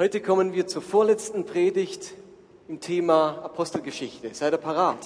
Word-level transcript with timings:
Heute 0.00 0.22
kommen 0.22 0.54
wir 0.54 0.66
zur 0.66 0.80
vorletzten 0.80 1.44
Predigt 1.44 2.14
im 2.68 2.80
Thema 2.80 3.42
Apostelgeschichte. 3.44 4.32
Seid 4.32 4.54
ihr 4.54 4.56
parat? 4.56 4.96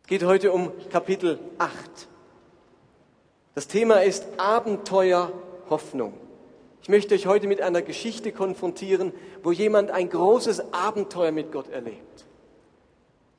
Es 0.00 0.08
geht 0.08 0.22
heute 0.22 0.50
um 0.52 0.72
Kapitel 0.88 1.38
8. 1.58 1.74
Das 3.54 3.68
Thema 3.68 4.02
ist 4.02 4.24
Abenteuer 4.38 5.30
Hoffnung. 5.68 6.14
Ich 6.80 6.88
möchte 6.88 7.14
euch 7.14 7.26
heute 7.26 7.46
mit 7.48 7.60
einer 7.60 7.82
Geschichte 7.82 8.32
konfrontieren, 8.32 9.12
wo 9.42 9.52
jemand 9.52 9.90
ein 9.90 10.08
großes 10.08 10.72
Abenteuer 10.72 11.32
mit 11.32 11.52
Gott 11.52 11.68
erlebt. 11.68 12.24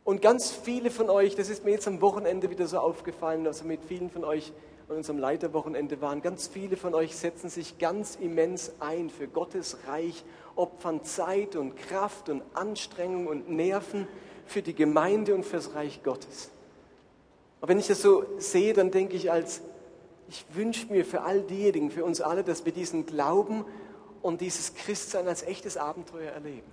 Und 0.04 0.22
ganz 0.22 0.52
viele 0.52 0.92
von 0.92 1.10
euch, 1.10 1.36
das 1.36 1.50
ist 1.50 1.66
mir 1.66 1.72
jetzt 1.72 1.88
am 1.88 2.00
Wochenende 2.00 2.52
wieder 2.52 2.68
so 2.68 2.78
aufgefallen, 2.78 3.48
also 3.48 3.66
mit 3.66 3.84
vielen 3.84 4.12
von 4.12 4.24
euch 4.24 4.54
an 4.88 4.98
unserem 4.98 5.18
Leiterwochenende 5.18 6.02
waren, 6.02 6.22
ganz 6.22 6.48
viele 6.48 6.78
von 6.78 6.94
euch 6.94 7.16
setzen 7.16 7.50
sich 7.50 7.80
ganz 7.80 8.18
immens 8.22 8.74
ein 8.80 9.10
für 9.10 9.28
Gottes 9.28 9.78
Reich, 9.88 10.24
opfern 10.56 11.04
Zeit 11.04 11.56
und 11.56 11.76
Kraft 11.76 12.30
und 12.30 12.44
Anstrengung 12.54 13.28
und 13.28 13.50
Nerven 13.50 14.08
für 14.46 14.62
die 14.62 14.76
Gemeinde 14.76 15.34
und 15.34 15.44
fürs 15.44 15.74
Reich 15.74 16.04
Gottes. 16.04 16.52
Aber 17.62 17.70
wenn 17.70 17.80
ich 17.80 17.88
das 17.88 18.02
so 18.02 18.26
sehe, 18.38 18.74
dann 18.74 18.92
denke 18.92 19.16
ich 19.16 19.32
als, 19.32 19.62
ich 20.30 20.46
wünsche 20.54 20.88
mir 20.92 21.04
für 21.04 21.22
all 21.22 21.42
diejenigen, 21.42 21.90
für 21.90 22.06
uns 22.06 22.22
alle, 22.22 22.44
dass 22.44 22.64
wir 22.66 22.72
diesen 22.72 23.08
Glauben 23.08 23.66
und 24.22 24.42
dieses 24.42 24.76
Christsein 24.76 25.28
als 25.28 25.42
echtes 25.42 25.78
Abenteuer 25.78 26.32
erleben. 26.32 26.68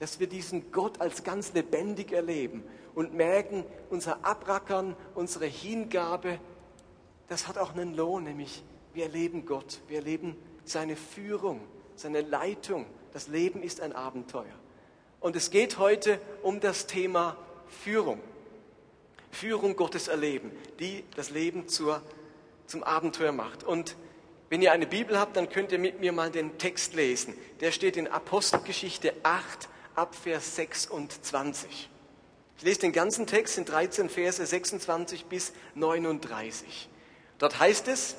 Dass 0.00 0.18
wir 0.18 0.28
diesen 0.28 0.72
Gott 0.72 1.00
als 1.00 1.24
ganz 1.24 1.52
lebendig 1.52 2.12
erleben 2.12 2.62
und 2.94 3.14
merken, 3.14 3.64
unser 3.90 4.24
Abrackern, 4.24 4.96
unsere 5.14 5.46
Hingabe, 5.46 6.38
das 7.28 7.46
hat 7.46 7.58
auch 7.58 7.72
einen 7.72 7.94
Lohn, 7.94 8.24
nämlich 8.24 8.62
wir 8.94 9.04
erleben 9.04 9.46
Gott, 9.46 9.80
wir 9.88 9.98
erleben 9.98 10.36
seine 10.64 10.96
Führung, 10.96 11.60
seine 11.94 12.22
Leitung. 12.22 12.86
Das 13.12 13.28
Leben 13.28 13.62
ist 13.62 13.80
ein 13.80 13.92
Abenteuer. 13.92 14.44
Und 15.20 15.36
es 15.36 15.50
geht 15.50 15.78
heute 15.78 16.20
um 16.42 16.60
das 16.60 16.86
Thema 16.86 17.36
Führung. 17.68 18.20
Führung 19.30 19.76
Gottes 19.76 20.08
erleben, 20.08 20.50
die 20.80 21.04
das 21.16 21.30
Leben 21.30 21.68
zur, 21.68 22.02
zum 22.66 22.82
Abenteuer 22.82 23.32
macht. 23.32 23.64
Und 23.64 23.96
wenn 24.48 24.62
ihr 24.62 24.72
eine 24.72 24.86
Bibel 24.86 25.18
habt, 25.18 25.36
dann 25.36 25.50
könnt 25.50 25.72
ihr 25.72 25.78
mit 25.78 26.00
mir 26.00 26.12
mal 26.12 26.30
den 26.30 26.56
Text 26.56 26.94
lesen. 26.94 27.34
Der 27.60 27.72
steht 27.72 27.96
in 27.96 28.08
Apostelgeschichte 28.08 29.12
8 29.22 29.68
ab 29.94 30.14
Vers 30.14 30.56
26. 30.56 31.90
Ich 32.56 32.64
lese 32.64 32.80
den 32.80 32.92
ganzen 32.92 33.26
Text 33.26 33.58
in 33.58 33.64
13 33.64 34.08
Verse 34.08 34.44
26 34.44 35.26
bis 35.26 35.52
39. 35.74 36.88
Dort 37.38 37.58
heißt 37.58 37.88
es, 37.88 38.16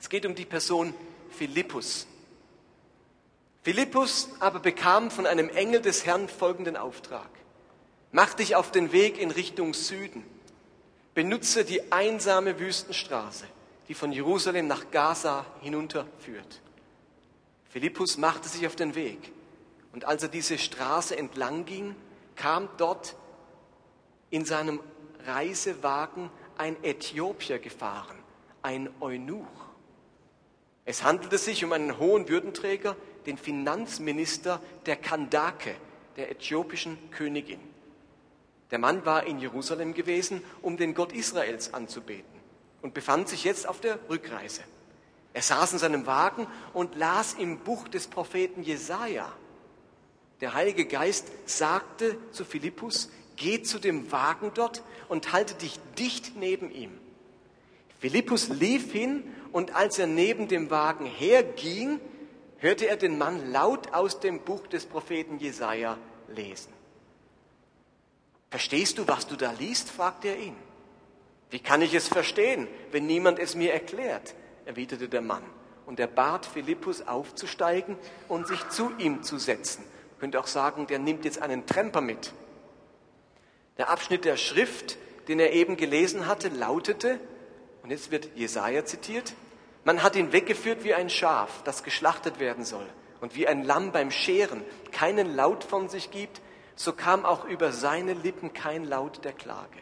es 0.00 0.08
geht 0.08 0.24
um 0.24 0.34
die 0.34 0.46
Person 0.46 0.94
Philippus. 1.30 2.06
Philippus 3.62 4.30
aber 4.40 4.60
bekam 4.60 5.10
von 5.10 5.26
einem 5.26 5.50
Engel 5.50 5.82
des 5.82 6.06
Herrn 6.06 6.28
folgenden 6.28 6.76
Auftrag. 6.76 7.28
Mach 8.12 8.32
dich 8.32 8.56
auf 8.56 8.72
den 8.72 8.92
Weg 8.92 9.20
in 9.20 9.30
Richtung 9.30 9.74
Süden. 9.74 10.24
Benutze 11.12 11.64
die 11.64 11.92
einsame 11.92 12.58
Wüstenstraße, 12.58 13.44
die 13.88 13.94
von 13.94 14.10
Jerusalem 14.10 14.66
nach 14.66 14.90
Gaza 14.90 15.44
hinunterführt. 15.60 16.60
Philippus 17.68 18.16
machte 18.16 18.48
sich 18.48 18.66
auf 18.66 18.74
den 18.74 18.94
Weg. 18.94 19.32
Und 19.92 20.06
als 20.06 20.22
er 20.22 20.28
diese 20.28 20.56
Straße 20.56 21.16
entlang 21.16 21.66
ging, 21.66 21.94
kam 22.36 22.68
dort 22.78 23.16
in 24.30 24.44
seinem 24.44 24.80
Reisewagen 25.26 26.30
ein 26.56 26.82
Äthiopier 26.82 27.58
gefahren 27.58 28.19
ein 28.62 28.88
Eunuch. 29.00 29.46
Es 30.84 31.02
handelte 31.02 31.38
sich 31.38 31.64
um 31.64 31.72
einen 31.72 31.98
hohen 31.98 32.28
Würdenträger, 32.28 32.96
den 33.26 33.38
Finanzminister 33.38 34.60
der 34.86 34.96
Kandake, 34.96 35.74
der 36.16 36.30
äthiopischen 36.30 36.98
Königin. 37.10 37.60
Der 38.70 38.78
Mann 38.78 39.04
war 39.04 39.24
in 39.24 39.38
Jerusalem 39.38 39.94
gewesen, 39.94 40.42
um 40.62 40.76
den 40.76 40.94
Gott 40.94 41.12
Israels 41.12 41.74
anzubeten 41.74 42.40
und 42.82 42.94
befand 42.94 43.28
sich 43.28 43.44
jetzt 43.44 43.68
auf 43.68 43.80
der 43.80 43.98
Rückreise. 44.08 44.62
Er 45.32 45.42
saß 45.42 45.74
in 45.74 45.78
seinem 45.78 46.06
Wagen 46.06 46.46
und 46.72 46.96
las 46.96 47.34
im 47.34 47.58
Buch 47.58 47.88
des 47.88 48.08
Propheten 48.08 48.62
Jesaja. 48.62 49.30
Der 50.40 50.54
Heilige 50.54 50.86
Geist 50.86 51.28
sagte 51.46 52.16
zu 52.32 52.44
Philippus: 52.44 53.10
Geh 53.36 53.62
zu 53.62 53.78
dem 53.78 54.10
Wagen 54.12 54.52
dort 54.54 54.82
und 55.08 55.32
halte 55.32 55.54
dich 55.54 55.78
dicht 55.98 56.36
neben 56.36 56.70
ihm. 56.70 56.99
Philippus 58.00 58.48
lief 58.48 58.92
hin 58.92 59.24
und 59.52 59.76
als 59.76 59.98
er 59.98 60.06
neben 60.06 60.48
dem 60.48 60.70
Wagen 60.70 61.04
herging, 61.04 62.00
hörte 62.56 62.88
er 62.88 62.96
den 62.96 63.18
Mann 63.18 63.52
laut 63.52 63.92
aus 63.92 64.20
dem 64.20 64.40
Buch 64.40 64.66
des 64.66 64.86
Propheten 64.86 65.38
Jesaja 65.38 65.98
lesen. 66.28 66.72
Verstehst 68.50 68.98
du, 68.98 69.06
was 69.06 69.26
du 69.26 69.36
da 69.36 69.52
liest? 69.52 69.90
fragte 69.90 70.28
er 70.28 70.38
ihn. 70.38 70.56
Wie 71.50 71.58
kann 71.58 71.82
ich 71.82 71.94
es 71.94 72.08
verstehen, 72.08 72.68
wenn 72.90 73.06
niemand 73.06 73.38
es 73.38 73.54
mir 73.54 73.72
erklärt? 73.72 74.34
erwiderte 74.64 75.08
der 75.08 75.20
Mann. 75.20 75.42
Und 75.84 76.00
er 76.00 76.06
bat 76.06 76.46
Philippus 76.46 77.02
aufzusteigen 77.02 77.96
und 78.28 78.46
sich 78.46 78.66
zu 78.70 78.92
ihm 78.98 79.22
zu 79.22 79.38
setzen. 79.38 79.84
Man 80.12 80.20
könnte 80.20 80.40
auch 80.40 80.46
sagen, 80.46 80.86
der 80.86 80.98
nimmt 80.98 81.24
jetzt 81.24 81.42
einen 81.42 81.66
Tremper 81.66 82.00
mit. 82.00 82.32
Der 83.76 83.90
Abschnitt 83.90 84.24
der 84.24 84.36
Schrift, 84.36 84.96
den 85.28 85.38
er 85.38 85.52
eben 85.52 85.76
gelesen 85.76 86.26
hatte, 86.26 86.48
lautete, 86.48 87.20
und 87.82 87.90
jetzt 87.90 88.10
wird 88.10 88.30
Jesaja 88.36 88.84
zitiert. 88.84 89.34
Man 89.84 90.02
hat 90.02 90.16
ihn 90.16 90.32
weggeführt 90.32 90.84
wie 90.84 90.94
ein 90.94 91.10
Schaf, 91.10 91.62
das 91.64 91.82
geschlachtet 91.82 92.38
werden 92.38 92.64
soll. 92.64 92.86
Und 93.20 93.34
wie 93.34 93.46
ein 93.46 93.64
Lamm 93.64 93.92
beim 93.92 94.10
Scheren 94.10 94.62
keinen 94.92 95.34
Laut 95.34 95.64
von 95.64 95.88
sich 95.88 96.10
gibt, 96.10 96.40
so 96.74 96.92
kam 96.92 97.24
auch 97.24 97.44
über 97.44 97.72
seine 97.72 98.14
Lippen 98.14 98.52
kein 98.52 98.84
Laut 98.84 99.24
der 99.24 99.32
Klage. 99.32 99.78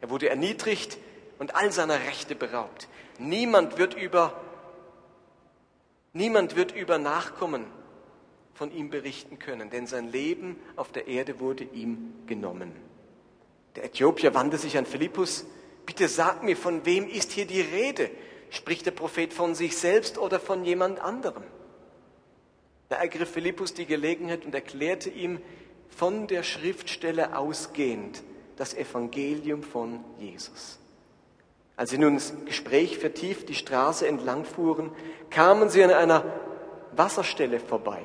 Er 0.00 0.10
wurde 0.10 0.28
erniedrigt 0.28 0.98
und 1.38 1.54
all 1.54 1.72
seiner 1.72 2.00
Rechte 2.00 2.34
beraubt. 2.34 2.88
Niemand 3.18 3.78
wird 3.78 3.94
über, 3.94 4.40
niemand 6.12 6.56
wird 6.56 6.72
über 6.72 6.98
Nachkommen 6.98 7.64
von 8.54 8.70
ihm 8.70 8.90
berichten 8.90 9.38
können, 9.38 9.70
denn 9.70 9.86
sein 9.86 10.08
Leben 10.08 10.56
auf 10.76 10.92
der 10.92 11.08
Erde 11.08 11.40
wurde 11.40 11.64
ihm 11.64 12.14
genommen. 12.26 12.72
Der 13.76 13.84
Äthiopier 13.84 14.34
wandte 14.34 14.58
sich 14.58 14.76
an 14.76 14.84
Philippus 14.84 15.46
Bitte 15.86 16.08
sag 16.08 16.42
mir, 16.42 16.56
von 16.56 16.84
wem 16.86 17.08
ist 17.08 17.32
hier 17.32 17.46
die 17.46 17.60
Rede? 17.60 18.10
Spricht 18.50 18.86
der 18.86 18.90
Prophet 18.92 19.32
von 19.32 19.54
sich 19.54 19.76
selbst 19.76 20.18
oder 20.18 20.38
von 20.38 20.64
jemand 20.64 21.00
anderem? 21.00 21.44
Da 22.88 22.96
ergriff 22.96 23.30
Philippus 23.30 23.72
die 23.72 23.86
Gelegenheit 23.86 24.44
und 24.44 24.54
erklärte 24.54 25.08
ihm 25.08 25.40
von 25.88 26.26
der 26.26 26.42
Schriftstelle 26.42 27.36
ausgehend 27.36 28.22
das 28.56 28.74
Evangelium 28.74 29.62
von 29.62 30.04
Jesus. 30.18 30.78
Als 31.76 31.90
sie 31.90 31.98
nun 31.98 32.14
das 32.14 32.34
Gespräch 32.44 32.98
vertieft 32.98 33.48
die 33.48 33.54
Straße 33.54 34.06
entlang 34.06 34.44
fuhren, 34.44 34.92
kamen 35.30 35.70
sie 35.70 35.82
an 35.82 35.90
einer 35.90 36.24
Wasserstelle 36.92 37.58
vorbei. 37.58 38.02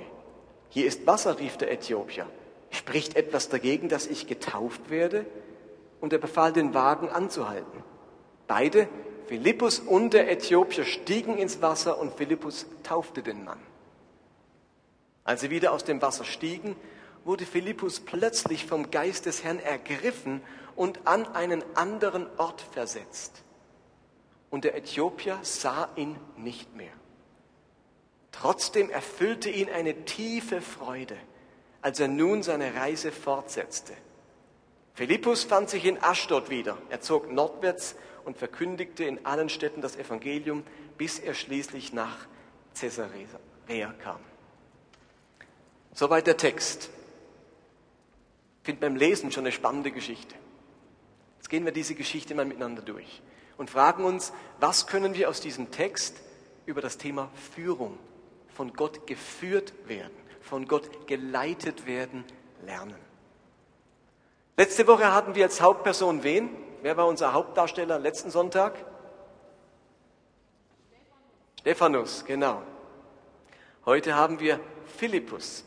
Hier 0.70 0.86
ist 0.86 1.06
Wasser, 1.06 1.40
rief 1.40 1.58
der 1.58 1.72
Äthiopier. 1.72 2.26
Spricht 2.70 3.16
etwas 3.16 3.50
dagegen, 3.50 3.90
dass 3.90 4.08
ich 4.08 4.28
getauft 4.28 4.90
werde? 4.90 5.26
Und 6.02 6.14
er 6.14 6.20
befahl 6.20 6.54
den 6.54 6.74
Wagen 6.74 7.10
anzuhalten. 7.10 7.84
Beide, 8.48 8.88
Philippus 9.28 9.80
und 9.80 10.14
der 10.14 10.32
Äthiopier, 10.32 10.86
stiegen 10.86 11.38
ins 11.38 11.62
Wasser 11.62 12.00
und 12.00 12.14
Philippus 12.14 12.66
taufte 12.84 13.22
den 13.24 13.44
Mann. 13.44 13.60
Als 15.24 15.42
sie 15.42 15.50
wieder 15.50 15.74
aus 15.74 15.84
dem 15.84 16.02
Wasser 16.02 16.24
stiegen, 16.24 16.76
wurde 17.26 17.46
Philippus 17.46 18.00
plötzlich 18.00 18.66
vom 18.66 18.90
Geist 18.90 19.26
des 19.26 19.44
Herrn 19.44 19.60
ergriffen 19.60 20.42
und 20.78 21.06
an 21.06 21.28
einen 21.36 21.64
anderen 21.76 22.28
Ort 22.38 22.62
versetzt. 22.62 23.44
Und 24.50 24.64
der 24.64 24.76
Äthiopier 24.76 25.38
sah 25.42 25.90
ihn 25.98 26.16
nicht 26.38 26.74
mehr. 26.76 26.94
Trotzdem 28.32 28.90
erfüllte 28.90 29.50
ihn 29.50 29.70
eine 29.70 30.06
tiefe 30.06 30.62
Freude, 30.62 31.18
als 31.82 32.00
er 32.00 32.08
nun 32.08 32.44
seine 32.44 32.76
Reise 32.76 33.12
fortsetzte. 33.12 33.94
Philippus 34.98 35.44
fand 35.44 35.70
sich 35.70 35.86
in 35.86 36.02
Aschdod 36.02 36.50
wieder. 36.50 36.76
Er 36.90 37.02
zog 37.02 37.32
nordwärts 37.32 37.96
und 38.26 38.36
verkündigte 38.36 39.04
in 39.04 39.24
allen 39.28 39.48
Städten 39.48 39.80
das 39.80 39.96
Evangelium, 39.96 40.64
bis 40.98 41.20
er 41.20 41.36
schließlich 41.36 41.94
nach 41.94 42.26
Caesarea 42.74 43.94
kam. 44.02 44.20
Soweit 45.94 46.26
der 46.26 46.38
Text. 46.38 46.90
Ich 48.62 48.66
finde 48.66 48.82
beim 48.82 48.96
Lesen 48.96 49.32
schon 49.32 49.44
eine 49.44 49.52
spannende 49.52 49.92
Geschichte. 49.92 50.34
Jetzt 51.38 51.50
gehen 51.52 51.64
wir 51.64 51.72
diese 51.72 51.94
Geschichte 51.94 52.34
mal 52.34 52.46
miteinander 52.46 52.82
durch 52.82 53.22
und 53.58 53.70
fragen 53.70 54.04
uns, 54.04 54.34
was 54.60 54.88
können 54.88 55.14
wir 55.14 55.30
aus 55.30 55.42
diesem 55.42 55.70
Text 55.70 56.20
über 56.66 56.82
das 56.82 56.98
Thema 56.98 57.30
Führung, 57.54 58.00
von 58.48 58.74
Gott 58.74 59.06
geführt 59.06 59.74
werden, 59.86 60.18
von 60.42 60.68
Gott 60.68 61.06
geleitet 61.06 61.86
werden, 61.86 62.26
lernen. 62.66 63.07
Letzte 64.60 64.88
Woche 64.88 65.14
hatten 65.14 65.36
wir 65.36 65.46
als 65.46 65.62
Hauptperson 65.62 66.24
wen? 66.24 66.50
Wer 66.82 66.98
war 66.98 67.06
unser 67.06 67.32
Hauptdarsteller 67.32 68.00
letzten 68.00 68.32
Sonntag? 68.32 68.74
Stephanus, 71.60 72.26
genau. 72.26 72.64
Heute 73.86 74.16
haben 74.16 74.40
wir 74.40 74.60
Philippus. 74.98 75.64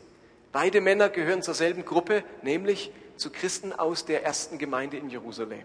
Beide 0.51 0.81
Männer 0.81 1.07
gehören 1.07 1.41
zur 1.41 1.53
selben 1.53 1.85
Gruppe, 1.85 2.25
nämlich 2.41 2.91
zu 3.15 3.29
Christen 3.29 3.71
aus 3.71 4.03
der 4.03 4.25
ersten 4.25 4.57
Gemeinde 4.57 4.97
in 4.97 5.09
Jerusalem. 5.09 5.63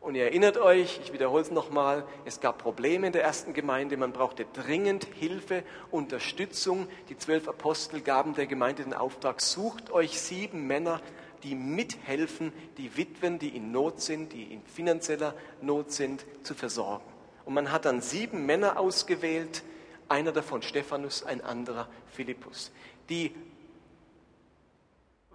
Und 0.00 0.14
ihr 0.14 0.24
erinnert 0.24 0.56
euch, 0.56 1.00
ich 1.02 1.12
wiederhole 1.12 1.42
es 1.42 1.50
nochmal, 1.50 2.04
es 2.24 2.40
gab 2.40 2.56
Probleme 2.56 3.06
in 3.06 3.12
der 3.12 3.24
ersten 3.24 3.52
Gemeinde, 3.52 3.98
man 3.98 4.12
brauchte 4.12 4.46
dringend 4.54 5.04
Hilfe, 5.04 5.64
Unterstützung. 5.90 6.88
Die 7.10 7.18
zwölf 7.18 7.46
Apostel 7.46 8.00
gaben 8.00 8.34
der 8.34 8.46
Gemeinde 8.46 8.84
den 8.84 8.94
Auftrag, 8.94 9.42
sucht 9.42 9.90
euch 9.90 10.18
sieben 10.18 10.66
Männer, 10.66 11.02
die 11.44 11.54
mithelfen, 11.54 12.52
die 12.78 12.96
Witwen, 12.96 13.38
die 13.38 13.56
in 13.56 13.70
Not 13.70 14.00
sind, 14.00 14.32
die 14.32 14.52
in 14.52 14.62
finanzieller 14.64 15.34
Not 15.60 15.92
sind, 15.92 16.24
zu 16.42 16.54
versorgen. 16.54 17.04
Und 17.44 17.54
man 17.54 17.70
hat 17.70 17.84
dann 17.84 18.00
sieben 18.00 18.46
Männer 18.46 18.78
ausgewählt, 18.78 19.62
einer 20.08 20.32
davon 20.32 20.62
Stephanus, 20.62 21.22
ein 21.22 21.40
anderer 21.40 21.88
Philippus, 22.12 22.72
die 23.08 23.32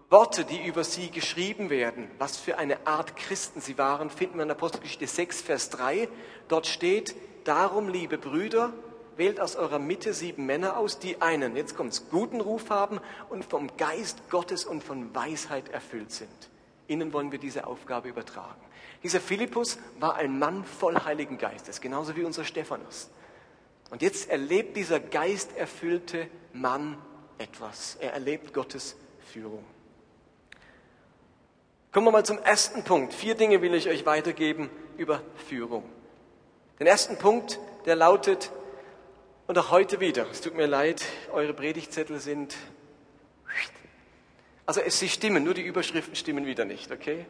Worte, 0.10 0.44
die 0.44 0.66
über 0.66 0.84
sie 0.84 1.12
geschrieben 1.12 1.70
werden, 1.70 2.10
was 2.18 2.36
für 2.36 2.58
eine 2.58 2.88
Art 2.88 3.16
Christen 3.16 3.62
sie 3.62 3.78
waren, 3.78 4.10
finden 4.10 4.38
wir 4.38 4.44
in 4.44 4.52
Apostelgeschichte 4.52 5.06
6, 5.06 5.42
Vers 5.42 5.70
3. 5.70 6.10
Dort 6.48 6.66
steht, 6.66 7.16
darum, 7.44 7.90
liebe 7.90 8.18
Brüder, 8.18 8.74
wählt 9.20 9.40
aus 9.40 9.56
eurer 9.56 9.78
Mitte 9.78 10.14
sieben 10.14 10.48
Männer 10.48 10.78
aus, 10.78 10.98
die 10.98 11.22
einen, 11.22 11.56
jetzt 11.56 11.76
kommt's, 11.76 12.10
guten 12.10 12.42
Ruf 12.42 12.72
haben 12.72 13.00
und 13.30 13.46
vom 13.46 13.70
Geist 13.78 14.30
Gottes 14.32 14.66
und 14.66 14.84
von 14.84 15.14
Weisheit 15.14 15.70
erfüllt 15.70 16.12
sind. 16.12 16.50
Ihnen 16.88 17.14
wollen 17.14 17.32
wir 17.32 17.38
diese 17.38 17.68
Aufgabe 17.68 18.10
übertragen. 18.10 18.60
Dieser 19.04 19.22
Philippus 19.22 19.78
war 20.00 20.16
ein 20.16 20.40
Mann 20.40 20.66
voll 20.66 20.96
Heiligen 20.96 21.38
Geistes, 21.38 21.80
genauso 21.80 22.16
wie 22.16 22.24
unser 22.24 22.44
Stephanus. 22.44 23.12
Und 23.92 24.02
jetzt 24.02 24.30
erlebt 24.30 24.76
dieser 24.76 25.00
geisterfüllte 25.00 26.28
Mann 26.54 26.98
etwas. 27.38 27.98
Er 28.00 28.14
erlebt 28.14 28.54
Gottes 28.54 28.96
Führung. 29.32 29.64
Kommen 31.92 32.08
wir 32.08 32.12
mal 32.12 32.26
zum 32.26 32.38
ersten 32.40 32.84
Punkt. 32.84 33.14
Vier 33.14 33.36
Dinge 33.36 33.62
will 33.62 33.74
ich 33.74 33.88
euch 33.90 34.06
weitergeben 34.06 34.70
über 34.98 35.22
Führung. 35.48 35.84
Den 36.80 36.88
ersten 36.88 37.18
Punkt, 37.18 37.60
der 37.86 37.96
lautet, 37.96 38.52
und 39.50 39.58
auch 39.58 39.72
heute 39.72 40.00
wieder, 40.00 40.30
es 40.30 40.42
tut 40.42 40.54
mir 40.54 40.68
leid, 40.68 41.04
eure 41.32 41.56
Predigtzettel 41.56 42.20
sind, 42.20 42.56
also 44.68 44.80
es, 44.80 45.00
sie 45.00 45.10
stimmen, 45.10 45.44
nur 45.44 45.56
die 45.56 45.64
Überschriften 45.64 46.16
stimmen 46.16 46.46
wieder 46.46 46.66
nicht, 46.66 46.92
okay? 46.92 47.26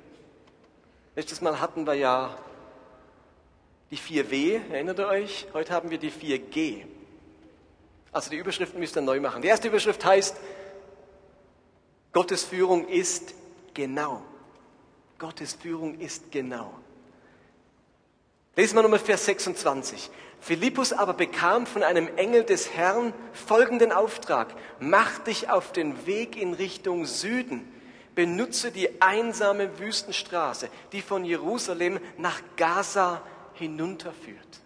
Letztes 1.16 1.40
Mal 1.40 1.62
hatten 1.62 1.88
wir 1.88 1.94
ja 1.94 2.38
die 3.90 3.98
4W, 3.98 4.70
erinnert 4.70 5.00
ihr 5.00 5.08
euch? 5.08 5.48
Heute 5.54 5.72
haben 5.72 5.92
wir 5.92 5.98
die 5.98 6.12
4G. 6.12 6.84
Also 8.12 8.30
die 8.30 8.36
Überschriften 8.36 8.82
müsst 8.82 8.98
ihr 8.98 9.02
neu 9.02 9.22
machen. 9.22 9.42
Die 9.42 9.48
erste 9.48 9.70
Überschrift 9.70 10.04
heißt, 10.04 10.36
Gottes 12.12 12.44
Führung 12.44 12.90
ist 12.90 13.34
genau. 13.74 14.22
Gottes 15.20 15.54
Führung 15.54 15.98
ist 16.02 16.34
genau. 16.34 16.82
Lesen 18.56 18.76
wir 18.76 18.82
nochmal 18.82 19.00
Vers 19.00 19.26
26. 19.26 20.10
Philippus 20.42 20.94
aber 20.94 21.14
bekam 21.14 21.66
von 21.66 21.84
einem 21.84 22.10
Engel 22.18 22.44
des 22.44 22.72
Herrn 22.74 23.14
folgenden 23.34 23.92
Auftrag. 23.92 24.56
Mach 24.80 25.20
dich 25.20 25.50
auf 25.50 25.72
den 25.72 26.06
Weg 26.06 26.36
in 26.36 26.54
Richtung 26.54 27.06
Süden. 27.06 27.72
Benutze 28.16 28.72
die 28.72 29.02
einsame 29.02 29.80
Wüstenstraße, 29.80 30.70
die 30.92 31.02
von 31.02 31.26
Jerusalem 31.26 32.00
nach 32.18 32.42
Gaza 32.58 33.22
hinunterführt. 33.54 34.62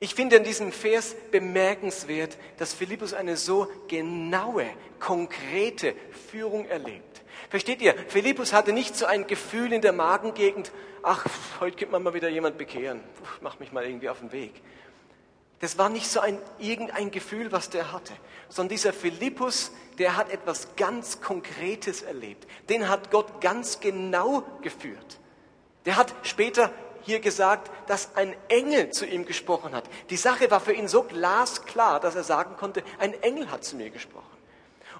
Ich 0.00 0.14
finde 0.14 0.36
in 0.36 0.44
diesem 0.44 0.70
Vers 0.70 1.16
bemerkenswert, 1.32 2.38
dass 2.56 2.72
Philippus 2.72 3.14
eine 3.14 3.36
so 3.36 3.68
genaue, 3.88 4.66
konkrete 5.00 5.94
Führung 6.30 6.66
erlebt. 6.66 7.07
Versteht 7.50 7.80
ihr? 7.80 7.94
Philippus 8.08 8.52
hatte 8.52 8.72
nicht 8.72 8.96
so 8.96 9.06
ein 9.06 9.26
Gefühl 9.26 9.72
in 9.72 9.80
der 9.80 9.92
Magengegend, 9.92 10.72
ach, 11.02 11.24
heute 11.60 11.76
könnte 11.76 11.92
man 11.92 12.02
mal 12.02 12.14
wieder 12.14 12.28
jemand 12.28 12.58
bekehren, 12.58 13.00
mach 13.40 13.58
mich 13.58 13.72
mal 13.72 13.84
irgendwie 13.84 14.08
auf 14.08 14.18
den 14.18 14.32
Weg. 14.32 14.60
Das 15.60 15.76
war 15.76 15.88
nicht 15.88 16.08
so 16.08 16.20
ein 16.20 16.38
irgendein 16.58 17.10
Gefühl, 17.10 17.50
was 17.50 17.68
der 17.68 17.92
hatte, 17.92 18.12
sondern 18.48 18.70
dieser 18.70 18.92
Philippus, 18.92 19.72
der 19.98 20.16
hat 20.16 20.30
etwas 20.30 20.76
ganz 20.76 21.20
Konkretes 21.20 22.02
erlebt. 22.02 22.46
Den 22.68 22.88
hat 22.88 23.10
Gott 23.10 23.40
ganz 23.40 23.80
genau 23.80 24.44
geführt. 24.62 25.18
Der 25.84 25.96
hat 25.96 26.14
später 26.22 26.70
hier 27.02 27.18
gesagt, 27.18 27.70
dass 27.88 28.14
ein 28.14 28.36
Engel 28.48 28.90
zu 28.90 29.06
ihm 29.06 29.24
gesprochen 29.24 29.74
hat. 29.74 29.84
Die 30.10 30.16
Sache 30.16 30.50
war 30.50 30.60
für 30.60 30.72
ihn 30.72 30.86
so 30.86 31.02
glasklar, 31.02 31.98
dass 31.98 32.14
er 32.14 32.24
sagen 32.24 32.56
konnte, 32.56 32.82
ein 32.98 33.14
Engel 33.22 33.50
hat 33.50 33.64
zu 33.64 33.76
mir 33.76 33.90
gesprochen. 33.90 34.27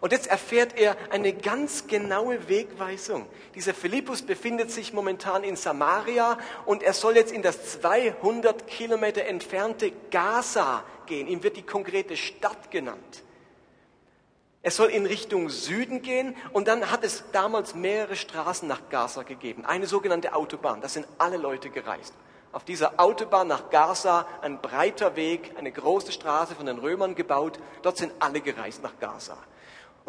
Und 0.01 0.13
jetzt 0.13 0.29
erfährt 0.29 0.79
er 0.79 0.97
eine 1.11 1.33
ganz 1.33 1.87
genaue 1.87 2.49
Wegweisung. 2.49 3.27
Dieser 3.55 3.75
Philippus 3.75 4.23
befindet 4.23 4.71
sich 4.71 4.93
momentan 4.93 5.43
in 5.43 5.57
Samaria 5.57 6.39
und 6.67 6.83
er 6.83 6.93
soll 6.93 7.17
jetzt 7.17 7.33
in 7.33 7.43
das 7.43 7.81
200 7.81 8.67
Kilometer 8.67 9.25
entfernte 9.25 9.93
Gaza 10.11 10.85
gehen. 11.07 11.27
Ihm 11.27 11.43
wird 11.43 11.57
die 11.57 11.63
konkrete 11.63 12.17
Stadt 12.17 12.71
genannt. 12.71 13.25
Er 14.63 14.71
soll 14.71 14.89
in 14.91 15.07
Richtung 15.07 15.49
Süden 15.49 16.03
gehen 16.03 16.37
und 16.53 16.69
dann 16.69 16.91
hat 16.91 17.05
es 17.05 17.25
damals 17.33 17.75
mehrere 17.75 18.17
Straßen 18.17 18.69
nach 18.69 18.89
Gaza 18.91 19.23
gegeben. 19.23 19.65
Eine 19.65 19.87
sogenannte 19.87 20.35
Autobahn. 20.35 20.81
Da 20.81 20.89
sind 20.89 21.07
alle 21.19 21.37
Leute 21.37 21.71
gereist. 21.71 22.15
Auf 22.51 22.65
dieser 22.65 22.99
Autobahn 22.99 23.47
nach 23.47 23.71
Gaza 23.71 24.27
ein 24.43 24.61
breiter 24.61 25.17
Weg, 25.17 25.53
eine 25.59 25.71
große 25.71 26.13
Straße 26.13 26.55
von 26.55 26.67
den 26.67 26.79
Römern 26.79 27.15
gebaut. 27.15 27.59
Dort 27.83 27.99
sind 27.99 28.13
alle 28.19 28.41
gereist 28.41 28.83
nach 28.83 28.99
Gaza. 28.99 29.37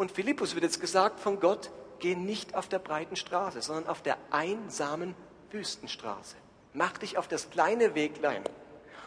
Und 0.00 0.10
Philippus 0.10 0.54
wird 0.54 0.64
jetzt 0.64 0.80
gesagt 0.80 1.20
von 1.20 1.40
Gott, 1.40 1.70
geh 1.98 2.14
nicht 2.14 2.54
auf 2.54 2.70
der 2.70 2.78
breiten 2.78 3.16
Straße, 3.16 3.60
sondern 3.60 3.86
auf 3.86 4.00
der 4.00 4.16
einsamen 4.30 5.14
Wüstenstraße. 5.50 6.36
Mach 6.72 6.96
dich 6.96 7.18
auf 7.18 7.28
das 7.28 7.50
kleine 7.50 7.94
Weglein. 7.94 8.42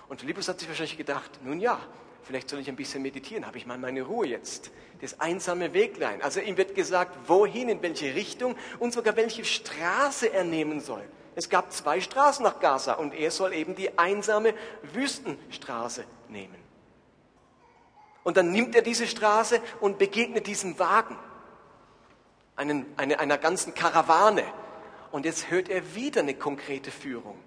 Und 0.08 0.22
Philippus 0.22 0.48
hat 0.48 0.60
sich 0.60 0.70
wahrscheinlich 0.70 0.96
gedacht, 0.96 1.32
nun 1.44 1.60
ja, 1.60 1.80
vielleicht 2.22 2.48
soll 2.48 2.60
ich 2.60 2.70
ein 2.70 2.76
bisschen 2.76 3.02
meditieren, 3.02 3.48
habe 3.48 3.58
ich 3.58 3.66
mal 3.66 3.80
meine 3.80 4.04
Ruhe 4.04 4.28
jetzt. 4.28 4.70
Das 5.02 5.20
einsame 5.20 5.74
Weglein. 5.74 6.22
Also 6.22 6.42
ihm 6.42 6.58
wird 6.58 6.76
gesagt, 6.76 7.28
wohin, 7.28 7.70
in 7.70 7.82
welche 7.82 8.14
Richtung 8.14 8.56
und 8.78 8.94
sogar 8.94 9.16
welche 9.16 9.46
Straße 9.46 10.32
er 10.32 10.44
nehmen 10.44 10.80
soll. 10.80 11.02
Es 11.34 11.50
gab 11.50 11.72
zwei 11.72 12.02
Straßen 12.02 12.44
nach 12.44 12.60
Gaza 12.60 12.94
und 12.94 13.16
er 13.16 13.32
soll 13.32 13.54
eben 13.54 13.74
die 13.74 13.98
einsame 13.98 14.54
Wüstenstraße 14.94 16.04
nehmen. 16.30 16.63
Und 18.24 18.38
dann 18.38 18.52
nimmt 18.52 18.76
er 18.76 18.82
diese 18.82 19.08
Straße 19.08 19.62
und 19.80 19.98
begegnet 19.98 20.48
diesem 20.48 20.80
Wagen, 20.80 21.18
einen, 22.56 22.86
eine, 22.98 23.20
einer 23.20 23.38
ganzen 23.38 23.74
Karawane. 23.74 24.44
Und 25.12 25.26
jetzt 25.26 25.50
hört 25.52 25.70
er 25.70 25.96
wieder 25.96 26.22
eine 26.22 26.34
konkrete 26.34 26.92
Führung. 26.92 27.38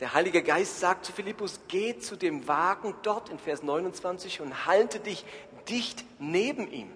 Der 0.00 0.14
Heilige 0.14 0.42
Geist 0.42 0.80
sagt 0.80 1.04
zu 1.04 1.12
Philippus, 1.12 1.60
geh 1.68 1.98
zu 1.98 2.16
dem 2.16 2.48
Wagen 2.48 2.94
dort 3.02 3.28
in 3.28 3.38
Vers 3.38 3.62
29 3.62 4.40
und 4.40 4.66
halte 4.66 4.98
dich 4.98 5.24
dicht 5.68 6.04
neben 6.18 6.70
ihm. 6.70 6.90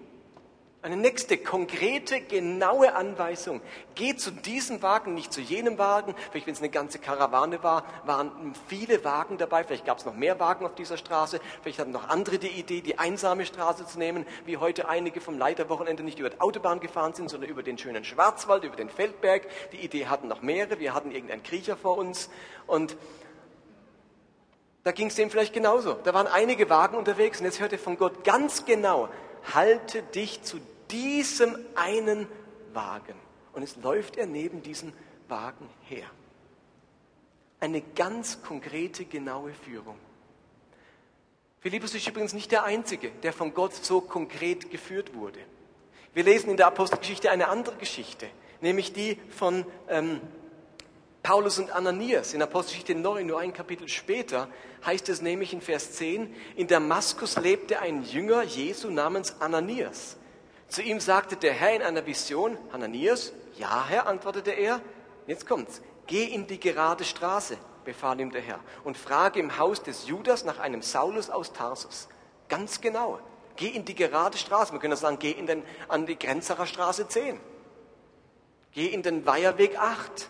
Eine 0.87 0.95
nächste 0.95 1.37
konkrete, 1.37 2.21
genaue 2.21 2.95
Anweisung. 2.95 3.59
Geh 3.93 4.15
zu 4.15 4.31
diesem 4.31 4.81
Wagen, 4.81 5.15
nicht 5.15 5.33
zu 5.33 5.41
jenem 5.41 5.77
Wagen. 5.77 6.15
Vielleicht, 6.31 6.47
wenn 6.47 6.53
es 6.53 6.61
eine 6.61 6.69
ganze 6.69 6.97
Karawane 6.97 7.61
war, 7.61 7.83
waren 8.05 8.53
viele 8.69 9.03
Wagen 9.03 9.37
dabei. 9.37 9.65
Vielleicht 9.65 9.85
gab 9.85 9.97
es 9.97 10.05
noch 10.05 10.15
mehr 10.15 10.39
Wagen 10.39 10.65
auf 10.65 10.75
dieser 10.75 10.95
Straße. 10.95 11.41
Vielleicht 11.61 11.79
hatten 11.79 11.91
noch 11.91 12.07
andere 12.07 12.39
die 12.39 12.47
Idee, 12.47 12.79
die 12.79 12.97
einsame 12.99 13.45
Straße 13.45 13.85
zu 13.85 13.99
nehmen, 13.99 14.25
wie 14.45 14.55
heute 14.55 14.87
einige 14.87 15.19
vom 15.19 15.37
Leiterwochenende 15.37 16.03
nicht 16.03 16.19
über 16.19 16.29
die 16.29 16.39
Autobahn 16.39 16.79
gefahren 16.79 17.13
sind, 17.13 17.29
sondern 17.29 17.49
über 17.49 17.63
den 17.63 17.77
schönen 17.77 18.05
Schwarzwald, 18.05 18.63
über 18.63 18.77
den 18.77 18.89
Feldberg. 18.89 19.45
Die 19.73 19.83
Idee 19.83 20.05
hatten 20.05 20.29
noch 20.29 20.41
mehrere. 20.41 20.79
Wir 20.79 20.93
hatten 20.93 21.11
irgendeinen 21.11 21.43
Kriecher 21.43 21.75
vor 21.75 21.97
uns. 21.97 22.29
Und 22.65 22.95
da 24.85 24.93
ging 24.93 25.07
es 25.07 25.15
dem 25.15 25.29
vielleicht 25.29 25.53
genauso. 25.53 25.95
Da 26.05 26.13
waren 26.13 26.27
einige 26.27 26.69
Wagen 26.69 26.95
unterwegs 26.95 27.39
und 27.39 27.45
jetzt 27.45 27.59
hörte 27.59 27.77
von 27.77 27.97
Gott 27.97 28.23
ganz 28.23 28.63
genau, 28.63 29.09
halte 29.53 30.01
dich 30.01 30.43
zu 30.43 30.61
diesem 30.91 31.57
einen 31.75 32.27
Wagen. 32.73 33.15
Und 33.53 33.63
es 33.63 33.75
läuft 33.77 34.17
er 34.17 34.27
neben 34.27 34.61
diesem 34.61 34.93
Wagen 35.27 35.69
her. 35.83 36.05
Eine 37.59 37.81
ganz 37.81 38.41
konkrete, 38.43 39.05
genaue 39.05 39.53
Führung. 39.53 39.97
Philippus 41.59 41.95
ist 41.95 42.07
übrigens 42.07 42.33
nicht 42.33 42.51
der 42.51 42.63
Einzige, 42.63 43.09
der 43.23 43.33
von 43.33 43.53
Gott 43.53 43.73
so 43.73 43.99
konkret 43.99 44.69
geführt 44.69 45.15
wurde. 45.15 45.39
Wir 46.13 46.23
lesen 46.23 46.49
in 46.51 46.57
der 46.57 46.67
Apostelgeschichte 46.67 47.31
eine 47.31 47.47
andere 47.47 47.75
Geschichte, 47.77 48.27
nämlich 48.61 48.93
die 48.93 49.19
von 49.29 49.65
ähm, 49.89 50.21
Paulus 51.23 51.59
und 51.59 51.71
Ananias. 51.71 52.33
In 52.33 52.41
Apostelgeschichte 52.41 52.95
9, 52.95 53.25
nur 53.25 53.39
ein 53.39 53.53
Kapitel 53.53 53.87
später, 53.89 54.47
heißt 54.85 55.09
es 55.09 55.21
nämlich 55.21 55.51
in 55.51 55.61
Vers 55.61 55.93
10, 55.93 56.33
in 56.55 56.67
Damaskus 56.67 57.37
lebte 57.37 57.79
ein 57.79 58.03
Jünger 58.03 58.43
Jesu 58.43 58.89
namens 58.89 59.41
Ananias. 59.41 60.16
Zu 60.67 60.81
ihm 60.81 60.99
sagte 60.99 61.37
der 61.37 61.53
Herr 61.53 61.75
in 61.75 61.81
einer 61.81 62.05
Vision, 62.05 62.57
Hananias, 62.71 63.31
ja 63.57 63.85
Herr, 63.87 64.07
antwortete 64.07 64.51
er, 64.51 64.81
jetzt 65.25 65.47
kommt's, 65.47 65.81
geh 66.07 66.25
in 66.25 66.47
die 66.47 66.59
gerade 66.59 67.03
Straße, 67.03 67.57
befahl 67.85 68.19
ihm 68.19 68.31
der 68.31 68.41
Herr, 68.41 68.59
und 68.83 68.97
frage 68.97 69.39
im 69.39 69.57
Haus 69.57 69.81
des 69.81 70.07
Judas 70.07 70.43
nach 70.43 70.59
einem 70.59 70.81
Saulus 70.81 71.29
aus 71.29 71.53
Tarsus. 71.53 72.09
Ganz 72.49 72.81
genau. 72.81 73.19
Geh 73.55 73.69
in 73.69 73.85
die 73.85 73.95
gerade 73.95 74.37
Straße. 74.37 74.71
Man 74.71 74.81
könnte 74.81 74.97
sagen, 74.97 75.17
geh 75.19 75.31
in 75.31 75.47
den, 75.47 75.63
an 75.87 76.05
die 76.05 76.17
Grenzacher 76.17 76.67
Straße 76.67 77.07
10. 77.07 77.39
Geh 78.71 78.87
in 78.87 79.01
den 79.01 79.25
Weiherweg 79.25 79.77
8. 79.79 80.29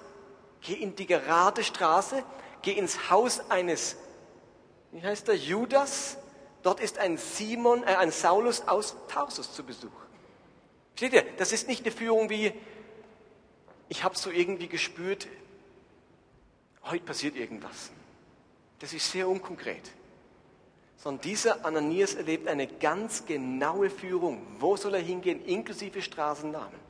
Geh 0.61 0.73
in 0.73 0.95
die 0.95 1.05
gerade 1.05 1.63
Straße. 1.63 2.23
Geh 2.61 2.71
ins 2.71 3.09
Haus 3.09 3.49
eines, 3.49 3.97
wie 4.91 5.01
heißt 5.01 5.27
der, 5.27 5.35
Judas. 5.35 6.17
Dort 6.63 6.79
ist 6.79 6.97
ein 6.97 7.17
Simon, 7.17 7.83
äh, 7.83 7.95
ein 7.95 8.11
Saulus 8.11 8.67
aus 8.67 8.95
Tarsus 9.07 9.53
zu 9.53 9.63
Besuch. 9.63 10.06
Versteht 10.97 11.13
ihr? 11.13 11.31
Das 11.37 11.51
ist 11.51 11.67
nicht 11.67 11.85
eine 11.85 11.91
Führung 11.91 12.27
wie, 12.31 12.51
ich 13.87 14.03
habe 14.03 14.17
so 14.17 14.31
irgendwie 14.31 14.67
gespürt, 14.67 15.27
heute 16.85 17.05
passiert 17.05 17.35
irgendwas. 17.35 17.91
Das 18.79 18.93
ist 18.93 19.11
sehr 19.11 19.29
unkonkret. 19.29 19.91
Sondern 20.97 21.21
dieser 21.21 21.63
Ananias 21.63 22.15
erlebt 22.15 22.47
eine 22.47 22.65
ganz 22.65 23.27
genaue 23.27 23.91
Führung. 23.91 24.41
Wo 24.57 24.75
soll 24.75 24.95
er 24.95 24.99
hingehen, 24.99 25.45
inklusive 25.45 26.01
Straßennamen? 26.01 26.87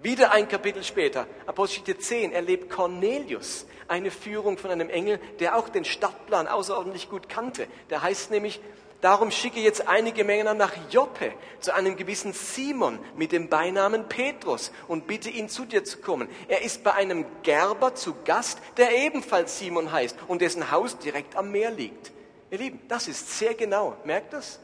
Wieder 0.00 0.32
ein 0.32 0.48
Kapitel 0.48 0.82
später, 0.82 1.28
Apostel 1.46 1.96
10, 1.96 2.32
erlebt 2.32 2.68
Cornelius 2.68 3.66
eine 3.86 4.10
Führung 4.10 4.58
von 4.58 4.72
einem 4.72 4.90
Engel, 4.90 5.18
der 5.38 5.56
auch 5.56 5.68
den 5.68 5.84
Stadtplan 5.84 6.48
außerordentlich 6.48 7.08
gut 7.08 7.28
kannte. 7.28 7.68
Der 7.88 8.02
heißt 8.02 8.32
nämlich, 8.32 8.60
darum 9.00 9.30
schicke 9.30 9.60
jetzt 9.60 9.88
einige 9.88 10.24
Männer 10.24 10.54
nach 10.54 10.72
Joppe 10.90 11.32
zu 11.60 11.74
einem 11.74 11.96
gewissen 11.96 12.32
Simon 12.32 12.98
mit 13.16 13.32
dem 13.32 13.48
Beinamen 13.48 14.08
Petrus 14.08 14.72
und 14.86 15.06
bitte 15.06 15.30
ihn 15.30 15.48
zu 15.48 15.64
dir 15.64 15.84
zu 15.84 15.98
kommen. 15.98 16.28
Er 16.48 16.62
ist 16.62 16.84
bei 16.84 16.94
einem 16.94 17.24
Gerber 17.42 17.94
zu 17.94 18.14
Gast, 18.24 18.58
der 18.76 18.96
ebenfalls 18.96 19.58
Simon 19.58 19.92
heißt 19.92 20.16
und 20.28 20.42
dessen 20.42 20.70
Haus 20.70 20.98
direkt 20.98 21.36
am 21.36 21.50
Meer 21.50 21.70
liegt. 21.70 22.12
Ihr 22.50 22.58
Lieben, 22.58 22.80
das 22.88 23.08
ist 23.08 23.38
sehr 23.38 23.54
genau. 23.54 23.96
Merkt 24.04 24.32
das? 24.32 24.58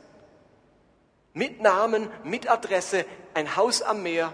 Mit 1.33 1.61
Namen, 1.61 2.09
mit 2.23 2.49
Adresse, 2.49 3.05
ein 3.35 3.57
Haus 3.57 3.83
am 3.83 4.03
Meer, 4.03 4.33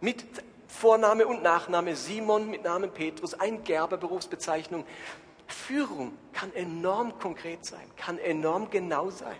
mit 0.00 0.24
Vorname 0.66 1.26
und 1.26 1.42
Nachname, 1.42 1.96
Simon 1.96 2.50
mit 2.50 2.64
Namen 2.64 2.90
Petrus, 2.90 3.34
ein 3.34 3.64
Gerber, 3.64 3.96
Berufsbezeichnung. 3.96 4.86
Führung 5.50 6.16
kann 6.32 6.54
enorm 6.54 7.18
konkret 7.18 7.64
sein, 7.64 7.84
kann 7.96 8.18
enorm 8.18 8.70
genau 8.70 9.10
sein. 9.10 9.36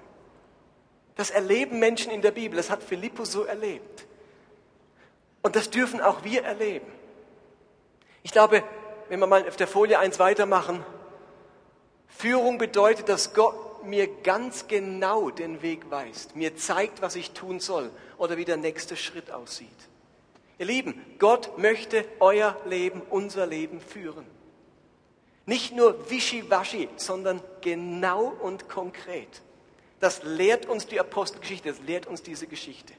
Das 1.17 1.31
erleben 1.31 1.79
Menschen 1.79 2.13
in 2.13 2.23
der 2.23 2.31
Bibel, 2.31 2.57
das 2.57 2.71
hat 2.71 2.83
Philippus 2.83 3.33
so 3.33 3.45
erlebt. 3.45 4.07
Und 5.43 5.57
das 5.57 5.71
dürfen 5.71 6.01
auch 6.01 6.25
wir 6.25 6.45
erleben. 6.45 6.91
Ich 8.23 8.33
glaube, 8.33 8.63
wenn 9.09 9.21
wir 9.21 9.27
mal 9.27 9.47
auf 9.49 9.57
der 9.57 9.67
Folie 9.67 9.99
eins 9.99 10.19
weitermachen, 10.19 10.85
Führung 12.07 12.59
bedeutet, 12.59 13.09
dass 13.09 13.33
Gott 13.35 13.85
mir 13.85 14.07
ganz 14.23 14.69
genau 14.69 15.31
den 15.31 15.63
Weg 15.63 15.91
weist, 15.91 16.37
mir 16.37 16.57
zeigt, 16.57 17.01
was 17.01 17.17
ich 17.17 17.33
tun 17.33 17.61
soll 17.61 17.91
oder 18.19 18.37
wie 18.37 18.45
der 18.45 18.59
nächste 18.59 18.97
Schritt 18.97 19.31
aussieht. 19.31 19.69
Ihr 20.59 20.67
Lieben, 20.67 21.01
Gott 21.19 21.57
möchte 21.57 22.05
euer 22.19 22.57
Leben, 22.67 23.01
unser 23.09 23.47
Leben 23.47 23.81
führen. 23.81 24.27
Nicht 25.47 25.75
nur 25.75 26.11
wischiwaschi, 26.11 26.89
sondern 26.97 27.43
genau 27.61 28.25
und 28.27 28.69
konkret. 28.69 29.43
Das 29.99 30.23
lehrt 30.23 30.67
uns 30.67 30.87
die 30.87 31.01
Apostelgeschichte, 31.01 31.69
das 31.69 31.81
lehrt 31.81 32.07
uns 32.07 32.23
diese 32.23 32.47
Geschichte. 32.47 32.93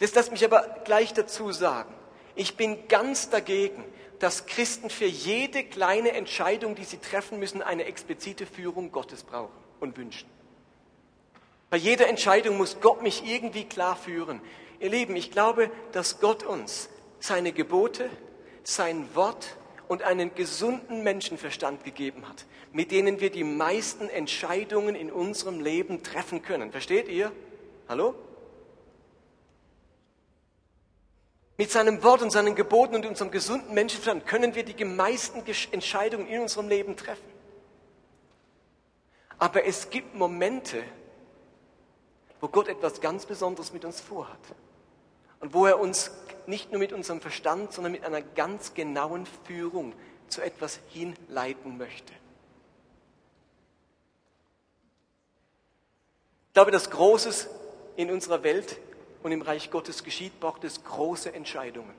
Das 0.00 0.14
lasst 0.14 0.30
mich 0.30 0.44
aber 0.44 0.80
gleich 0.84 1.12
dazu 1.12 1.52
sagen. 1.52 1.94
Ich 2.34 2.56
bin 2.56 2.88
ganz 2.88 3.30
dagegen, 3.30 3.84
dass 4.18 4.46
Christen 4.46 4.90
für 4.90 5.06
jede 5.06 5.64
kleine 5.64 6.12
Entscheidung, 6.12 6.74
die 6.74 6.84
sie 6.84 6.98
treffen 6.98 7.38
müssen, 7.38 7.62
eine 7.62 7.84
explizite 7.84 8.46
Führung 8.46 8.90
Gottes 8.90 9.22
brauchen 9.22 9.52
und 9.80 9.96
wünschen. 9.96 10.28
Bei 11.70 11.76
jeder 11.76 12.08
Entscheidung 12.08 12.56
muss 12.56 12.80
Gott 12.80 13.02
mich 13.02 13.24
irgendwie 13.26 13.64
klar 13.64 13.96
führen. 13.96 14.40
Ihr 14.80 14.90
Lieben, 14.90 15.16
ich 15.16 15.30
glaube, 15.30 15.70
dass 15.92 16.20
Gott 16.20 16.42
uns 16.42 16.88
seine 17.20 17.52
Gebote, 17.52 18.08
sein 18.62 19.14
Wort 19.14 19.56
und 19.88 20.02
einen 20.02 20.34
gesunden 20.34 21.02
Menschenverstand 21.02 21.82
gegeben 21.82 22.28
hat, 22.28 22.44
mit 22.72 22.90
denen 22.90 23.20
wir 23.20 23.30
die 23.30 23.44
meisten 23.44 24.08
Entscheidungen 24.08 24.94
in 24.94 25.10
unserem 25.10 25.60
Leben 25.60 26.02
treffen 26.02 26.42
können. 26.42 26.70
Versteht 26.70 27.08
ihr? 27.08 27.32
Hallo? 27.88 28.14
Mit 31.56 31.72
seinem 31.72 32.04
Wort 32.04 32.22
und 32.22 32.30
seinen 32.30 32.54
Geboten 32.54 32.94
und 32.94 33.04
unserem 33.04 33.30
gesunden 33.32 33.74
Menschenverstand 33.74 34.26
können 34.26 34.54
wir 34.54 34.62
die 34.62 34.84
meisten 34.84 35.42
Entscheidungen 35.72 36.28
in 36.28 36.42
unserem 36.42 36.68
Leben 36.68 36.96
treffen. 36.96 37.38
Aber 39.38 39.64
es 39.64 39.90
gibt 39.90 40.14
Momente, 40.14 40.84
wo 42.40 42.48
Gott 42.48 42.68
etwas 42.68 43.00
ganz 43.00 43.26
Besonderes 43.26 43.72
mit 43.72 43.84
uns 43.84 44.00
vorhat. 44.00 44.38
Und 45.40 45.54
wo 45.54 45.66
er 45.66 45.78
uns 45.78 46.10
nicht 46.46 46.70
nur 46.70 46.78
mit 46.78 46.92
unserem 46.92 47.20
Verstand, 47.20 47.72
sondern 47.72 47.92
mit 47.92 48.04
einer 48.04 48.22
ganz 48.22 48.74
genauen 48.74 49.26
Führung 49.44 49.92
zu 50.28 50.40
etwas 50.40 50.80
hinleiten 50.88 51.78
möchte. 51.78 52.12
Ich 56.48 56.54
glaube, 56.54 56.70
dass 56.70 56.90
Großes 56.90 57.48
in 57.96 58.10
unserer 58.10 58.42
Welt 58.42 58.78
und 59.22 59.32
im 59.32 59.42
Reich 59.42 59.70
Gottes 59.70 60.04
geschieht, 60.04 60.40
braucht 60.40 60.64
es 60.64 60.82
große 60.84 61.32
Entscheidungen. 61.32 61.94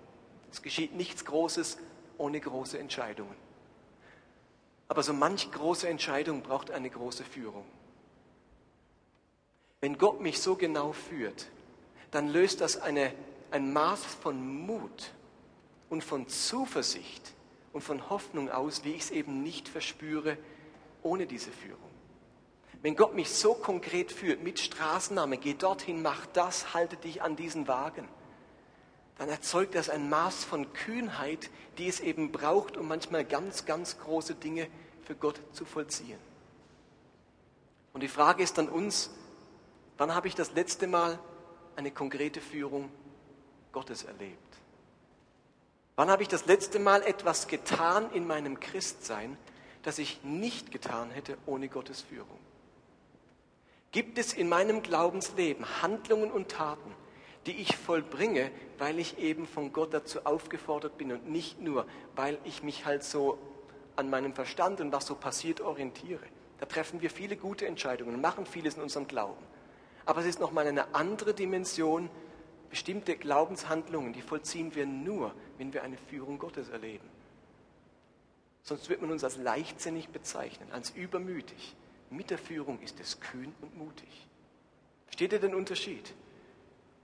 Es 0.51 0.61
geschieht 0.61 0.95
nichts 0.95 1.25
Großes 1.25 1.77
ohne 2.17 2.39
große 2.39 2.77
Entscheidungen. 2.77 3.35
Aber 4.87 5.03
so 5.03 5.13
manch 5.13 5.51
große 5.51 5.87
Entscheidung 5.87 6.41
braucht 6.41 6.71
eine 6.71 6.89
große 6.89 7.23
Führung. 7.23 7.65
Wenn 9.81 9.97
Gott 9.97 10.19
mich 10.19 10.41
so 10.41 10.55
genau 10.55 10.91
führt, 10.91 11.47
dann 12.11 12.27
löst 12.27 12.59
das 12.59 12.81
eine, 12.81 13.13
ein 13.51 13.73
Maß 13.73 14.03
von 14.03 14.65
Mut 14.65 15.11
und 15.89 16.03
von 16.03 16.27
Zuversicht 16.27 17.33
und 17.73 17.81
von 17.81 18.09
Hoffnung 18.09 18.49
aus, 18.49 18.83
wie 18.83 18.93
ich 18.93 19.03
es 19.03 19.11
eben 19.11 19.43
nicht 19.43 19.67
verspüre 19.67 20.37
ohne 21.03 21.25
diese 21.25 21.51
Führung. 21.51 21.89
Wenn 22.81 22.95
Gott 22.95 23.13
mich 23.13 23.29
so 23.29 23.53
konkret 23.53 24.11
führt, 24.11 24.41
mit 24.41 24.59
Straßenname, 24.59 25.37
geh 25.37 25.53
dorthin, 25.53 26.01
mach 26.01 26.25
das, 26.27 26.73
halte 26.73 26.95
dich 26.95 27.21
an 27.21 27.35
diesen 27.35 27.67
Wagen, 27.67 28.07
dann 29.17 29.27
erzeugt 29.27 29.75
das 29.75 29.89
ein 29.89 30.09
Maß 30.09 30.45
von 30.45 30.71
Kühnheit, 30.71 31.49
die 31.77 31.89
es 31.89 31.99
eben 31.99 32.31
braucht, 32.31 32.77
um 32.77 32.87
manchmal 32.87 33.25
ganz, 33.25 33.65
ganz 33.65 33.99
große 33.99 34.35
Dinge 34.35 34.67
für 35.03 35.13
Gott 35.13 35.41
zu 35.51 35.65
vollziehen. 35.65 36.19
Und 37.91 38.01
die 38.01 38.07
Frage 38.07 38.43
ist 38.43 38.57
an 38.59 38.69
uns, 38.69 39.09
wann 39.97 40.15
habe 40.15 40.29
ich 40.29 40.35
das 40.35 40.53
letzte 40.53 40.87
Mal 40.87 41.19
eine 41.75 41.91
konkrete 41.91 42.39
Führung 42.39 42.89
Gottes 43.71 44.03
erlebt? 44.03 44.57
Wann 45.95 46.09
habe 46.09 46.23
ich 46.23 46.29
das 46.29 46.45
letzte 46.45 46.79
Mal 46.79 47.03
etwas 47.03 47.47
getan 47.47 48.09
in 48.13 48.25
meinem 48.25 48.59
Christsein, 48.59 49.37
das 49.83 49.99
ich 49.99 50.23
nicht 50.23 50.71
getan 50.71 51.11
hätte 51.11 51.37
ohne 51.45 51.67
Gottes 51.67 52.01
Führung? 52.01 52.39
Gibt 53.91 54.17
es 54.17 54.33
in 54.33 54.47
meinem 54.47 54.83
Glaubensleben 54.83 55.81
Handlungen 55.81 56.31
und 56.31 56.49
Taten, 56.49 56.95
die 57.45 57.53
ich 57.53 57.75
vollbringe, 57.75 58.51
weil 58.77 58.99
ich 58.99 59.17
eben 59.17 59.47
von 59.47 59.73
Gott 59.73 59.93
dazu 59.93 60.25
aufgefordert 60.25 60.97
bin 60.97 61.11
und 61.11 61.29
nicht 61.29 61.59
nur, 61.59 61.85
weil 62.15 62.37
ich 62.43 62.63
mich 62.63 62.85
halt 62.85 63.03
so 63.03 63.39
an 63.95 64.09
meinem 64.09 64.33
Verstand 64.33 64.79
und 64.81 64.91
was 64.91 65.05
so 65.07 65.15
passiert 65.15 65.59
orientiere? 65.59 66.25
Da 66.59 66.65
treffen 66.65 67.01
wir 67.01 67.09
viele 67.09 67.35
gute 67.35 67.65
Entscheidungen 67.65 68.15
und 68.15 68.21
machen 68.21 68.45
vieles 68.45 68.75
in 68.75 68.83
unserem 68.83 69.07
Glauben. 69.07 69.43
Aber 70.05 70.21
es 70.21 70.27
ist 70.27 70.39
nochmal 70.39 70.67
eine 70.67 70.93
andere 70.93 71.33
Dimension. 71.33 72.09
Bestimmte 72.69 73.15
Glaubenshandlungen, 73.15 74.13
die 74.13 74.21
vollziehen 74.21 74.75
wir 74.75 74.85
nur, 74.85 75.33
wenn 75.57 75.73
wir 75.73 75.83
eine 75.83 75.97
Führung 75.97 76.37
Gottes 76.37 76.69
erleben. 76.69 77.07
Sonst 78.61 78.89
wird 78.89 79.01
man 79.01 79.11
uns 79.11 79.23
als 79.23 79.37
leichtsinnig 79.37 80.09
bezeichnen, 80.09 80.71
als 80.71 80.91
übermütig. 80.91 81.75
Mit 82.11 82.29
der 82.29 82.37
Führung 82.37 82.79
ist 82.81 82.99
es 82.99 83.19
kühn 83.19 83.53
und 83.61 83.77
mutig. 83.77 84.27
Versteht 85.05 85.33
ihr 85.33 85.39
den 85.39 85.55
Unterschied? 85.55 86.13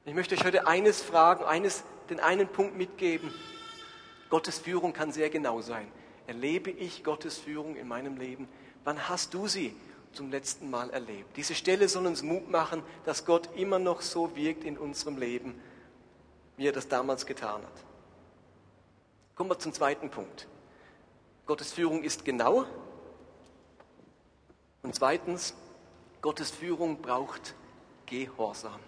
Ich 0.05 0.13
möchte 0.13 0.35
euch 0.35 0.43
heute 0.43 0.67
eines 0.67 1.01
fragen, 1.01 1.43
eines, 1.43 1.83
den 2.09 2.19
einen 2.19 2.47
Punkt 2.47 2.77
mitgeben. 2.77 3.33
Gottes 4.29 4.59
Führung 4.59 4.93
kann 4.93 5.11
sehr 5.11 5.29
genau 5.31 5.61
sein. 5.61 5.87
Erlebe 6.27 6.69
ich 6.69 7.03
Gottes 7.03 7.39
Führung 7.39 7.75
in 7.75 7.87
meinem 7.87 8.17
Leben? 8.17 8.47
Wann 8.83 9.09
hast 9.09 9.33
du 9.33 9.47
sie 9.47 9.75
zum 10.15 10.31
letzten 10.31 10.69
Mal 10.69 10.89
erlebt? 10.89 11.37
Diese 11.37 11.53
Stelle 11.53 11.87
soll 11.87 12.07
uns 12.07 12.23
Mut 12.23 12.49
machen, 12.49 12.81
dass 13.03 13.25
Gott 13.25 13.49
immer 13.55 13.79
noch 13.79 14.01
so 14.01 14.35
wirkt 14.35 14.63
in 14.63 14.77
unserem 14.77 15.17
Leben, 15.17 15.61
wie 16.57 16.67
er 16.67 16.71
das 16.71 16.87
damals 16.87 17.25
getan 17.25 17.61
hat. 17.61 17.83
Kommen 19.35 19.49
wir 19.49 19.59
zum 19.59 19.73
zweiten 19.73 20.09
Punkt. 20.09 20.47
Gottes 21.45 21.73
Führung 21.73 22.03
ist 22.03 22.25
genau, 22.25 22.65
und 24.85 24.93
zweitens, 24.93 25.55
Gottes 26.21 26.51
Führung 26.51 27.01
braucht 27.01 27.55
Gehorsam. 28.05 28.79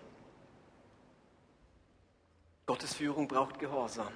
Gottes 2.67 2.93
Führung 2.93 3.27
braucht 3.27 3.57
Gehorsam. 3.57 4.13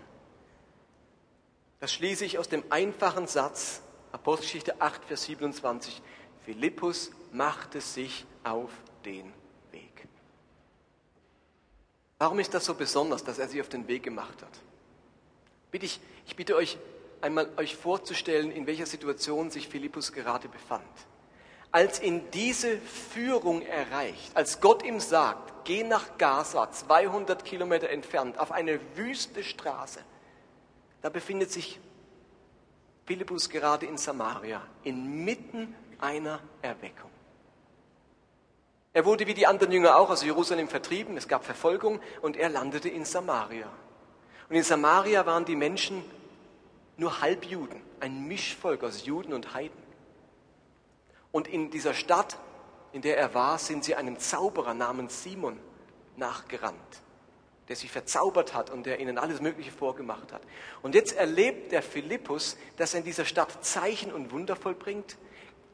Das 1.80 1.92
schließe 1.92 2.24
ich 2.24 2.38
aus 2.38 2.50
dem 2.50 2.64
einfachen 2.70 3.26
Satz, 3.26 3.82
Apostelgeschichte 4.12 4.80
8, 4.80 5.06
Vers 5.06 5.24
27. 5.24 6.04
Philippus 6.46 7.12
machte 7.32 7.82
sich 7.82 8.26
auf 8.44 8.72
den 9.06 9.32
Weg. 9.72 10.08
Warum 12.18 12.40
ist 12.40 12.54
das 12.54 12.66
so 12.66 12.74
besonders, 12.74 13.24
dass 13.24 13.40
er 13.40 13.48
sich 13.48 13.62
auf 13.62 13.70
den 13.70 13.88
Weg 13.88 14.04
gemacht 14.04 14.42
hat? 14.42 14.60
Bitte 15.72 15.86
ich, 15.86 16.00
ich 16.26 16.36
bitte 16.36 16.56
euch 16.56 16.78
einmal 17.22 17.50
euch 17.58 17.76
vorzustellen, 17.76 18.52
in 18.52 18.68
welcher 18.68 18.86
Situation 18.86 19.50
sich 19.50 19.68
Philippus 19.68 20.12
gerade 20.12 20.50
befand. 20.50 20.84
Als 21.72 22.02
ihn 22.02 22.30
diese 22.32 22.78
Führung 22.80 23.62
erreicht, 23.62 24.36
als 24.36 24.60
Gott 24.60 24.84
ihm 24.84 25.00
sagt, 25.00 25.66
geh 25.66 25.84
nach 25.84 26.18
Gaza, 26.18 26.70
200 26.70 27.46
Kilometer 27.46 27.90
entfernt, 27.90 28.38
auf 28.38 28.52
eine 28.52 28.80
wüste 28.98 29.44
Straße, 29.44 30.00
da 31.02 31.10
befindet 31.10 31.52
sich 31.52 31.80
Philippus 33.06 33.50
gerade 33.50 33.86
in 33.86 33.98
Samaria, 33.98 34.62
inmitten 34.84 35.76
einer 36.02 36.40
Erweckung. 36.62 37.10
Er 38.94 39.06
wurde 39.06 39.26
wie 39.26 39.34
die 39.34 39.48
anderen 39.48 39.72
Jünger 39.72 39.96
auch 39.96 40.10
aus 40.10 40.24
Jerusalem 40.24 40.68
vertrieben, 40.68 41.16
es 41.16 41.28
gab 41.28 41.46
Verfolgung 41.46 42.02
und 42.22 42.36
er 42.36 42.50
landete 42.50 42.90
in 42.90 43.06
Samaria. 43.06 43.72
Und 44.50 44.56
in 44.56 44.64
Samaria 44.64 45.26
waren 45.26 45.46
die 45.46 45.56
Menschen 45.56 46.04
nur 46.98 47.22
Halbjuden, 47.22 47.82
ein 48.02 48.28
Mischvolk 48.28 48.84
aus 48.84 49.06
Juden 49.06 49.32
und 49.32 49.54
Heiden. 49.54 49.82
Und 51.32 51.48
in 51.48 51.72
dieser 51.72 51.94
Stadt, 51.94 52.38
in 52.92 53.02
der 53.02 53.18
er 53.18 53.34
war, 53.34 53.58
sind 53.58 53.86
sie 53.86 53.96
einem 53.96 54.20
Zauberer 54.20 54.74
namens 54.74 55.24
Simon 55.24 55.58
nachgerannt, 56.18 57.02
der 57.70 57.78
sie 57.78 57.88
verzaubert 57.88 58.54
hat 58.54 58.70
und 58.70 58.86
der 58.86 59.00
ihnen 59.00 59.18
alles 59.18 59.40
Mögliche 59.40 59.72
vorgemacht 59.72 60.34
hat. 60.34 60.42
Und 60.82 60.96
jetzt 60.96 61.16
erlebt 61.16 61.72
der 61.72 61.82
Philippus, 61.82 62.58
dass 62.76 62.94
er 62.94 63.00
in 63.00 63.06
dieser 63.06 63.24
Stadt 63.24 63.64
Zeichen 63.64 64.12
und 64.12 64.32
Wunder 64.32 64.58
vollbringt. 64.58 65.18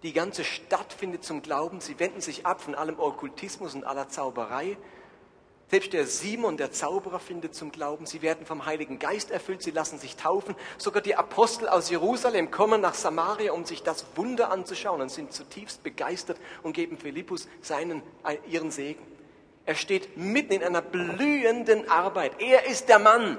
Die 0.04 0.13
ganze 0.13 0.44
Stadt 0.44 0.94
findet 0.94 1.24
zum 1.24 1.42
Glauben, 1.42 1.82
sie 1.82 2.00
wenden 2.00 2.22
sich 2.22 2.46
ab 2.46 2.62
von 2.62 2.75
allem 2.75 3.00
Okkultismus 3.00 3.74
und 3.74 3.84
aller 3.84 4.10
Zauberei 4.10 4.77
selbst 5.70 5.92
der 5.92 6.08
Simon, 6.08 6.56
der 6.56 6.72
Zauberer, 6.72 7.20
findet 7.20 7.54
zum 7.54 7.74
Glauben. 7.74 8.06
Sie 8.06 8.22
werden 8.22 8.46
vom 8.46 8.66
Heiligen 8.66 9.00
Geist 9.00 9.32
erfüllt, 9.32 9.62
sie 9.62 9.72
lassen 9.72 10.00
sich 10.00 10.16
taufen. 10.16 10.56
Sogar 10.77 11.01
die 11.01 11.16
Apostel 11.16 11.68
aus 11.68 11.89
Jerusalem 11.89 12.51
kommen 12.51 12.80
nach 12.80 12.94
Samaria, 12.94 13.51
um 13.51 13.66
sich 13.66 13.84
das 13.84 14.06
Wunder 14.16 14.50
anzuschauen 14.50 15.01
und 15.01 15.12
sind 15.12 15.34
zutiefst 15.34 15.84
begeistert 15.84 16.38
und 16.63 16.72
geben 16.72 16.98
Philippus 16.98 17.50
seinen, 17.62 18.01
äh, 18.24 18.38
ihren 18.50 18.72
Segen. 18.72 19.06
Er 19.66 19.75
steht 19.75 20.16
mitten 20.16 20.54
in 20.54 20.63
einer 20.63 20.82
blühenden 20.82 21.89
Arbeit. 21.89 22.39
Er 22.39 22.66
ist 22.68 22.88
der 22.88 23.00
Mann. 23.00 23.38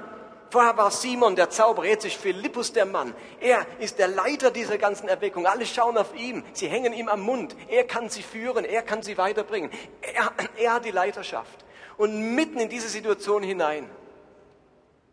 Vorher 0.49 0.75
war 0.77 0.89
Simon 0.89 1.35
der 1.35 1.49
Zauberer, 1.49 1.85
jetzt 1.85 2.05
ist 2.05 2.15
Philippus 2.15 2.73
der 2.73 2.85
Mann. 2.85 3.13
Er 3.39 3.65
ist 3.79 3.99
der 3.99 4.07
Leiter 4.07 4.49
dieser 4.49 4.77
ganzen 4.77 5.07
Erweckung. 5.07 5.45
Alle 5.45 5.65
schauen 5.65 5.97
auf 5.97 6.15
ihn. 6.15 6.43
Sie 6.53 6.67
hängen 6.67 6.93
ihm 6.93 7.07
am 7.07 7.21
Mund. 7.21 7.55
Er 7.67 7.83
kann 7.83 8.09
sie 8.09 8.23
führen. 8.23 8.65
Er 8.65 8.81
kann 8.81 9.03
sie 9.03 9.17
weiterbringen. 9.17 9.69
Er, 10.01 10.31
er 10.57 10.73
hat 10.73 10.85
die 10.85 10.91
Leiterschaft. 10.91 11.65
Und 11.97 12.33
mitten 12.33 12.59
in 12.59 12.69
diese 12.69 12.89
Situation 12.89 13.43
hinein 13.43 13.89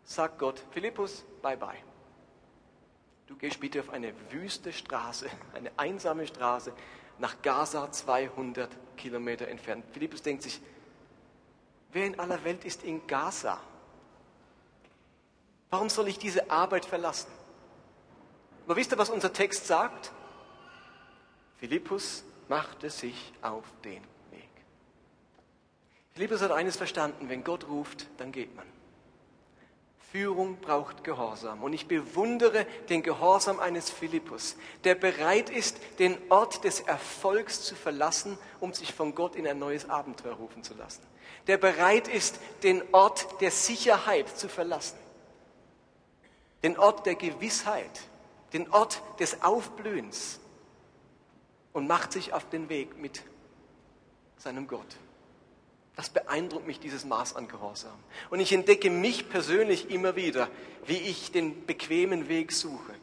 sagt 0.05 0.39
Gott, 0.39 0.63
Philippus, 0.71 1.25
bye 1.43 1.57
bye. 1.57 1.77
Du 3.27 3.37
gehst 3.37 3.61
bitte 3.61 3.81
auf 3.81 3.91
eine 3.91 4.13
wüste 4.31 4.73
Straße, 4.73 5.27
eine 5.53 5.71
einsame 5.77 6.27
Straße 6.27 6.73
nach 7.19 7.43
Gaza 7.43 7.91
200 7.91 8.71
Kilometer 8.97 9.49
entfernt. 9.49 9.85
Philippus 9.93 10.23
denkt 10.23 10.45
sich, 10.45 10.61
wer 11.93 12.07
in 12.07 12.19
aller 12.21 12.43
Welt 12.45 12.65
ist 12.65 12.85
in 12.85 13.07
Gaza? 13.07 13.61
Warum 15.71 15.89
soll 15.89 16.09
ich 16.09 16.19
diese 16.19 16.51
Arbeit 16.51 16.85
verlassen? 16.85 17.31
Aber 18.65 18.77
wisst 18.77 18.93
ihr, 18.93 18.99
was 18.99 19.11
unser 19.11 19.33
Text 19.33 19.67
sagt? 19.67 20.13
Philippus 21.59 22.25
machte 22.49 22.91
sich 22.91 23.33
auf 23.43 23.65
den 23.85 24.03
Philippus 26.17 26.41
hat 26.41 26.51
eines 26.51 26.77
verstanden, 26.77 27.29
wenn 27.29 27.45
Gott 27.45 27.69
ruft, 27.69 28.07
dann 28.17 28.33
geht 28.33 28.57
man. 28.57 28.65
Führung 30.13 30.57
braucht 30.63 31.05
Gehorsam. 31.05 31.63
Und 31.63 31.75
ich 31.75 31.89
bewundere 31.89 32.65
den 32.89 33.03
Gehorsam 33.03 33.61
eines 33.61 33.91
Philippus, 33.91 34.57
der 34.85 34.95
bereit 34.95 35.51
ist, 35.51 35.77
den 35.99 36.17
Ort 36.31 36.65
des 36.65 36.81
Erfolgs 36.81 37.65
zu 37.65 37.75
verlassen, 37.75 38.39
um 38.61 38.73
sich 38.73 38.95
von 38.95 39.15
Gott 39.15 39.37
in 39.37 39.47
ein 39.47 39.59
neues 39.59 39.91
Abenteuer 39.91 40.33
rufen 40.33 40.63
zu 40.63 40.73
lassen. 40.73 41.03
Der 41.49 41.59
bereit 41.59 42.09
ist, 42.09 42.41
den 42.63 42.83
Ort 42.93 43.27
der 43.43 43.51
Sicherheit 43.51 44.27
zu 44.39 44.49
verlassen. 44.49 44.97
Den 46.63 46.79
Ort 46.79 47.07
der 47.07 47.15
Gewissheit. 47.15 48.03
Den 48.53 48.71
Ort 48.71 49.03
des 49.21 49.43
Aufblühens. 49.43 50.41
Und 51.73 51.87
macht 51.87 52.13
sich 52.13 52.33
auf 52.33 52.49
den 52.49 52.69
Weg 52.69 52.97
mit 52.99 53.23
seinem 54.39 54.67
Gott. 54.67 54.97
Das 55.97 56.11
beeindruckt 56.11 56.67
mich, 56.67 56.79
dieses 56.79 57.07
Maß 57.07 57.37
an 57.37 57.49
Gehorsam. 57.49 57.99
Und 58.29 58.41
ich 58.41 58.53
entdecke 58.53 58.91
mich 58.91 59.31
persönlich 59.31 59.91
immer 59.91 60.15
wieder, 60.15 60.51
wie 60.85 60.99
ich 60.99 61.33
den 61.33 61.65
bequemen 61.65 62.29
Weg 62.29 62.53
suche. 62.53 62.95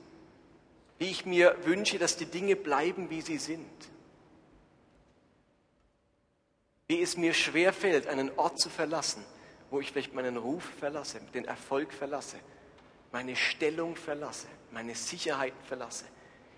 Wie 1.00 1.10
ich 1.10 1.26
mir 1.26 1.58
wünsche, 1.66 1.98
dass 1.98 2.18
die 2.18 2.28
Dinge 2.28 2.56
bleiben, 2.56 3.10
wie 3.10 3.22
sie 3.22 3.39
sind. 3.39 3.68
Wie 6.88 7.02
es 7.02 7.18
mir 7.18 7.34
schwerfällt, 7.34 8.06
einen 8.06 8.32
Ort 8.38 8.60
zu 8.60 8.70
verlassen, 8.70 9.26
wo 9.72 9.80
ich 9.80 9.92
vielleicht 9.92 10.13
meinen 10.13 10.38
Ruf 10.38 10.63
verlasse, 10.80 11.20
den 11.34 11.46
Erfolg 11.46 11.92
verlasse, 11.92 12.38
meine 13.13 13.36
Stellung 13.36 13.95
verlasse, 13.95 14.47
meine 14.71 14.95
Sicherheiten 14.95 15.63
verlasse. 15.63 16.04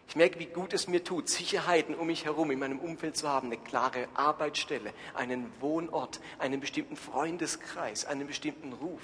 Ich 0.08 0.16
merke, 0.16 0.40
wie 0.40 0.46
gut 0.46 0.74
es 0.74 0.88
mir 0.88 1.04
tut, 1.04 1.28
Sicherheiten 1.30 1.96
um 1.96 2.08
mich 2.08 2.26
herum 2.26 2.50
in 2.50 2.60
meinem 2.60 2.80
Umfeld 2.80 3.18
zu 3.18 3.28
haben, 3.28 3.48
eine 3.48 3.58
klare 3.58 4.08
Arbeitsstelle, 4.14 4.94
einen 5.16 5.52
Wohnort, 5.60 6.22
einen 6.40 6.62
bestimmten 6.62 6.96
Freundeskreis, 6.96 8.06
einen 8.06 8.26
bestimmten 8.26 8.72
Ruf. 8.72 9.02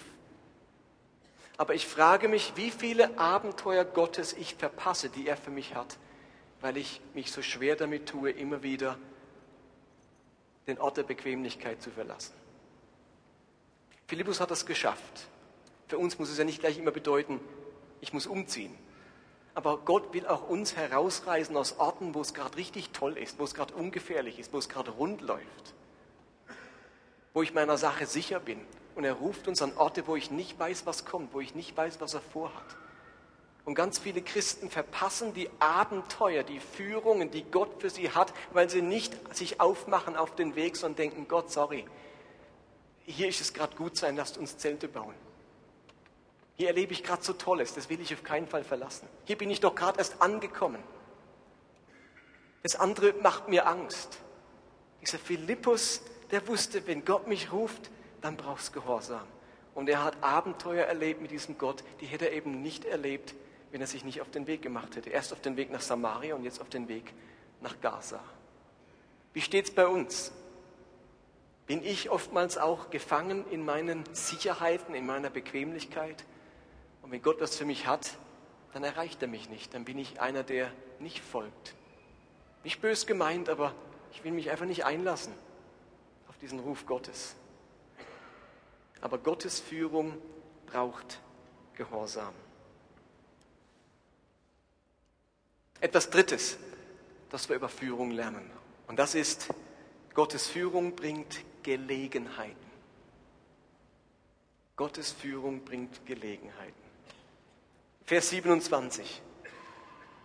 Aber 1.57 1.75
ich 1.75 1.85
frage 1.85 2.29
mich, 2.29 2.53
wie 2.55 2.71
viele 2.71 3.19
Abenteuer 3.19 3.83
Gottes 3.83 4.31
ich 4.33 4.55
verpasse, 4.55 5.09
die 5.09 5.27
er 5.27 5.35
für 5.35 5.51
mich 5.51 5.75
hat, 5.75 5.97
weil 6.61 6.77
ich 6.77 7.01
mich 7.13 7.31
so 7.31 7.41
schwer 7.41 7.75
damit 7.75 8.07
tue, 8.07 8.31
immer 8.31 8.63
wieder 8.63 8.97
den 10.67 10.79
Ort 10.79 10.97
der 10.97 11.03
Bequemlichkeit 11.03 11.81
zu 11.81 11.91
verlassen. 11.91 12.33
Philippus 14.07 14.39
hat 14.39 14.51
das 14.51 14.65
geschafft. 14.65 15.27
Für 15.91 15.97
uns 15.97 16.17
muss 16.17 16.29
es 16.29 16.37
ja 16.37 16.45
nicht 16.45 16.61
gleich 16.61 16.77
immer 16.77 16.91
bedeuten, 16.91 17.41
ich 17.99 18.13
muss 18.13 18.25
umziehen. 18.25 18.73
Aber 19.53 19.79
Gott 19.79 20.13
will 20.13 20.25
auch 20.25 20.47
uns 20.47 20.77
herausreißen 20.77 21.57
aus 21.57 21.79
Orten, 21.79 22.15
wo 22.15 22.21
es 22.21 22.33
gerade 22.33 22.55
richtig 22.55 22.91
toll 22.91 23.17
ist, 23.17 23.39
wo 23.39 23.43
es 23.43 23.53
gerade 23.53 23.73
ungefährlich 23.73 24.39
ist, 24.39 24.53
wo 24.53 24.57
es 24.57 24.69
gerade 24.69 24.91
rund 24.91 25.19
läuft, 25.19 25.73
wo 27.33 27.41
ich 27.41 27.53
meiner 27.53 27.77
Sache 27.77 28.05
sicher 28.05 28.39
bin. 28.39 28.61
Und 28.95 29.03
er 29.03 29.15
ruft 29.15 29.49
uns 29.49 29.61
an 29.61 29.73
Orte, 29.75 30.07
wo 30.07 30.15
ich 30.15 30.31
nicht 30.31 30.57
weiß, 30.57 30.85
was 30.85 31.03
kommt, 31.03 31.33
wo 31.33 31.41
ich 31.41 31.55
nicht 31.55 31.75
weiß, 31.75 31.99
was 31.99 32.13
er 32.13 32.21
vorhat. 32.21 32.77
Und 33.65 33.75
ganz 33.75 33.99
viele 33.99 34.21
Christen 34.21 34.69
verpassen 34.69 35.33
die 35.33 35.49
Abenteuer, 35.59 36.43
die 36.43 36.61
Führungen, 36.61 37.31
die 37.31 37.43
Gott 37.43 37.81
für 37.81 37.89
sie 37.89 38.11
hat, 38.11 38.33
weil 38.53 38.69
sie 38.69 38.81
nicht 38.81 39.35
sich 39.35 39.59
aufmachen 39.59 40.15
auf 40.15 40.35
den 40.35 40.55
Weg, 40.55 40.77
sondern 40.77 40.95
denken, 40.95 41.27
Gott, 41.27 41.51
sorry, 41.51 41.83
hier 43.05 43.27
ist 43.27 43.41
es 43.41 43.53
gerade 43.53 43.75
gut 43.75 43.97
sein, 43.97 44.15
lasst 44.15 44.37
uns 44.37 44.57
Zelte 44.57 44.87
bauen. 44.87 45.15
Hier 46.61 46.67
erlebe 46.67 46.93
ich 46.93 47.01
gerade 47.01 47.23
so 47.23 47.33
Tolles, 47.33 47.73
das 47.73 47.89
will 47.89 47.99
ich 48.01 48.13
auf 48.13 48.21
keinen 48.21 48.45
Fall 48.45 48.63
verlassen. 48.63 49.09
Hier 49.25 49.35
bin 49.35 49.49
ich 49.49 49.61
doch 49.61 49.73
gerade 49.73 49.97
erst 49.97 50.21
angekommen. 50.21 50.83
Das 52.61 52.75
andere 52.75 53.13
macht 53.13 53.47
mir 53.47 53.65
Angst. 53.65 54.19
Dieser 55.01 55.17
Philippus, 55.17 56.03
der 56.29 56.47
wusste, 56.47 56.85
wenn 56.85 57.03
Gott 57.03 57.25
mich 57.25 57.51
ruft, 57.51 57.89
dann 58.21 58.37
brauchst 58.37 58.73
Gehorsam. 58.73 59.25
Und 59.73 59.89
er 59.89 60.03
hat 60.03 60.21
Abenteuer 60.21 60.85
erlebt 60.85 61.19
mit 61.19 61.31
diesem 61.31 61.57
Gott, 61.57 61.83
die 61.99 62.05
hätte 62.05 62.25
er 62.25 62.33
eben 62.33 62.61
nicht 62.61 62.85
erlebt, 62.85 63.33
wenn 63.71 63.81
er 63.81 63.87
sich 63.87 64.05
nicht 64.05 64.21
auf 64.21 64.29
den 64.29 64.45
Weg 64.45 64.61
gemacht 64.61 64.95
hätte. 64.95 65.09
Erst 65.09 65.33
auf 65.33 65.41
den 65.41 65.57
Weg 65.57 65.71
nach 65.71 65.81
Samaria 65.81 66.35
und 66.35 66.43
jetzt 66.43 66.61
auf 66.61 66.69
den 66.69 66.87
Weg 66.87 67.11
nach 67.61 67.81
Gaza. 67.81 68.19
Wie 69.33 69.41
steht 69.41 69.69
es 69.69 69.73
bei 69.73 69.87
uns? 69.87 70.31
Bin 71.65 71.83
ich 71.83 72.11
oftmals 72.11 72.59
auch 72.59 72.91
gefangen 72.91 73.45
in 73.49 73.65
meinen 73.65 74.03
Sicherheiten, 74.13 74.93
in 74.93 75.07
meiner 75.07 75.31
Bequemlichkeit? 75.31 76.23
Und 77.01 77.11
wenn 77.11 77.21
Gott 77.21 77.39
was 77.41 77.55
für 77.55 77.65
mich 77.65 77.87
hat, 77.87 78.17
dann 78.73 78.83
erreicht 78.83 79.21
er 79.21 79.27
mich 79.27 79.49
nicht. 79.49 79.73
Dann 79.73 79.85
bin 79.85 79.97
ich 79.97 80.21
einer, 80.21 80.43
der 80.43 80.71
nicht 80.99 81.19
folgt. 81.19 81.75
Nicht 82.63 82.81
bös 82.81 83.05
gemeint, 83.05 83.49
aber 83.49 83.73
ich 84.13 84.23
will 84.23 84.31
mich 84.31 84.51
einfach 84.51 84.65
nicht 84.65 84.85
einlassen 84.85 85.33
auf 86.27 86.37
diesen 86.37 86.59
Ruf 86.59 86.85
Gottes. 86.85 87.35
Aber 89.01 89.17
Gottes 89.17 89.59
Führung 89.59 90.17
braucht 90.67 91.19
Gehorsam. 91.73 92.33
Etwas 95.79 96.11
Drittes, 96.11 96.57
das 97.29 97.49
wir 97.49 97.55
über 97.55 97.69
Führung 97.69 98.11
lernen. 98.11 98.47
Und 98.87 98.99
das 98.99 99.15
ist, 99.15 99.47
Gottes 100.13 100.47
Führung 100.47 100.95
bringt 100.95 101.43
Gelegenheiten. 101.63 102.55
Gottes 104.75 105.11
Führung 105.11 105.63
bringt 105.65 106.05
Gelegenheiten. 106.05 106.80
Vers 108.11 108.29
27. 108.31 109.21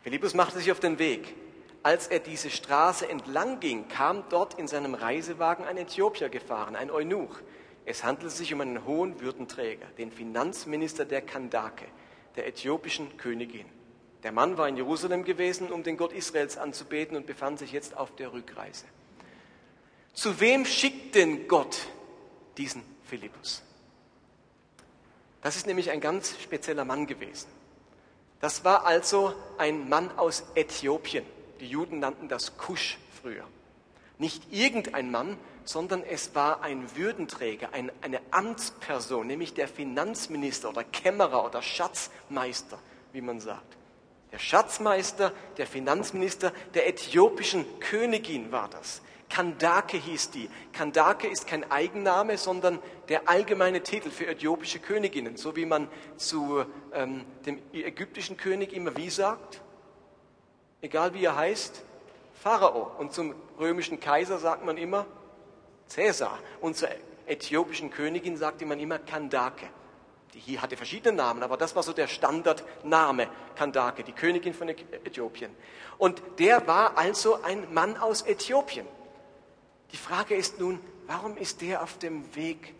Philippus 0.02 0.34
machte 0.34 0.58
sich 0.58 0.72
auf 0.72 0.80
den 0.80 0.98
Weg. 0.98 1.36
Als 1.84 2.08
er 2.08 2.18
diese 2.18 2.50
Straße 2.50 3.08
entlang 3.08 3.60
ging, 3.60 3.86
kam 3.86 4.24
dort 4.28 4.54
in 4.54 4.66
seinem 4.66 4.94
Reisewagen 4.94 5.64
ein 5.64 5.76
Äthiopier 5.76 6.28
gefahren, 6.28 6.74
ein 6.74 6.90
Eunuch, 6.90 7.38
Es 7.84 8.02
handelte 8.02 8.34
sich 8.34 8.52
um 8.52 8.60
einen 8.60 8.84
hohen 8.86 9.20
Würdenträger, 9.20 9.86
den 9.98 10.10
Finanzminister 10.10 11.04
der 11.04 11.22
Kandake, 11.22 11.84
der 12.34 12.48
äthiopischen 12.48 13.16
Königin. 13.18 13.66
Der 14.24 14.32
Mann 14.32 14.58
war 14.58 14.68
in 14.68 14.76
Jerusalem 14.76 15.22
gewesen, 15.22 15.70
um 15.70 15.84
den 15.84 15.96
Gott 15.96 16.12
Israels 16.12 16.58
anzubeten 16.58 17.16
und 17.16 17.28
befand 17.28 17.60
sich 17.60 17.70
jetzt 17.70 17.96
auf 17.96 18.16
der 18.16 18.32
Rückreise. 18.32 18.86
Zu 20.12 20.40
wem 20.40 20.64
schickt 20.64 21.14
denn 21.14 21.46
Gott 21.46 21.86
diesen 22.58 22.82
Philippus? 23.04 23.62
Das 25.40 25.54
ist 25.54 25.68
nämlich 25.68 25.92
ein 25.92 26.00
ganz 26.00 26.34
spezieller 26.42 26.84
Mann 26.84 27.06
gewesen. 27.06 27.46
Das 28.40 28.64
war 28.64 28.84
also 28.84 29.34
ein 29.58 29.88
Mann 29.88 30.10
aus 30.18 30.44
Äthiopien. 30.54 31.24
Die 31.60 31.66
Juden 31.66 32.00
nannten 32.00 32.28
das 32.28 32.56
Kusch 32.58 32.98
früher. 33.22 33.44
Nicht 34.18 34.52
irgendein 34.52 35.10
Mann, 35.10 35.38
sondern 35.64 36.02
es 36.02 36.34
war 36.34 36.62
ein 36.62 36.96
Würdenträger, 36.96 37.70
ein, 37.72 37.90
eine 38.02 38.20
Amtsperson, 38.30 39.26
nämlich 39.26 39.54
der 39.54 39.68
Finanzminister 39.68 40.68
oder 40.68 40.84
Kämmerer 40.84 41.44
oder 41.44 41.60
Schatzmeister, 41.60 42.78
wie 43.12 43.20
man 43.20 43.40
sagt. 43.40 43.76
Der 44.32 44.38
Schatzmeister, 44.38 45.32
der 45.56 45.66
Finanzminister 45.66 46.52
der 46.74 46.88
äthiopischen 46.88 47.64
Königin 47.80 48.52
war 48.52 48.68
das. 48.68 49.02
Kandake 49.36 49.98
hieß 49.98 50.30
die. 50.30 50.48
Kandake 50.72 51.28
ist 51.28 51.46
kein 51.46 51.70
Eigenname, 51.70 52.38
sondern 52.38 52.78
der 53.10 53.28
allgemeine 53.28 53.82
Titel 53.82 54.08
für 54.08 54.26
äthiopische 54.26 54.78
Königinnen, 54.78 55.36
so 55.36 55.54
wie 55.56 55.66
man 55.66 55.88
zu 56.16 56.64
ähm, 56.94 57.26
dem 57.44 57.60
ägyptischen 57.74 58.38
König 58.38 58.72
immer 58.72 58.96
wie 58.96 59.10
sagt, 59.10 59.60
egal 60.80 61.12
wie 61.12 61.22
er 61.22 61.36
heißt, 61.36 61.82
Pharao. 62.32 62.90
Und 62.96 63.12
zum 63.12 63.34
römischen 63.60 64.00
Kaiser 64.00 64.38
sagt 64.38 64.64
man 64.64 64.78
immer 64.78 65.04
Cäsar. 65.86 66.38
Und 66.62 66.78
zur 66.78 66.88
äthiopischen 67.26 67.90
Königin 67.90 68.38
sagte 68.38 68.64
man 68.64 68.80
immer 68.80 68.98
Kandake. 68.98 69.68
Die 70.32 70.60
hatte 70.60 70.78
verschiedene 70.78 71.14
Namen, 71.14 71.42
aber 71.42 71.58
das 71.58 71.76
war 71.76 71.82
so 71.82 71.92
der 71.92 72.06
Standardname, 72.06 73.28
Kandake, 73.54 74.02
die 74.02 74.12
Königin 74.12 74.54
von 74.54 74.70
Äthiopien. 74.70 75.54
Und 75.98 76.22
der 76.38 76.66
war 76.66 76.96
also 76.96 77.42
ein 77.42 77.74
Mann 77.74 77.98
aus 77.98 78.22
Äthiopien. 78.22 78.86
Die 79.92 79.96
Frage 79.96 80.34
ist 80.34 80.58
nun, 80.58 80.80
warum 81.06 81.36
ist 81.36 81.60
der 81.60 81.82
auf 81.82 81.98
dem 81.98 82.34
Weg 82.34 82.74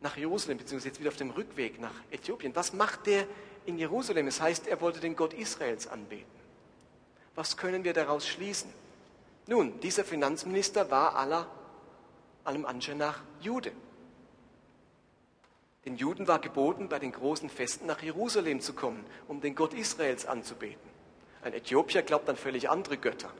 nach 0.00 0.16
Jerusalem, 0.16 0.58
beziehungsweise 0.58 0.88
jetzt 0.88 1.00
wieder 1.00 1.10
auf 1.10 1.16
dem 1.16 1.30
Rückweg 1.30 1.80
nach 1.80 1.94
Äthiopien? 2.10 2.54
Was 2.54 2.72
macht 2.72 3.06
der 3.06 3.26
in 3.66 3.78
Jerusalem? 3.78 4.26
Es 4.26 4.36
das 4.36 4.44
heißt, 4.44 4.66
er 4.66 4.80
wollte 4.80 5.00
den 5.00 5.16
Gott 5.16 5.32
Israels 5.32 5.86
anbeten. 5.86 6.30
Was 7.34 7.56
können 7.56 7.84
wir 7.84 7.92
daraus 7.92 8.26
schließen? 8.26 8.70
Nun, 9.46 9.80
dieser 9.80 10.04
Finanzminister 10.04 10.90
war 10.90 11.16
aller, 11.16 11.48
allem 12.44 12.66
Anschein 12.66 12.98
nach 12.98 13.22
Jude. 13.40 13.72
Den 15.84 15.96
Juden 15.96 16.28
war 16.28 16.38
geboten, 16.38 16.88
bei 16.88 16.98
den 16.98 17.10
großen 17.10 17.50
Festen 17.50 17.86
nach 17.86 18.02
Jerusalem 18.02 18.60
zu 18.60 18.72
kommen, 18.72 19.04
um 19.26 19.40
den 19.40 19.54
Gott 19.54 19.74
Israels 19.74 20.26
anzubeten. 20.26 20.90
Ein 21.42 21.54
Äthiopier 21.54 22.02
glaubt 22.02 22.28
an 22.28 22.36
völlig 22.36 22.70
andere 22.70 22.98
Götter. 22.98 23.32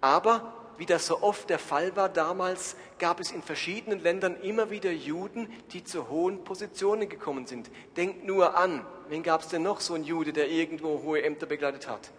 Aber 0.00 0.63
wie 0.78 0.86
das 0.86 1.06
so 1.06 1.22
oft 1.22 1.50
der 1.50 1.58
Fall 1.58 1.96
war 1.96 2.08
damals, 2.08 2.76
gab 2.98 3.20
es 3.20 3.30
in 3.30 3.42
verschiedenen 3.42 4.00
Ländern 4.00 4.40
immer 4.40 4.70
wieder 4.70 4.90
Juden, 4.90 5.48
die 5.72 5.84
zu 5.84 6.08
hohen 6.08 6.44
Positionen 6.44 7.08
gekommen 7.08 7.46
sind. 7.46 7.70
Denkt 7.96 8.24
nur 8.24 8.56
an, 8.56 8.84
wen 9.08 9.22
gab 9.22 9.42
es 9.42 9.48
denn 9.48 9.62
noch 9.62 9.80
so 9.80 9.94
einen 9.94 10.04
Jude, 10.04 10.32
der 10.32 10.48
irgendwo 10.48 11.02
hohe 11.02 11.22
Ämter 11.22 11.46
begleitet 11.46 11.88
hat? 11.88 12.10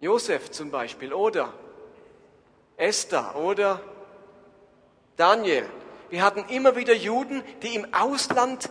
Josef 0.00 0.50
zum 0.50 0.70
Beispiel 0.70 1.12
oder 1.12 1.52
Esther 2.76 3.34
oder 3.36 3.80
Daniel. 5.16 5.66
Wir 6.10 6.22
hatten 6.22 6.44
immer 6.50 6.76
wieder 6.76 6.94
Juden, 6.94 7.42
die 7.62 7.74
im 7.74 7.92
Ausland 7.94 8.68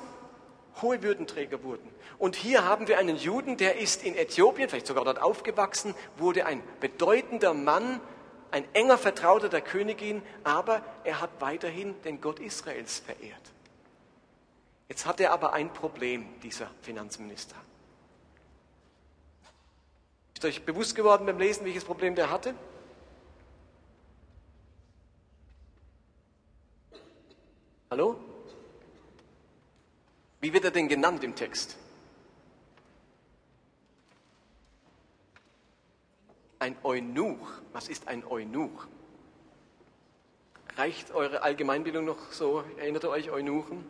hohe 0.81 1.01
Würdenträger 1.03 1.63
wurden. 1.63 1.89
Und 2.17 2.35
hier 2.35 2.65
haben 2.65 2.87
wir 2.87 2.97
einen 2.97 3.17
Juden, 3.17 3.57
der 3.57 3.77
ist 3.79 4.03
in 4.03 4.15
Äthiopien, 4.15 4.69
vielleicht 4.69 4.87
sogar 4.87 5.05
dort 5.05 5.21
aufgewachsen, 5.21 5.95
wurde 6.17 6.45
ein 6.45 6.63
bedeutender 6.79 7.53
Mann, 7.53 7.99
ein 8.51 8.65
enger 8.73 8.97
Vertrauter 8.97 9.49
der 9.49 9.61
Königin, 9.61 10.21
aber 10.43 10.81
er 11.03 11.21
hat 11.21 11.29
weiterhin 11.39 12.01
den 12.03 12.21
Gott 12.21 12.39
Israels 12.39 12.99
verehrt. 12.99 13.51
Jetzt 14.87 15.05
hat 15.05 15.19
er 15.19 15.31
aber 15.31 15.53
ein 15.53 15.73
Problem, 15.73 16.39
dieser 16.41 16.69
Finanzminister. 16.81 17.55
Ist 20.35 20.45
euch 20.45 20.63
bewusst 20.63 20.95
geworden 20.95 21.25
beim 21.25 21.39
Lesen, 21.39 21.65
welches 21.65 21.85
Problem 21.85 22.13
der 22.15 22.29
hatte? 22.29 22.53
Hallo? 27.89 28.34
Wie 30.45 30.53
wird 30.53 30.63
er 30.63 30.69
denn 30.69 30.87
genannt 30.87 31.23
im 31.23 31.33
Text? 31.33 31.75
Ein 36.59 36.75
Eunuch. 36.83 37.47
Was 37.73 37.87
ist 37.87 38.07
ein 38.07 38.23
Eunuch? 38.27 38.85
Reicht 40.77 41.09
eure 41.15 41.41
Allgemeinbildung 41.41 42.05
noch 42.05 42.31
so? 42.31 42.63
Erinnert 42.77 43.05
ihr 43.05 43.09
euch 43.09 43.31
Eunuchen? 43.31 43.89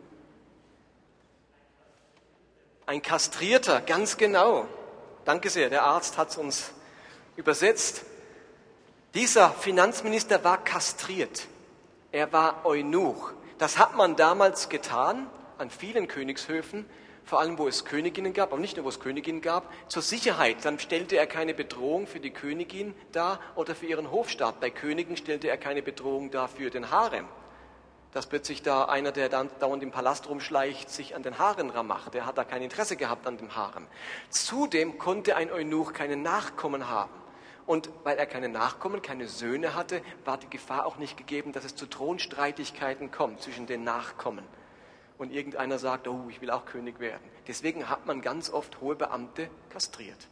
Ein 2.86 3.02
Kastrierter, 3.02 3.82
ganz 3.82 4.16
genau. 4.16 4.66
Danke 5.26 5.50
sehr, 5.50 5.68
der 5.68 5.82
Arzt 5.82 6.16
hat 6.16 6.30
es 6.30 6.38
uns 6.38 6.72
übersetzt. 7.36 8.06
Dieser 9.12 9.50
Finanzminister 9.50 10.42
war 10.42 10.64
kastriert. 10.64 11.48
Er 12.12 12.32
war 12.32 12.64
Eunuch. 12.64 13.34
Das 13.58 13.76
hat 13.76 13.94
man 13.94 14.16
damals 14.16 14.70
getan 14.70 15.28
an 15.58 15.70
vielen 15.70 16.08
Königshöfen, 16.08 16.86
vor 17.26 17.40
allem 17.40 17.58
wo 17.58 17.66
es 17.66 17.84
Königinnen 17.84 18.32
gab, 18.32 18.52
aber 18.52 18.60
nicht 18.60 18.76
nur 18.76 18.84
wo 18.84 18.88
es 18.88 19.00
Königinnen 19.00 19.42
gab, 19.42 19.72
zur 19.88 20.00
Sicherheit. 20.00 20.64
Dann 20.64 20.78
stellte 20.78 21.16
er 21.16 21.26
keine 21.26 21.54
Bedrohung 21.54 22.06
für 22.06 22.20
die 22.20 22.30
Königin 22.30 22.94
dar 23.10 23.40
oder 23.56 23.74
für 23.74 23.86
ihren 23.86 24.12
Hofstaat. 24.12 24.60
Bei 24.60 24.70
Königen 24.70 25.16
stellte 25.16 25.48
er 25.48 25.56
keine 25.56 25.82
Bedrohung 25.82 26.30
dar 26.30 26.46
für 26.46 26.70
den 26.70 26.90
Harem. 26.92 27.26
Dass 28.12 28.28
plötzlich 28.28 28.62
da 28.62 28.84
einer, 28.84 29.10
der 29.10 29.28
dann 29.28 29.50
dauernd 29.58 29.82
im 29.82 29.90
Palast 29.90 30.28
rumschleicht, 30.28 30.88
sich 30.88 31.16
an 31.16 31.24
den 31.24 31.38
Haaren 31.38 31.72
macht. 31.86 32.14
Der 32.14 32.26
hat 32.26 32.38
da 32.38 32.44
kein 32.44 32.62
Interesse 32.62 32.96
gehabt 32.96 33.26
an 33.26 33.36
dem 33.38 33.56
Harem. 33.56 33.88
Zudem 34.30 34.96
konnte 34.96 35.34
ein 35.34 35.50
Eunuch 35.50 35.92
keine 35.92 36.16
Nachkommen 36.16 36.88
haben. 36.88 37.12
Und 37.66 37.90
weil 38.04 38.16
er 38.16 38.26
keine 38.26 38.48
Nachkommen, 38.48 39.02
keine 39.02 39.26
Söhne 39.26 39.74
hatte, 39.74 40.00
war 40.24 40.38
die 40.38 40.48
Gefahr 40.48 40.86
auch 40.86 40.98
nicht 40.98 41.16
gegeben, 41.16 41.50
dass 41.50 41.64
es 41.64 41.74
zu 41.74 41.86
Thronstreitigkeiten 41.86 43.10
kommt 43.10 43.42
zwischen 43.42 43.66
den 43.66 43.82
Nachkommen 43.82 44.44
und 45.18 45.32
irgendeiner 45.32 45.78
sagt, 45.78 46.08
oh, 46.08 46.26
ich 46.28 46.40
will 46.40 46.50
auch 46.50 46.66
König 46.66 47.00
werden. 47.00 47.22
Deswegen 47.46 47.88
hat 47.88 48.06
man 48.06 48.20
ganz 48.20 48.50
oft 48.50 48.80
hohe 48.80 48.94
Beamte 48.94 49.48
kastriert. 49.70 50.28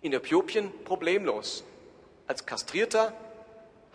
In 0.00 0.12
Äthiopien 0.12 0.72
problemlos. 0.84 1.64
Als 2.26 2.44
Kastrierter 2.46 3.12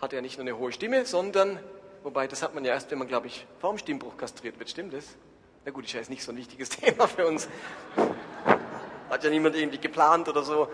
hat 0.00 0.12
er 0.12 0.22
nicht 0.22 0.38
nur 0.38 0.46
eine 0.46 0.56
hohe 0.56 0.72
Stimme, 0.72 1.04
sondern, 1.04 1.58
wobei 2.02 2.26
das 2.26 2.42
hat 2.42 2.54
man 2.54 2.64
ja 2.64 2.72
erst, 2.72 2.90
wenn 2.90 2.98
man, 2.98 3.08
glaube 3.08 3.26
ich, 3.26 3.46
vorm 3.60 3.78
Stimmbruch 3.78 4.16
kastriert 4.16 4.58
wird. 4.58 4.70
Stimmt 4.70 4.94
das? 4.94 5.04
Na 5.64 5.70
gut, 5.70 5.86
ja 5.92 5.98
jetzt 5.98 6.10
nicht 6.10 6.22
so 6.22 6.32
ein 6.32 6.38
wichtiges 6.38 6.68
Thema 6.70 7.06
für 7.06 7.26
uns. 7.26 7.48
Hat 9.10 9.24
ja 9.24 9.30
niemand 9.30 9.56
irgendwie 9.56 9.78
geplant 9.78 10.28
oder 10.28 10.42
so. 10.42 10.68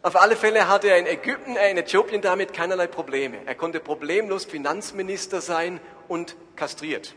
Auf 0.00 0.14
alle 0.16 0.36
Fälle 0.36 0.68
hatte 0.68 0.88
er 0.88 0.98
in 0.98 1.06
Ägypten, 1.06 1.56
äh, 1.56 1.70
in 1.70 1.76
Äthiopien 1.76 2.22
damit 2.22 2.52
keinerlei 2.52 2.86
Probleme. 2.86 3.38
Er 3.46 3.54
konnte 3.54 3.80
problemlos 3.80 4.44
Finanzminister 4.44 5.40
sein 5.40 5.80
und 6.06 6.36
kastriert. 6.54 7.14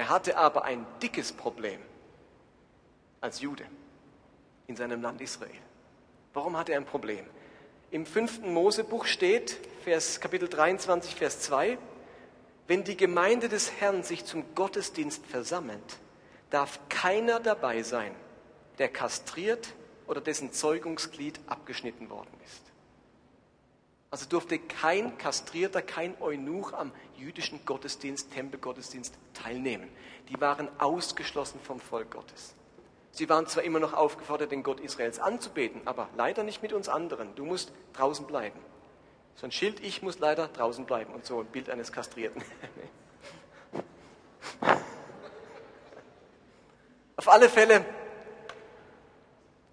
Er 0.00 0.08
hatte 0.08 0.38
aber 0.38 0.64
ein 0.64 0.86
dickes 1.02 1.30
Problem 1.30 1.78
als 3.20 3.42
Jude 3.42 3.66
in 4.66 4.74
seinem 4.74 5.02
Land 5.02 5.20
Israel. 5.20 5.50
Warum 6.32 6.56
hatte 6.56 6.72
er 6.72 6.78
ein 6.78 6.86
Problem? 6.86 7.26
Im 7.90 8.06
fünften 8.06 8.54
Mosebuch 8.54 9.04
steht, 9.04 9.60
Vers, 9.84 10.18
Kapitel 10.18 10.48
23, 10.48 11.14
Vers 11.14 11.40
2, 11.42 11.76
wenn 12.66 12.82
die 12.82 12.96
Gemeinde 12.96 13.50
des 13.50 13.72
Herrn 13.78 14.02
sich 14.02 14.24
zum 14.24 14.54
Gottesdienst 14.54 15.26
versammelt, 15.26 15.98
darf 16.48 16.80
keiner 16.88 17.38
dabei 17.38 17.82
sein, 17.82 18.14
der 18.78 18.88
kastriert 18.88 19.68
oder 20.06 20.22
dessen 20.22 20.50
Zeugungsglied 20.50 21.38
abgeschnitten 21.46 22.08
worden 22.08 22.32
ist. 22.46 22.69
Also 24.12 24.26
durfte 24.26 24.58
kein 24.58 25.16
Kastrierter, 25.18 25.82
kein 25.82 26.20
Eunuch 26.20 26.72
am 26.72 26.90
jüdischen 27.16 27.64
Gottesdienst, 27.64 28.32
Tempelgottesdienst 28.32 29.14
teilnehmen. 29.34 29.88
Die 30.28 30.40
waren 30.40 30.68
ausgeschlossen 30.80 31.60
vom 31.60 31.78
Volk 31.78 32.10
Gottes. 32.10 32.56
Sie 33.12 33.28
waren 33.28 33.46
zwar 33.46 33.62
immer 33.62 33.78
noch 33.78 33.92
aufgefordert, 33.92 34.50
den 34.50 34.64
Gott 34.64 34.80
Israels 34.80 35.20
anzubeten, 35.20 35.82
aber 35.84 36.08
leider 36.16 36.42
nicht 36.42 36.60
mit 36.60 36.72
uns 36.72 36.88
anderen. 36.88 37.34
Du 37.36 37.44
musst 37.44 37.72
draußen 37.92 38.26
bleiben. 38.26 38.58
So 39.36 39.46
ein 39.46 39.52
Schild, 39.52 39.78
ich 39.80 40.02
muss 40.02 40.18
leider 40.18 40.48
draußen 40.48 40.86
bleiben 40.86 41.14
und 41.14 41.24
so 41.24 41.38
ein 41.40 41.46
Bild 41.46 41.70
eines 41.70 41.92
Kastrierten. 41.92 42.42
Auf 47.16 47.28
alle 47.28 47.48
Fälle 47.48 47.84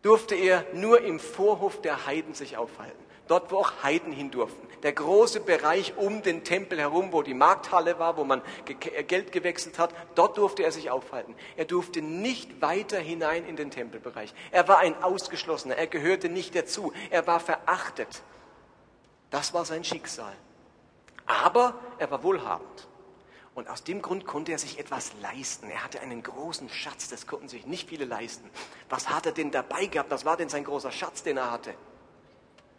durfte 0.03 0.35
er 0.35 0.63
nur 0.73 1.01
im 1.01 1.19
Vorhof 1.19 1.81
der 1.81 2.05
Heiden 2.05 2.35
sich 2.35 2.55
aufhalten. 2.55 3.06
Dort, 3.27 3.51
wo 3.51 3.57
auch 3.57 3.83
Heiden 3.83 4.13
hin 4.13 4.31
durften. 4.31 4.67
Der 4.83 4.93
große 4.93 5.39
Bereich 5.39 5.97
um 5.97 6.21
den 6.21 6.43
Tempel 6.43 6.79
herum, 6.79 7.11
wo 7.11 7.23
die 7.23 7.33
Markthalle 7.33 7.99
war, 7.99 8.15
wo 8.17 8.23
man 8.23 8.41
äh, 8.67 9.03
Geld 9.03 9.31
gewechselt 9.31 9.79
hat, 9.79 9.93
dort 10.15 10.37
durfte 10.37 10.63
er 10.63 10.71
sich 10.71 10.89
aufhalten. 10.89 11.35
Er 11.55 11.65
durfte 11.65 12.01
nicht 12.01 12.61
weiter 12.61 12.99
hinein 12.99 13.45
in 13.45 13.55
den 13.55 13.71
Tempelbereich. 13.71 14.33
Er 14.51 14.67
war 14.67 14.79
ein 14.79 15.01
Ausgeschlossener. 15.03 15.75
Er 15.75 15.87
gehörte 15.87 16.29
nicht 16.29 16.55
dazu. 16.55 16.93
Er 17.09 17.25
war 17.27 17.39
verachtet. 17.39 18.21
Das 19.29 19.53
war 19.53 19.65
sein 19.65 19.83
Schicksal. 19.83 20.33
Aber 21.25 21.73
er 21.97 22.09
war 22.11 22.23
wohlhabend. 22.23 22.87
Und 23.57 23.67
aus 23.69 23.83
dem 23.83 24.03
Grund 24.03 24.27
konnte 24.27 24.51
er 24.51 24.59
sich 24.59 24.77
etwas 24.77 25.13
leisten. 25.19 25.71
Er 25.71 25.83
hatte 25.83 25.99
einen 25.99 26.21
großen 26.21 26.69
Schatz, 26.69 27.09
das 27.09 27.25
konnten 27.25 27.49
sich 27.49 27.65
nicht 27.65 27.89
viele 27.89 28.05
leisten. 28.05 28.47
Was 28.87 29.09
hat 29.09 29.25
er 29.25 29.31
denn 29.31 29.49
dabei 29.49 29.87
gehabt? 29.87 30.11
Was 30.11 30.25
war 30.25 30.37
denn 30.37 30.47
sein 30.47 30.63
großer 30.63 30.91
Schatz, 30.91 31.23
den 31.23 31.37
er 31.37 31.49
hatte? 31.49 31.73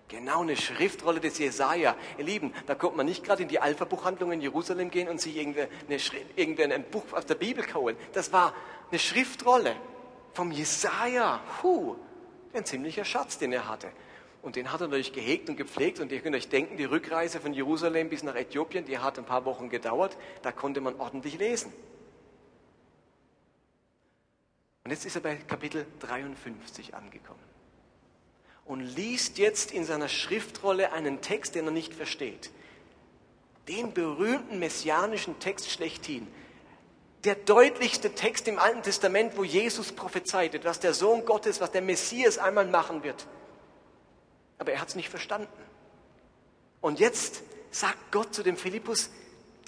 Genau 0.09 0.41
eine 0.41 0.57
Schriftrolle 0.57 1.21
des 1.21 1.39
Jesaja. 1.39 1.95
Ihr 2.17 2.25
Lieben, 2.25 2.55
da 2.67 2.75
kommt 2.75 2.97
man 2.97 3.05
nicht 3.05 3.25
gerade 3.25 3.43
in 3.43 3.49
die 3.49 3.61
Alpha-Buchhandlung 3.61 4.33
in 4.33 4.41
Jerusalem 4.41 4.91
gehen 4.91 5.07
und 5.09 5.21
sich 5.21 5.37
irgendein 5.37 6.73
ein 6.73 6.85
Buch 6.85 7.05
aus 7.13 7.27
der 7.27 7.35
Bibel 7.35 7.63
holen. 7.75 7.97
Das 8.15 8.33
war 8.33 8.55
eine 8.91 8.99
Schriftrolle 8.99 9.77
vom 10.33 10.51
Jesaja. 10.51 11.43
Puh, 11.61 11.97
ein 12.55 12.65
ziemlicher 12.65 13.05
Schatz, 13.05 13.37
den 13.37 13.53
er 13.53 13.69
hatte. 13.69 13.93
Und 14.41 14.57
den 14.57 14.73
hat 14.73 14.81
er 14.81 14.87
natürlich 14.87 15.13
gehegt 15.13 15.51
und 15.51 15.57
gepflegt. 15.57 16.01
Und 16.01 16.11
ihr 16.11 16.21
könnt 16.21 16.37
euch 16.37 16.49
denken, 16.49 16.79
die 16.79 16.85
Rückreise 16.85 17.39
von 17.39 17.53
Jerusalem 17.53 18.09
bis 18.09 18.23
nach 18.23 18.35
Äthiopien, 18.35 18.87
die 18.87 18.99
hat 18.99 19.19
ein 19.19 19.27
paar 19.27 19.45
Wochen 19.45 19.69
gedauert. 19.69 20.17
Da 20.41 20.53
konnte 20.53 20.81
man 20.81 20.99
ordentlich 20.99 21.37
lesen. 21.39 21.71
Und 24.85 24.91
jetzt 24.91 25.05
ist 25.05 25.17
er 25.17 25.21
bei 25.21 25.37
Kapitel 25.37 25.85
53 26.01 26.95
angekommen 26.95 27.58
und 28.69 28.81
liest 28.81 29.39
jetzt 29.39 29.73
in 29.73 29.85
seiner 29.85 30.09
Schriftrolle 30.09 30.93
einen 30.93 31.23
Text, 31.23 31.55
den 31.55 31.65
er 31.65 31.71
nicht 31.71 31.95
versteht. 31.95 32.51
Den 33.67 33.95
berühmten 33.95 34.59
messianischen 34.59 35.41
Text 35.41 35.71
schlechthin. 35.71 36.29
Der 37.25 37.35
deutlichste 37.35 38.15
Text 38.15 38.47
im 38.47 38.59
Alten 38.59 38.83
Testament, 38.83 39.37
wo 39.37 39.43
Jesus 39.43 39.93
prophezeitet, 39.93 40.65
was 40.65 40.81
der 40.81 40.93
Sohn 40.93 41.25
Gottes, 41.25 41.61
was 41.61 41.73
der 41.73 41.83
Messias 41.83 42.37
einmal 42.37 42.67
machen 42.67 43.03
wird. 43.03 43.27
Aber 44.59 44.73
er 44.73 44.81
hat 44.81 44.89
es 44.89 44.95
nicht 44.95 45.09
verstanden. 45.09 45.49
Und 46.83 47.01
jetzt 47.01 47.43
sagt 47.71 48.13
Gott 48.13 48.35
zu 48.35 48.43
dem 48.43 48.59
Philippus, 48.59 49.11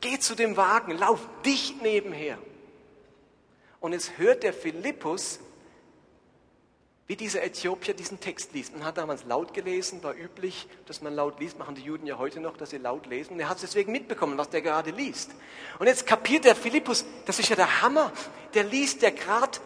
geh 0.03 0.19
zu 0.19 0.35
dem 0.35 0.59
Wagen, 0.59 0.93
lauf 0.93 1.21
dicht 1.45 1.81
nebenher. 1.83 2.39
Und 3.81 3.95
es 3.95 4.19
hört 4.19 4.43
der 4.43 4.53
Philippus 4.53 5.41
wie 7.11 7.17
dieser 7.17 7.43
Äthiopier 7.43 7.93
diesen 7.93 8.21
Text 8.21 8.53
liest. 8.53 8.73
Man 8.73 8.85
hat 8.85 8.97
damals 8.97 9.25
laut 9.25 9.53
gelesen, 9.53 10.01
war 10.05 10.15
üblich, 10.15 10.69
dass 10.87 11.03
man 11.03 11.13
laut 11.13 11.41
liest, 11.41 11.59
machen 11.59 11.75
die 11.75 11.83
Juden 11.83 12.07
ja 12.07 12.19
heute 12.19 12.39
noch, 12.39 12.57
dass 12.57 12.71
sie 12.71 12.79
laut 12.79 13.07
lesen. 13.07 13.33
Und 13.33 13.41
er 13.41 13.49
hat 13.49 13.57
es 13.57 13.63
deswegen 13.63 13.91
mitbekommen, 13.91 14.39
was 14.39 14.49
der 14.49 14.63
gerade 14.63 14.93
liest. 14.93 15.33
Und 15.81 15.89
jetzt 15.89 16.07
kapiert 16.07 16.45
der 16.45 16.55
Philippus, 16.55 17.05
das 17.27 17.41
ist 17.41 17.49
ja 17.49 17.57
der 17.57 17.83
Hammer, 17.83 18.13
der 18.55 18.63
liest 18.63 19.03
ja 19.03 19.11
gerade 19.11 19.59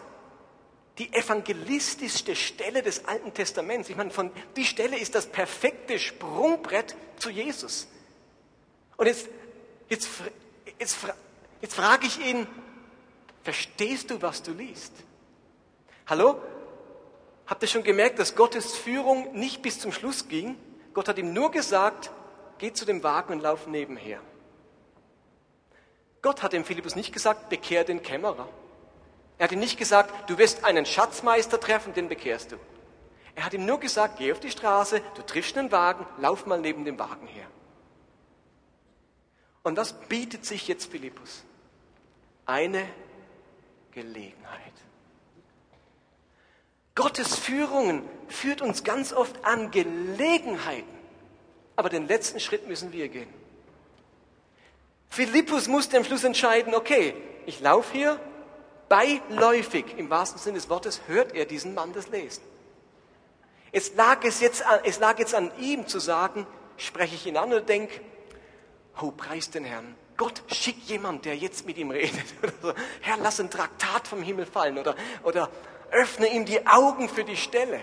die 0.96 1.12
evangelistischste 1.12 2.34
Stelle 2.34 2.80
des 2.80 3.04
Alten 3.04 3.34
Testaments. 3.34 3.90
Ich 3.90 3.96
meine, 3.96 4.10
von, 4.10 4.30
die 4.56 4.64
Stelle 4.64 4.98
ist 4.98 5.14
das 5.14 5.26
perfekte 5.26 5.98
Sprungbrett 5.98 6.96
zu 7.18 7.28
Jesus. 7.28 7.88
Und 8.96 9.04
jetzt, 9.04 9.28
jetzt, 9.90 10.08
jetzt, 10.78 10.96
jetzt 11.60 11.74
frage 11.74 12.06
ich 12.06 12.24
ihn, 12.24 12.46
verstehst 13.42 14.10
du, 14.10 14.22
was 14.22 14.42
du 14.42 14.52
liest? 14.52 14.94
Hallo? 16.06 16.40
Habt 17.46 17.62
ihr 17.62 17.68
schon 17.68 17.82
gemerkt, 17.82 18.18
dass 18.18 18.36
Gottes 18.36 18.76
Führung 18.76 19.32
nicht 19.38 19.60
bis 19.60 19.78
zum 19.78 19.92
Schluss 19.92 20.28
ging? 20.28 20.56
Gott 20.94 21.08
hat 21.08 21.18
ihm 21.18 21.32
nur 21.32 21.50
gesagt, 21.50 22.10
geh 22.58 22.72
zu 22.72 22.84
dem 22.84 23.02
Wagen 23.02 23.34
und 23.34 23.40
lauf 23.40 23.66
nebenher. 23.66 24.20
Gott 26.22 26.42
hat 26.42 26.54
dem 26.54 26.64
Philippus 26.64 26.96
nicht 26.96 27.12
gesagt, 27.12 27.50
bekehr 27.50 27.84
den 27.84 28.02
Kämmerer. 28.02 28.48
Er 29.36 29.44
hat 29.44 29.52
ihm 29.52 29.58
nicht 29.58 29.78
gesagt, 29.78 30.30
du 30.30 30.38
wirst 30.38 30.64
einen 30.64 30.86
Schatzmeister 30.86 31.60
treffen, 31.60 31.92
den 31.92 32.08
bekehrst 32.08 32.52
du. 32.52 32.56
Er 33.34 33.44
hat 33.44 33.52
ihm 33.52 33.66
nur 33.66 33.80
gesagt, 33.80 34.18
geh 34.18 34.32
auf 34.32 34.40
die 34.40 34.50
Straße, 34.50 35.02
du 35.16 35.22
triffst 35.22 35.58
einen 35.58 35.72
Wagen, 35.72 36.06
lauf 36.18 36.46
mal 36.46 36.60
neben 36.60 36.84
dem 36.84 36.98
Wagen 36.98 37.26
her. 37.26 37.46
Und 39.64 39.76
was 39.76 39.92
bietet 39.92 40.46
sich 40.46 40.68
jetzt 40.68 40.90
Philippus? 40.90 41.42
Eine 42.46 42.86
Gelegenheit. 43.92 44.72
Gottes 46.94 47.36
Führungen 47.36 48.02
führt 48.28 48.62
uns 48.62 48.84
ganz 48.84 49.12
oft 49.12 49.44
an 49.44 49.70
Gelegenheiten. 49.70 50.94
Aber 51.76 51.88
den 51.88 52.06
letzten 52.06 52.38
Schritt 52.38 52.68
müssen 52.68 52.92
wir 52.92 53.08
gehen. 53.08 53.32
Philippus 55.08 55.68
musste 55.68 55.96
am 55.96 56.04
Schluss 56.04 56.24
entscheiden, 56.24 56.74
okay, 56.74 57.14
ich 57.46 57.60
laufe 57.60 57.92
hier, 57.92 58.20
beiläufig, 58.88 59.84
im 59.96 60.10
wahrsten 60.10 60.40
Sinne 60.40 60.56
des 60.56 60.68
Wortes, 60.68 61.02
hört 61.06 61.34
er 61.34 61.46
diesen 61.46 61.74
Mann 61.74 61.92
das 61.92 62.08
Lesen. 62.08 62.42
Es 63.72 63.94
lag, 63.94 64.24
es, 64.24 64.40
jetzt 64.40 64.64
an, 64.64 64.80
es 64.84 65.00
lag 65.00 65.18
jetzt 65.18 65.34
an 65.34 65.50
ihm 65.58 65.88
zu 65.88 65.98
sagen, 65.98 66.46
spreche 66.76 67.16
ich 67.16 67.26
ihn 67.26 67.36
an 67.36 67.52
und 67.52 67.68
denke, 67.68 68.00
oh, 69.00 69.10
preis 69.10 69.50
den 69.50 69.64
Herrn. 69.64 69.96
Gott 70.16 70.42
schickt 70.46 70.88
jemand, 70.88 71.24
der 71.24 71.36
jetzt 71.36 71.66
mit 71.66 71.76
ihm 71.76 71.90
redet. 71.90 72.24
Herr, 73.00 73.16
lass 73.16 73.40
ein 73.40 73.50
Traktat 73.50 74.06
vom 74.06 74.22
Himmel 74.22 74.46
fallen. 74.46 74.78
Oder, 74.78 74.94
oder 75.24 75.50
öffne 75.90 76.28
ihm 76.28 76.44
die 76.44 76.66
Augen 76.66 77.08
für 77.08 77.24
die 77.24 77.36
Stelle. 77.36 77.80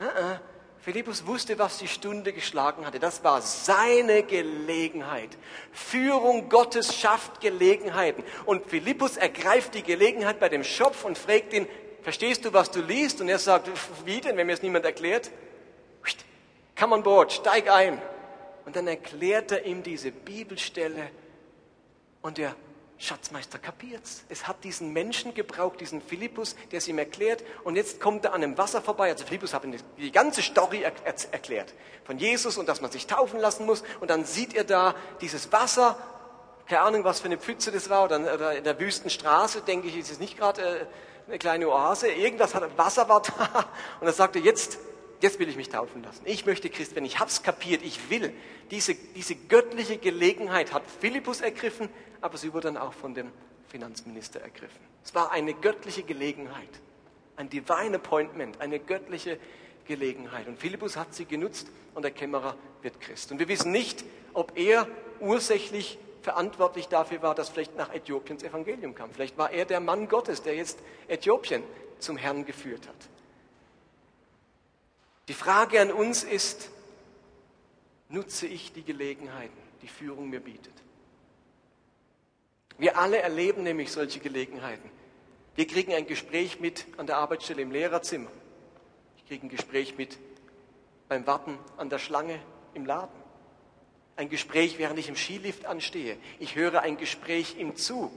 Uh. 0.00 0.36
Philippus 0.82 1.24
wusste, 1.28 1.60
was 1.60 1.78
die 1.78 1.86
Stunde 1.86 2.32
geschlagen 2.32 2.84
hatte. 2.84 2.98
Das 2.98 3.22
war 3.22 3.40
seine 3.40 4.24
Gelegenheit. 4.24 5.38
Führung 5.70 6.48
Gottes 6.48 6.96
schafft 6.96 7.40
Gelegenheiten. 7.40 8.24
Und 8.46 8.68
Philippus 8.68 9.16
ergreift 9.16 9.74
die 9.74 9.84
Gelegenheit 9.84 10.40
bei 10.40 10.48
dem 10.48 10.64
Schopf 10.64 11.04
und 11.04 11.16
fragt 11.16 11.52
ihn, 11.52 11.68
verstehst 12.02 12.44
du, 12.44 12.52
was 12.52 12.72
du 12.72 12.80
liest? 12.80 13.20
Und 13.20 13.28
er 13.28 13.38
sagt, 13.38 13.70
wie 14.04 14.20
denn, 14.20 14.36
wenn 14.36 14.48
mir 14.48 14.54
es 14.54 14.62
niemand 14.62 14.84
erklärt? 14.84 15.30
Come 16.76 16.96
on 16.96 17.04
board, 17.04 17.30
steig 17.30 17.70
ein. 17.70 18.02
Und 18.64 18.74
dann 18.74 18.88
erklärt 18.88 19.52
er 19.52 19.64
ihm 19.64 19.84
diese 19.84 20.10
Bibelstelle 20.10 21.10
und 22.22 22.40
er 22.40 22.56
Schatzmeister 23.02 23.58
kapiert's. 23.58 24.22
Es 24.28 24.46
hat 24.46 24.62
diesen 24.62 24.92
Menschen 24.92 25.34
gebraucht, 25.34 25.80
diesen 25.80 26.00
Philippus, 26.00 26.54
der 26.70 26.78
es 26.78 26.86
ihm 26.86 26.98
erklärt. 26.98 27.42
Und 27.64 27.74
jetzt 27.74 28.00
kommt 28.00 28.24
er 28.24 28.32
an 28.32 28.44
einem 28.44 28.56
Wasser 28.56 28.80
vorbei. 28.80 29.10
Also 29.10 29.26
Philippus 29.26 29.52
hat 29.52 29.64
ihm 29.64 29.74
die 29.98 30.12
ganze 30.12 30.40
Story 30.40 30.82
er 30.82 30.92
er 31.04 31.14
erklärt. 31.32 31.74
Von 32.04 32.18
Jesus 32.18 32.58
und 32.58 32.68
dass 32.68 32.80
man 32.80 32.92
sich 32.92 33.08
taufen 33.08 33.40
lassen 33.40 33.66
muss. 33.66 33.82
Und 33.98 34.08
dann 34.08 34.24
sieht 34.24 34.54
er 34.54 34.62
da 34.62 34.94
dieses 35.20 35.50
Wasser. 35.50 35.98
Keine 36.66 36.82
Ahnung, 36.82 37.02
was 37.02 37.18
für 37.18 37.26
eine 37.26 37.38
Pfütze 37.38 37.72
das 37.72 37.90
war. 37.90 38.04
Oder, 38.04 38.56
in 38.56 38.62
der 38.62 38.78
Wüstenstraße, 38.78 39.62
denke 39.62 39.88
ich, 39.88 39.96
ist 39.96 40.12
es 40.12 40.20
nicht 40.20 40.38
gerade 40.38 40.62
äh, 40.62 40.86
eine 41.26 41.38
kleine 41.38 41.68
Oase. 41.70 42.06
Irgendwas 42.08 42.54
hat, 42.54 42.78
Wasser 42.78 43.08
war 43.08 43.22
da. 43.36 43.66
Und 43.98 44.06
er 44.06 44.12
sagte, 44.12 44.38
jetzt, 44.38 44.78
jetzt 45.22 45.38
will 45.38 45.48
ich 45.48 45.56
mich 45.56 45.70
taufen 45.70 46.02
lassen. 46.02 46.22
Ich 46.26 46.44
möchte 46.44 46.68
Christ 46.68 46.94
werden. 46.94 47.06
Ich 47.06 47.18
hab's 47.18 47.42
kapiert. 47.42 47.82
Ich 47.82 48.10
will. 48.10 48.32
Diese, 48.70 48.94
diese 48.94 49.34
göttliche 49.34 49.96
Gelegenheit 49.96 50.72
hat 50.72 50.82
Philippus 51.00 51.40
ergriffen 51.40 51.88
aber 52.22 52.38
sie 52.38 52.52
wurde 52.54 52.68
dann 52.68 52.78
auch 52.78 52.94
von 52.94 53.14
dem 53.14 53.30
Finanzminister 53.68 54.40
ergriffen. 54.40 54.80
Es 55.04 55.14
war 55.14 55.32
eine 55.32 55.52
göttliche 55.52 56.02
Gelegenheit, 56.04 56.68
ein 57.36 57.50
Divine 57.50 57.96
Appointment, 57.96 58.60
eine 58.60 58.78
göttliche 58.78 59.38
Gelegenheit. 59.86 60.46
Und 60.46 60.58
Philippus 60.58 60.96
hat 60.96 61.12
sie 61.14 61.26
genutzt 61.26 61.68
und 61.94 62.02
der 62.02 62.12
Kämmerer 62.12 62.56
wird 62.80 63.00
Christ. 63.00 63.32
Und 63.32 63.40
wir 63.40 63.48
wissen 63.48 63.72
nicht, 63.72 64.04
ob 64.32 64.56
er 64.56 64.86
ursächlich 65.20 65.98
verantwortlich 66.22 66.86
dafür 66.86 67.20
war, 67.22 67.34
dass 67.34 67.48
vielleicht 67.48 67.76
nach 67.76 67.92
Äthiopien 67.92 68.38
das 68.38 68.48
Evangelium 68.48 68.94
kam. 68.94 69.10
Vielleicht 69.10 69.36
war 69.36 69.50
er 69.50 69.64
der 69.64 69.80
Mann 69.80 70.08
Gottes, 70.08 70.42
der 70.42 70.54
jetzt 70.54 70.78
Äthiopien 71.08 71.64
zum 71.98 72.16
Herrn 72.16 72.44
geführt 72.44 72.86
hat. 72.86 72.94
Die 75.28 75.34
Frage 75.34 75.80
an 75.80 75.92
uns 75.92 76.24
ist, 76.24 76.70
nutze 78.08 78.46
ich 78.46 78.72
die 78.72 78.82
Gelegenheiten, 78.82 79.56
die 79.82 79.88
Führung 79.88 80.30
mir 80.30 80.40
bietet? 80.40 80.74
Wir 82.78 82.98
alle 82.98 83.18
erleben 83.18 83.62
nämlich 83.62 83.92
solche 83.92 84.18
Gelegenheiten. 84.18 84.90
Wir 85.54 85.66
kriegen 85.66 85.92
ein 85.92 86.06
Gespräch 86.06 86.58
mit 86.58 86.86
an 86.96 87.06
der 87.06 87.18
Arbeitsstelle 87.18 87.62
im 87.62 87.70
Lehrerzimmer. 87.70 88.30
Ich 89.18 89.26
kriege 89.26 89.46
ein 89.46 89.50
Gespräch 89.50 89.96
mit 89.96 90.18
beim 91.08 91.26
Warten 91.26 91.58
an 91.76 91.90
der 91.90 91.98
Schlange 91.98 92.40
im 92.74 92.86
Laden. 92.86 93.14
Ein 94.16 94.28
Gespräch, 94.28 94.78
während 94.78 94.98
ich 94.98 95.08
im 95.08 95.16
Skilift 95.16 95.66
anstehe. 95.66 96.16
Ich 96.38 96.56
höre 96.56 96.80
ein 96.80 96.96
Gespräch 96.96 97.56
im 97.58 97.76
Zug. 97.76 98.12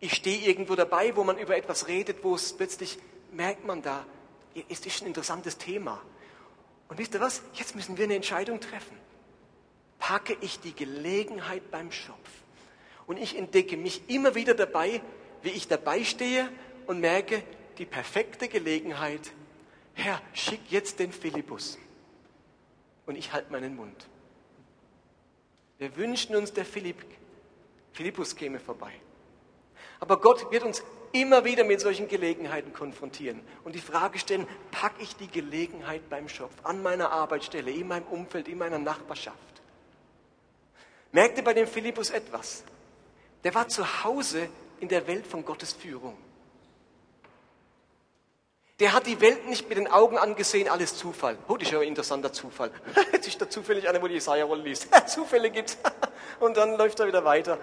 Ich 0.00 0.14
stehe 0.14 0.46
irgendwo 0.46 0.74
dabei, 0.74 1.16
wo 1.16 1.24
man 1.24 1.38
über 1.38 1.56
etwas 1.56 1.88
redet, 1.88 2.22
wo 2.22 2.34
es 2.34 2.52
plötzlich 2.52 2.98
merkt 3.32 3.64
man 3.64 3.82
da, 3.82 4.04
es 4.68 4.84
ist 4.84 5.02
ein 5.02 5.08
interessantes 5.08 5.58
Thema. 5.58 6.00
Und 6.88 6.98
wisst 6.98 7.14
ihr 7.14 7.20
was? 7.20 7.42
Jetzt 7.54 7.74
müssen 7.74 7.96
wir 7.96 8.04
eine 8.04 8.16
Entscheidung 8.16 8.60
treffen. 8.60 8.96
Packe 9.98 10.36
ich 10.40 10.60
die 10.60 10.74
Gelegenheit 10.74 11.70
beim 11.70 11.90
Schopf? 11.92 12.28
Und 13.06 13.16
ich 13.16 13.36
entdecke 13.36 13.76
mich 13.76 14.08
immer 14.08 14.34
wieder 14.34 14.54
dabei, 14.54 15.00
wie 15.42 15.50
ich 15.50 15.68
dabei 15.68 16.04
stehe 16.04 16.48
und 16.86 17.00
merke, 17.00 17.42
die 17.78 17.86
perfekte 17.86 18.48
Gelegenheit, 18.48 19.32
Herr, 19.94 20.20
schick 20.32 20.60
jetzt 20.70 20.98
den 20.98 21.12
Philippus. 21.12 21.78
und 23.06 23.16
ich 23.16 23.32
halte 23.32 23.50
meinen 23.50 23.76
Mund. 23.76 24.06
Wir 25.78 25.96
wünschen 25.96 26.36
uns, 26.36 26.52
der 26.52 26.64
Philipp, 26.64 27.04
Philippus 27.92 28.36
käme 28.36 28.60
vorbei. 28.60 28.92
Aber 30.00 30.20
Gott 30.20 30.50
wird 30.50 30.62
uns 30.62 30.82
immer 31.12 31.44
wieder 31.44 31.64
mit 31.64 31.80
solchen 31.80 32.08
Gelegenheiten 32.08 32.72
konfrontieren 32.72 33.40
und 33.64 33.74
die 33.74 33.80
Frage 33.80 34.18
stellen, 34.18 34.46
packe 34.70 35.02
ich 35.02 35.16
die 35.16 35.28
Gelegenheit 35.28 36.08
beim 36.08 36.28
Schopf, 36.28 36.54
an 36.64 36.82
meiner 36.82 37.10
Arbeitsstelle, 37.12 37.70
in 37.70 37.88
meinem 37.88 38.06
Umfeld, 38.06 38.48
in 38.48 38.58
meiner 38.58 38.78
Nachbarschaft? 38.78 39.36
Merkte 41.12 41.42
bei 41.42 41.54
dem 41.54 41.66
Philippus 41.66 42.10
etwas? 42.10 42.64
Der 43.44 43.54
war 43.54 43.68
zu 43.68 44.04
Hause 44.04 44.48
in 44.80 44.88
der 44.88 45.06
Welt 45.06 45.26
von 45.26 45.44
Gottes 45.44 45.72
Führung. 45.72 46.16
Der 48.80 48.94
hat 48.94 49.06
die 49.06 49.20
Welt 49.20 49.46
nicht 49.46 49.68
mit 49.68 49.78
den 49.78 49.86
Augen 49.86 50.18
angesehen, 50.18 50.68
alles 50.68 50.96
Zufall. 50.96 51.38
Oh, 51.46 51.56
das 51.56 51.68
ist 51.68 51.72
ja 51.72 51.80
ein 51.80 51.88
interessanter 51.88 52.32
Zufall. 52.32 52.72
Jetzt 53.12 53.28
ist 53.28 53.40
da 53.40 53.48
zufällig 53.48 53.88
einer, 53.88 54.02
wo 54.02 54.08
die 54.08 54.14
Jesaja-Rolle 54.14 54.62
liest. 54.62 54.88
Zufälle 55.06 55.50
gibt's. 55.50 55.78
Und 56.40 56.56
dann 56.56 56.76
läuft 56.76 56.98
er 56.98 57.06
wieder 57.06 57.24
weiter. 57.24 57.58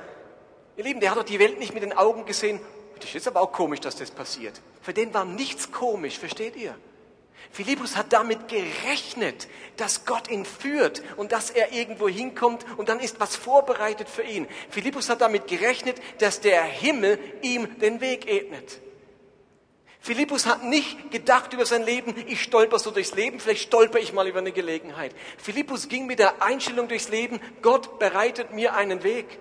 Ihr 0.78 0.86
Lieben, 0.86 1.02
der 1.02 1.12
hat 1.12 1.18
doch 1.18 1.24
die 1.24 1.40
Welt 1.40 1.60
nicht 1.60 1.74
mit 1.74 1.84
den 1.84 1.92
Augen 1.92 2.26
gesehen. 2.26 2.62
Das 3.00 3.16
ist 3.16 3.28
aber 3.28 3.42
auch 3.42 3.52
komisch, 3.52 3.80
dass 3.80 3.96
das 3.96 4.12
passiert. 4.12 4.62
Für 4.82 4.94
den 4.94 5.14
war 5.14 5.26
nichts 5.26 5.72
komisch, 5.72 6.18
versteht 6.18 6.56
ihr? 6.56 6.76
Philippus 7.52 7.96
hat 7.96 8.14
damit 8.14 8.48
gerechnet, 8.48 9.48
dass 9.78 10.06
Gott 10.06 10.30
ihn 10.30 10.46
führt 10.46 11.02
und 11.18 11.32
dass 11.32 11.50
er 11.50 11.72
irgendwo 11.72 12.08
hinkommt 12.08 12.66
und 12.78 12.90
dann 12.90 13.00
ist 13.00 13.20
was 13.20 13.36
vorbereitet 13.36 14.08
für 14.08 14.24
ihn. 14.24 14.48
Philippus 14.70 15.10
hat 15.10 15.22
damit 15.22 15.48
gerechnet, 15.48 15.98
dass 16.20 16.42
der 16.42 16.64
Himmel 16.64 17.18
ihm 17.42 17.80
den 17.80 18.02
Weg 18.02 18.28
ebnet. 18.28 18.82
Philippus 20.02 20.46
hat 20.46 20.64
nicht 20.64 21.12
gedacht 21.12 21.52
über 21.54 21.66
sein 21.66 21.84
Leben, 21.84 22.16
ich 22.28 22.42
stolper 22.42 22.80
so 22.80 22.92
durchs 22.92 23.16
Leben, 23.16 23.40
vielleicht 23.40 23.64
stolper 23.64 24.00
ich 24.00 24.14
mal 24.14 24.28
über 24.28 24.40
eine 24.40 24.54
Gelegenheit. 24.54 25.14
Philippus 25.38 25.90
ging 25.90 26.06
mit 26.06 26.20
der 26.20 26.42
Einstellung 26.42 26.88
durchs 26.88 27.10
Leben, 27.10 27.42
Gott 27.62 28.00
bereitet 28.00 28.54
mir 28.54 28.76
einen 28.76 29.04
Weg. 29.04 29.40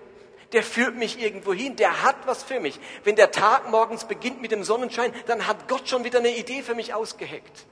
Der 0.51 0.63
führt 0.63 0.95
mich 0.95 1.21
irgendwo 1.21 1.53
hin, 1.53 1.75
der 1.75 2.03
hat 2.03 2.15
was 2.25 2.43
für 2.43 2.59
mich. 2.59 2.79
Wenn 3.03 3.15
der 3.15 3.31
Tag 3.31 3.69
morgens 3.69 4.05
beginnt 4.05 4.41
mit 4.41 4.51
dem 4.51 4.63
Sonnenschein, 4.63 5.13
dann 5.27 5.45
hat 5.47 5.67
Gott 5.67 5.87
schon 5.87 6.03
wieder 6.03 6.19
eine 6.19 6.35
Idee 6.35 6.63
für 6.63 6.75
mich 6.75 6.93
ausgeheckt. 6.93 7.67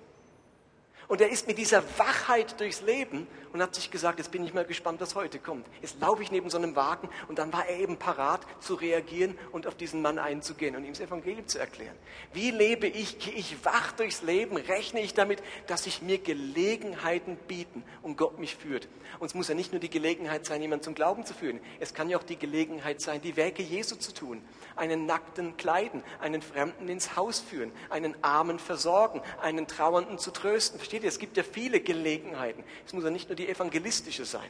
Und 1.08 1.22
er 1.22 1.30
ist 1.30 1.48
mit 1.48 1.58
dieser 1.58 1.84
Wachheit 1.98 2.60
durchs 2.60 2.82
Leben 2.82 3.28
und 3.54 3.62
hat 3.62 3.76
sich 3.76 3.90
gesagt, 3.92 4.20
jetzt 4.20 4.30
bin 4.30 4.44
ich 4.44 4.54
mal 4.54 4.66
gespannt, 4.66 5.00
was 5.00 5.16
heute 5.16 5.40
kommt. 5.40 5.66
Jetzt 5.82 6.02
laufe 6.02 6.22
ich 6.22 6.32
neben 6.32 6.50
so 6.50 6.58
einem 6.58 6.76
Wagen 6.76 7.08
und 7.30 7.40
dann 7.40 7.54
war 7.54 7.66
er 7.66 7.80
eben 7.80 7.98
parat 7.98 8.42
zu 8.60 8.76
reagieren 8.76 9.38
und 9.54 9.68
auf 9.68 9.76
diesen 9.76 10.02
Mann 10.02 10.20
einzugehen 10.20 10.76
und 10.76 10.84
ihm 10.84 10.92
das 10.92 11.00
Evangelium 11.00 11.48
zu 11.48 11.60
erklären. 11.60 11.96
Wie 12.34 12.52
lebe 12.52 12.88
ich? 12.88 13.20
Gehe 13.20 13.34
ich 13.34 13.64
wach 13.64 13.94
durchs 13.94 14.22
Leben? 14.22 14.58
Rechne 14.58 15.00
ich 15.00 15.14
damit, 15.14 15.42
dass 15.68 15.86
sich 15.86 16.02
mir 16.02 16.18
Gelegenheiten 16.18 17.38
bieten 17.48 17.84
und 18.02 18.18
Gott 18.18 18.38
mich 18.38 18.56
führt? 18.56 18.90
Und 19.20 19.28
es 19.28 19.34
muss 19.34 19.48
ja 19.48 19.56
nicht 19.56 19.72
nur 19.72 19.80
die 19.80 19.90
Gelegenheit 19.90 20.46
sein, 20.46 20.62
jemanden 20.62 20.84
zum 20.84 20.94
Glauben 20.94 21.26
zu 21.26 21.34
führen. 21.34 21.62
Es 21.80 21.94
kann 21.94 22.10
ja 22.10 22.18
auch 22.18 22.24
die 22.24 22.38
Gelegenheit 22.38 23.00
sein, 23.00 23.22
die 23.22 23.38
Werke 23.38 23.64
Jesu 23.64 23.96
zu 23.96 24.14
tun. 24.14 24.42
Einen 24.76 25.06
Nackten 25.06 25.56
kleiden, 25.56 26.04
einen 26.20 26.42
Fremden 26.42 26.90
ins 26.90 27.16
Haus 27.16 27.40
führen, 27.40 27.72
einen 27.90 28.22
Armen 28.24 28.60
versorgen, 28.60 29.22
einen 29.42 29.68
Trauernden 29.68 30.20
zu 30.20 30.32
trösten. 30.32 30.78
Versteht 30.78 30.97
ihr? 31.04 31.10
Es 31.10 31.20
gibt 31.20 31.38
ja 31.38 31.44
viele 31.44 31.80
Gelegenheiten. 31.80 32.64
Es 32.86 32.94
muss 32.94 33.04
ja 33.04 33.10
nicht 33.10 33.30
nur 33.30 33.36
die 33.36 33.48
evangelistische 33.48 34.26
sein. 34.26 34.50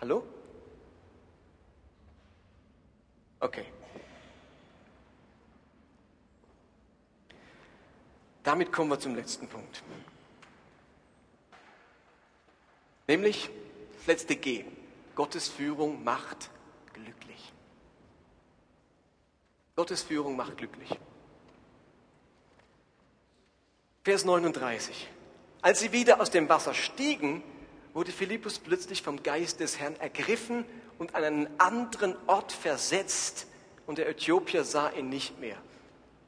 Hallo? 0.00 0.24
Okay. 3.40 3.64
Damit 8.42 8.72
kommen 8.72 8.90
wir 8.90 8.98
zum 8.98 9.14
letzten 9.14 9.48
Punkt. 9.48 9.82
Nämlich 13.06 13.50
das 13.98 14.06
letzte 14.06 14.36
G. 14.36 14.64
Gottes 15.14 15.48
Führung 15.48 16.02
macht 16.02 16.50
glücklich. 16.92 17.52
Gottes 19.76 20.02
Führung 20.02 20.36
macht 20.36 20.56
glücklich. 20.56 20.98
Vers 24.04 24.24
39. 24.24 25.08
Als 25.62 25.78
sie 25.78 25.92
wieder 25.92 26.20
aus 26.20 26.30
dem 26.30 26.48
Wasser 26.48 26.74
stiegen, 26.74 27.42
wurde 27.94 28.10
Philippus 28.10 28.58
plötzlich 28.58 29.02
vom 29.02 29.22
Geist 29.22 29.60
des 29.60 29.78
Herrn 29.78 29.94
ergriffen 29.96 30.64
und 30.98 31.14
an 31.14 31.24
einen 31.24 31.60
anderen 31.60 32.16
Ort 32.26 32.52
versetzt, 32.52 33.46
und 33.86 33.98
der 33.98 34.08
Äthiopier 34.08 34.64
sah 34.64 34.90
ihn 34.90 35.08
nicht 35.08 35.40
mehr. 35.40 35.56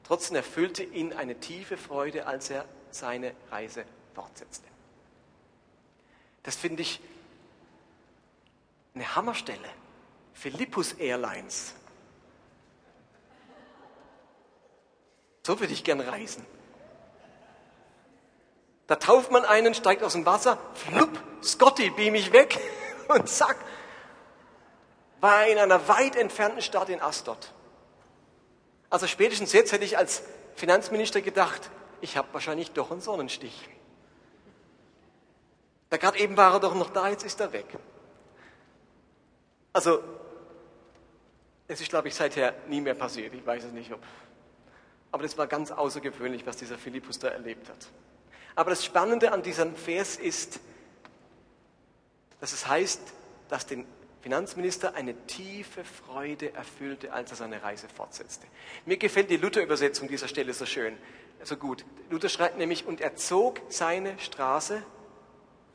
Trotzdem 0.03 0.35
erfüllte 0.35 0.83
ihn 0.83 1.13
eine 1.13 1.39
tiefe 1.39 1.77
Freude, 1.77 2.27
als 2.27 2.49
er 2.49 2.65
seine 2.91 3.33
Reise 3.49 3.85
fortsetzte. 4.13 4.67
Das 6.43 6.55
finde 6.55 6.81
ich 6.81 6.99
eine 8.93 9.15
Hammerstelle. 9.15 9.69
Philippus 10.33 10.93
Airlines. 10.93 11.73
So 15.43 15.59
würde 15.59 15.73
ich 15.73 15.83
gern 15.83 16.01
reisen. 16.01 16.45
Da 18.87 18.95
tauft 18.95 19.31
man 19.31 19.45
einen, 19.45 19.73
steigt 19.73 20.03
aus 20.03 20.13
dem 20.13 20.25
Wasser, 20.25 20.57
flupp, 20.73 21.09
Scotty, 21.41 21.89
beam 21.89 22.15
ich 22.15 22.31
weg 22.31 22.59
und 23.07 23.27
zack, 23.27 23.57
war 25.21 25.45
er 25.45 25.51
in 25.51 25.57
einer 25.57 25.87
weit 25.87 26.15
entfernten 26.15 26.61
Stadt 26.61 26.89
in 26.89 27.01
Astot. 27.01 27.51
Also 28.89 29.07
spätestens 29.07 29.53
jetzt 29.53 29.71
hätte 29.71 29.85
ich 29.85 29.97
als 29.97 30.23
Finanzminister 30.55 31.21
gedacht, 31.21 31.69
ich 32.01 32.17
habe 32.17 32.27
wahrscheinlich 32.31 32.71
doch 32.71 32.91
einen 32.91 33.01
Sonnenstich. 33.01 33.67
Da 35.89 35.97
gerade 35.97 36.19
eben 36.19 36.37
war 36.37 36.53
er 36.53 36.59
doch 36.59 36.75
noch 36.75 36.89
da, 36.91 37.09
jetzt 37.09 37.23
ist 37.23 37.39
er 37.39 37.51
weg. 37.53 37.65
Also, 39.73 40.03
es 41.67 41.81
ist, 41.81 41.89
glaube 41.89 42.07
ich, 42.07 42.15
seither 42.15 42.53
nie 42.67 42.81
mehr 42.81 42.93
passiert. 42.93 43.33
Ich 43.33 43.45
weiß 43.45 43.65
es 43.65 43.71
nicht, 43.71 43.91
ob. 43.91 43.99
Aber 45.11 45.23
das 45.23 45.37
war 45.37 45.47
ganz 45.47 45.71
außergewöhnlich, 45.71 46.45
was 46.45 46.57
dieser 46.57 46.77
Philippus 46.77 47.19
da 47.19 47.29
erlebt 47.29 47.69
hat. 47.69 47.87
Aber 48.55 48.69
das 48.69 48.85
Spannende 48.85 49.31
an 49.31 49.43
diesem 49.43 49.75
Vers 49.75 50.15
ist, 50.15 50.59
dass 52.39 52.53
es 52.53 52.67
heißt, 52.67 53.01
dass 53.49 53.65
den 53.65 53.85
Finanzminister 54.21 54.95
eine 54.95 55.13
tiefe 55.27 55.83
Freude 55.83 56.53
erfüllte, 56.53 57.13
als 57.13 57.31
er 57.31 57.37
seine 57.37 57.61
Reise 57.61 57.87
fortsetzte. 57.87 58.47
Mir 58.85 58.97
gefällt 58.97 59.29
die 59.29 59.37
Luther-Übersetzung 59.37 60.07
dieser 60.07 60.27
Stelle 60.27 60.53
so 60.53 60.65
schön, 60.65 60.97
so 61.43 61.57
gut. 61.57 61.85
Luther 62.09 62.29
schreibt 62.29 62.57
nämlich, 62.57 62.85
und 62.87 63.01
er 63.01 63.15
zog 63.15 63.61
seine 63.69 64.17
Straße 64.19 64.81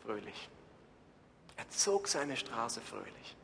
fröhlich. 0.02 0.48
Er 1.56 1.68
zog 1.68 2.08
seine 2.08 2.36
Straße 2.36 2.80
fröhlich. 2.80 3.36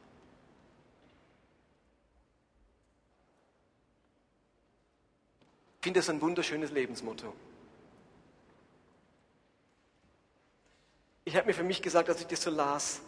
Ich 5.79 5.85
finde 5.85 6.01
das 6.01 6.09
ein 6.09 6.21
wunderschönes 6.21 6.73
Lebensmotto. 6.73 7.33
Ich 11.27 11.35
habe 11.35 11.49
mir 11.49 11.55
für 11.55 11.65
mich 11.65 11.83
gesagt, 11.83 12.09
als 12.09 12.21
ich 12.21 12.29
das 12.29 12.43
so 12.43 12.51
las, 12.51 13.01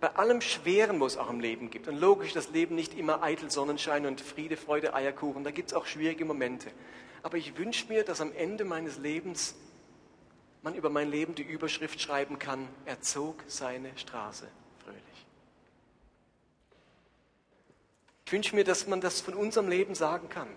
bei 0.00 0.08
allem 0.16 0.40
Schweren, 0.40 0.98
wo 0.98 1.04
es 1.04 1.18
auch 1.18 1.28
im 1.28 1.40
Leben 1.40 1.68
gibt, 1.68 1.88
und 1.88 2.00
logisch, 2.00 2.32
das 2.32 2.48
Leben 2.48 2.74
nicht 2.74 2.98
immer 2.98 3.22
eitel 3.22 3.50
Sonnenschein 3.50 4.06
und 4.06 4.22
Friede, 4.22 4.56
Freude, 4.56 4.94
Eierkuchen, 4.94 5.44
da 5.44 5.50
gibt 5.50 5.68
es 5.68 5.74
auch 5.74 5.84
schwierige 5.84 6.24
Momente. 6.24 6.70
Aber 7.22 7.36
ich 7.36 7.58
wünsche 7.58 7.86
mir, 7.88 8.02
dass 8.02 8.22
am 8.22 8.32
Ende 8.32 8.64
meines 8.64 8.96
Lebens 8.96 9.54
man 10.62 10.74
über 10.74 10.88
mein 10.88 11.10
Leben 11.10 11.34
die 11.34 11.42
Überschrift 11.42 12.00
schreiben 12.00 12.38
kann, 12.38 12.66
er 12.86 13.02
zog 13.02 13.44
seine 13.46 13.90
Straße 13.98 14.48
fröhlich. 14.82 15.26
Ich 18.24 18.32
wünsche 18.32 18.56
mir, 18.56 18.64
dass 18.64 18.86
man 18.86 19.02
das 19.02 19.20
von 19.20 19.34
unserem 19.34 19.68
Leben 19.68 19.94
sagen 19.94 20.30
kann, 20.30 20.48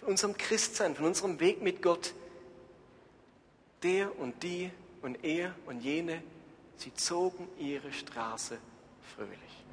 von 0.00 0.08
unserem 0.08 0.36
Christsein, 0.36 0.96
von 0.96 1.06
unserem 1.06 1.38
Weg 1.38 1.62
mit 1.62 1.80
Gott. 1.80 2.12
Der 3.84 4.18
und 4.18 4.42
die 4.42 4.72
und 5.02 5.24
er 5.24 5.54
und 5.66 5.80
jene, 5.80 6.22
sie 6.76 6.94
zogen 6.94 7.48
ihre 7.58 7.92
Straße 7.92 8.58
fröhlich. 9.14 9.64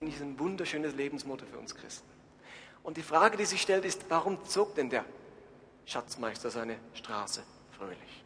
Das 0.00 0.10
ist 0.10 0.22
ein 0.22 0.38
wunderschönes 0.38 0.94
Lebensmotto 0.94 1.46
für 1.46 1.58
uns 1.58 1.74
Christen. 1.74 2.08
Und 2.82 2.96
die 2.96 3.02
Frage, 3.02 3.36
die 3.36 3.46
sich 3.46 3.62
stellt, 3.62 3.84
ist, 3.84 4.04
warum 4.08 4.44
zog 4.44 4.74
denn 4.74 4.90
der 4.90 5.04
Schatzmeister 5.86 6.50
seine 6.50 6.76
Straße 6.94 7.42
fröhlich? 7.76 8.24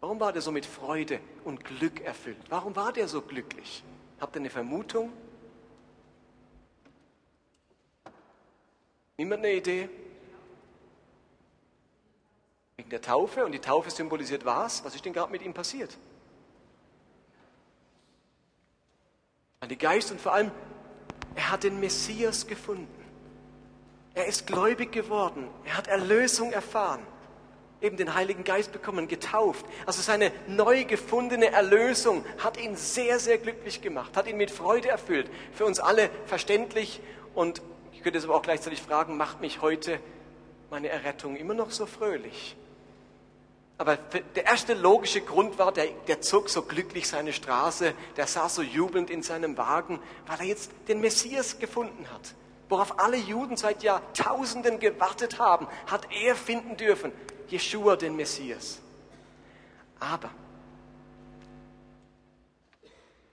Warum 0.00 0.18
war 0.18 0.32
der 0.32 0.42
so 0.42 0.50
mit 0.50 0.66
Freude 0.66 1.20
und 1.44 1.64
Glück 1.64 2.00
erfüllt? 2.00 2.38
Warum 2.48 2.74
war 2.74 2.92
der 2.92 3.06
so 3.06 3.22
glücklich? 3.22 3.84
Habt 4.18 4.34
ihr 4.34 4.40
eine 4.40 4.50
Vermutung? 4.50 5.12
Niemand 9.16 9.44
eine 9.44 9.54
Idee? 9.54 9.88
Wegen 12.82 12.90
der 12.90 13.00
Taufe. 13.00 13.44
Und 13.44 13.52
die 13.52 13.60
Taufe 13.60 13.92
symbolisiert 13.92 14.44
was? 14.44 14.84
Was 14.84 14.96
ist 14.96 15.04
denn 15.04 15.12
gerade 15.12 15.30
mit 15.30 15.40
ihm 15.40 15.54
passiert? 15.54 15.96
Die 19.70 19.78
Geist 19.78 20.10
und 20.10 20.20
vor 20.20 20.32
allem, 20.32 20.50
er 21.36 21.52
hat 21.52 21.62
den 21.62 21.78
Messias 21.78 22.44
gefunden. 22.44 22.88
Er 24.14 24.26
ist 24.26 24.48
gläubig 24.48 24.90
geworden. 24.90 25.46
Er 25.64 25.76
hat 25.76 25.86
Erlösung 25.86 26.52
erfahren. 26.52 27.06
eben 27.80 27.96
den 27.96 28.14
Heiligen 28.14 28.42
Geist 28.42 28.72
bekommen, 28.72 29.06
getauft. 29.06 29.64
Also 29.86 30.02
seine 30.02 30.32
neu 30.48 30.84
gefundene 30.84 31.52
Erlösung 31.52 32.24
hat 32.38 32.56
ihn 32.56 32.74
sehr, 32.74 33.20
sehr 33.20 33.38
glücklich 33.38 33.80
gemacht, 33.80 34.16
hat 34.16 34.26
ihn 34.26 34.36
mit 34.36 34.50
Freude 34.50 34.88
erfüllt. 34.88 35.30
Für 35.52 35.66
uns 35.66 35.78
alle 35.78 36.10
verständlich 36.26 37.00
und 37.34 37.62
ich 37.92 38.02
könnte 38.02 38.18
es 38.18 38.24
aber 38.24 38.34
auch 38.34 38.42
gleichzeitig 38.42 38.82
fragen, 38.82 39.16
macht 39.16 39.40
mich 39.40 39.62
heute 39.62 40.00
meine 40.70 40.88
Errettung 40.88 41.36
immer 41.36 41.54
noch 41.54 41.70
so 41.70 41.86
fröhlich? 41.86 42.56
Aber 43.82 43.96
der 43.96 44.44
erste 44.44 44.74
logische 44.74 45.22
Grund 45.22 45.58
war, 45.58 45.72
der, 45.72 45.88
der 46.06 46.20
zog 46.20 46.48
so 46.48 46.62
glücklich 46.62 47.08
seine 47.08 47.32
Straße, 47.32 47.94
der 48.16 48.28
saß 48.28 48.54
so 48.54 48.62
jubelnd 48.62 49.10
in 49.10 49.24
seinem 49.24 49.56
Wagen, 49.58 49.98
weil 50.28 50.38
er 50.38 50.46
jetzt 50.46 50.70
den 50.86 51.00
Messias 51.00 51.58
gefunden 51.58 52.06
hat. 52.12 52.32
Worauf 52.68 53.00
alle 53.00 53.16
Juden 53.16 53.56
seit 53.56 53.82
Jahrtausenden 53.82 54.78
gewartet 54.78 55.40
haben, 55.40 55.66
hat 55.88 56.06
er 56.12 56.36
finden 56.36 56.76
dürfen. 56.76 57.10
Jeshua, 57.48 57.96
den 57.96 58.14
Messias. 58.14 58.80
Aber 59.98 60.30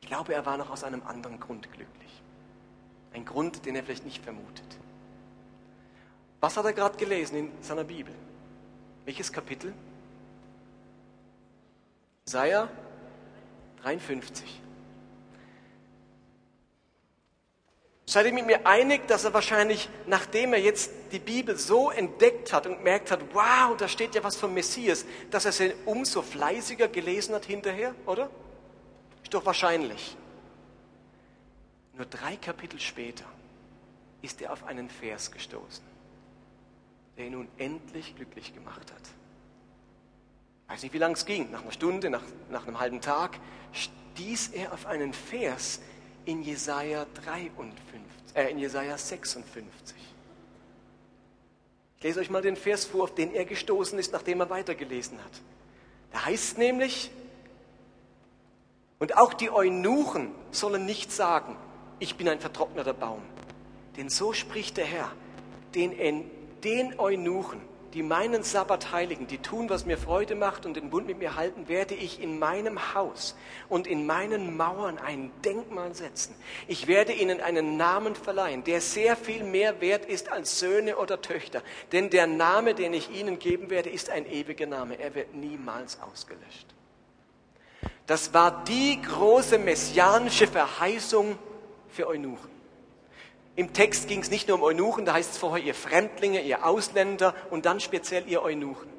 ich 0.01 0.07
glaube, 0.07 0.33
er 0.33 0.47
war 0.47 0.57
noch 0.57 0.71
aus 0.71 0.83
einem 0.83 1.03
anderen 1.05 1.39
Grund 1.39 1.71
glücklich. 1.71 2.23
Ein 3.13 3.23
Grund, 3.23 3.67
den 3.67 3.75
er 3.75 3.83
vielleicht 3.83 4.05
nicht 4.05 4.23
vermutet. 4.23 4.79
Was 6.39 6.57
hat 6.57 6.65
er 6.65 6.73
gerade 6.73 6.97
gelesen 6.97 7.37
in 7.37 7.51
seiner 7.61 7.83
Bibel? 7.83 8.15
Welches 9.05 9.31
Kapitel? 9.31 9.75
Jesaja 12.29 12.69
53. 13.81 14.61
Seid 18.05 18.25
ihr 18.27 18.33
mit 18.33 18.45
mir 18.45 18.67
einig, 18.67 19.07
dass 19.07 19.23
er 19.23 19.33
wahrscheinlich, 19.33 19.89
nachdem 20.05 20.53
er 20.53 20.59
jetzt 20.59 20.91
die 21.11 21.17
Bibel 21.17 21.57
so 21.57 21.89
entdeckt 21.89 22.53
hat 22.53 22.67
und 22.67 22.77
gemerkt 22.77 23.09
hat, 23.09 23.21
wow, 23.33 23.75
da 23.75 23.87
steht 23.87 24.13
ja 24.13 24.23
was 24.23 24.35
vom 24.35 24.53
Messias, 24.53 25.07
dass 25.31 25.45
er 25.45 25.51
sie 25.51 25.73
umso 25.85 26.21
fleißiger 26.21 26.87
gelesen 26.87 27.33
hat 27.33 27.45
hinterher, 27.45 27.95
oder? 28.05 28.29
Ist 29.23 29.33
doch 29.33 29.47
wahrscheinlich. 29.47 30.15
Nur 31.95 32.05
drei 32.05 32.35
Kapitel 32.35 32.79
später 32.79 33.25
ist 34.21 34.39
er 34.39 34.53
auf 34.53 34.65
einen 34.65 34.91
Vers 34.91 35.31
gestoßen, 35.31 35.83
der 37.17 37.25
ihn 37.25 37.31
nun 37.31 37.47
endlich 37.57 38.15
glücklich 38.15 38.53
gemacht 38.53 38.91
hat 38.93 39.18
weiß 40.69 40.83
nicht, 40.83 40.93
wie 40.93 40.99
lange 40.99 41.15
es 41.15 41.25
ging, 41.25 41.51
nach 41.51 41.63
einer 41.63 41.71
Stunde, 41.71 42.09
nach, 42.09 42.23
nach 42.49 42.67
einem 42.67 42.79
halben 42.79 43.01
Tag, 43.01 43.39
stieß 43.71 44.49
er 44.49 44.73
auf 44.73 44.85
einen 44.85 45.13
Vers 45.13 45.81
in 46.25 46.43
Jesaja 46.43 47.05
53, 47.25 47.75
äh, 48.35 48.51
in 48.51 48.59
Jesaja 48.59 48.97
56. 48.97 49.95
Ich 51.97 52.03
lese 52.03 52.19
euch 52.21 52.29
mal 52.29 52.41
den 52.41 52.55
Vers 52.55 52.85
vor, 52.85 53.03
auf 53.03 53.15
den 53.15 53.33
er 53.33 53.45
gestoßen 53.45 53.97
ist, 53.99 54.13
nachdem 54.13 54.39
er 54.39 54.49
weitergelesen 54.49 55.17
hat. 55.17 55.31
Da 56.11 56.25
heißt 56.25 56.51
es 56.51 56.57
nämlich, 56.57 57.11
und 58.99 59.17
auch 59.17 59.33
die 59.33 59.49
Eunuchen 59.49 60.31
sollen 60.51 60.85
nicht 60.85 61.11
sagen, 61.11 61.57
ich 61.99 62.15
bin 62.15 62.29
ein 62.29 62.39
vertrockneter 62.39 62.93
Baum. 62.93 63.21
Denn 63.97 64.09
so 64.09 64.33
spricht 64.33 64.77
der 64.77 64.85
Herr, 64.85 65.11
den, 65.75 66.29
den 66.63 66.99
Eunuchen, 66.99 67.61
die 67.93 68.03
meinen 68.03 68.43
Sabbat 68.43 68.91
heiligen, 68.91 69.27
die 69.27 69.39
tun, 69.39 69.69
was 69.69 69.85
mir 69.85 69.97
Freude 69.97 70.35
macht 70.35 70.65
und 70.65 70.75
den 70.75 70.89
Bund 70.89 71.07
mit 71.07 71.19
mir 71.19 71.35
halten, 71.35 71.67
werde 71.67 71.95
ich 71.95 72.21
in 72.21 72.39
meinem 72.39 72.93
Haus 72.93 73.35
und 73.67 73.87
in 73.87 74.05
meinen 74.05 74.55
Mauern 74.55 74.97
ein 74.97 75.31
Denkmal 75.43 75.95
setzen. 75.95 76.35
Ich 76.67 76.87
werde 76.87 77.13
ihnen 77.13 77.41
einen 77.41 77.77
Namen 77.77 78.15
verleihen, 78.15 78.63
der 78.63 78.81
sehr 78.81 79.15
viel 79.15 79.43
mehr 79.43 79.81
wert 79.81 80.05
ist 80.05 80.31
als 80.31 80.59
Söhne 80.59 80.97
oder 80.97 81.21
Töchter. 81.21 81.63
Denn 81.91 82.09
der 82.09 82.27
Name, 82.27 82.75
den 82.75 82.93
ich 82.93 83.09
ihnen 83.11 83.39
geben 83.39 83.69
werde, 83.69 83.89
ist 83.89 84.09
ein 84.09 84.25
ewiger 84.25 84.67
Name. 84.67 84.99
Er 84.99 85.15
wird 85.15 85.33
niemals 85.33 85.99
ausgelöscht. 86.01 86.67
Das 88.05 88.33
war 88.33 88.63
die 88.63 89.01
große 89.01 89.57
messianische 89.57 90.47
Verheißung 90.47 91.37
für 91.89 92.07
Eunuchen. 92.07 92.58
Im 93.59 93.73
Text 93.73 94.07
ging 94.07 94.21
es 94.21 94.31
nicht 94.31 94.47
nur 94.47 94.55
um 94.55 94.63
Eunuchen, 94.63 95.03
da 95.03 95.15
heißt 95.15 95.31
es 95.31 95.37
vorher 95.37 95.61
ihr 95.61 95.75
Fremdlinge, 95.75 96.39
ihr 96.39 96.65
Ausländer 96.65 97.35
und 97.49 97.65
dann 97.65 97.81
speziell 97.81 98.25
ihr 98.25 98.41
Eunuchen. 98.41 98.89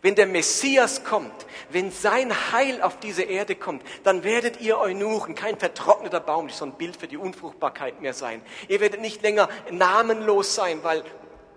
Wenn 0.00 0.14
der 0.14 0.26
Messias 0.26 1.02
kommt, 1.02 1.34
wenn 1.70 1.90
sein 1.90 2.32
Heil 2.52 2.82
auf 2.82 3.00
diese 3.00 3.24
Erde 3.24 3.56
kommt, 3.56 3.82
dann 4.04 4.22
werdet 4.22 4.60
ihr 4.60 4.78
Eunuchen 4.78 5.34
kein 5.34 5.58
vertrockneter 5.58 6.20
Baum, 6.20 6.46
nicht 6.46 6.56
so 6.56 6.66
ein 6.66 6.74
Bild 6.74 6.98
für 6.98 7.08
die 7.08 7.16
Unfruchtbarkeit 7.16 8.00
mehr 8.00 8.14
sein. 8.14 8.42
Ihr 8.68 8.78
werdet 8.78 9.00
nicht 9.00 9.22
länger 9.22 9.48
namenlos 9.72 10.54
sein, 10.54 10.84
weil 10.84 11.02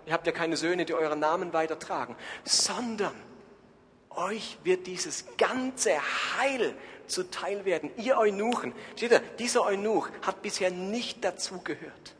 ihr 0.04 0.12
habt 0.12 0.26
ja 0.26 0.32
keine 0.32 0.56
Söhne, 0.56 0.86
die 0.86 0.94
euren 0.94 1.20
Namen 1.20 1.52
weitertragen, 1.52 2.16
sondern 2.42 3.14
euch 4.10 4.58
wird 4.64 4.88
dieses 4.88 5.24
ganze 5.38 5.92
Heil 6.40 6.74
zuteil 7.06 7.64
werden. 7.64 7.92
Ihr 7.96 8.18
Eunuchen, 8.18 8.74
seht 8.96 9.12
ihr, 9.12 9.20
dieser 9.38 9.64
Eunuch 9.64 10.08
hat 10.22 10.42
bisher 10.42 10.72
nicht 10.72 11.22
dazugehört. 11.22 12.16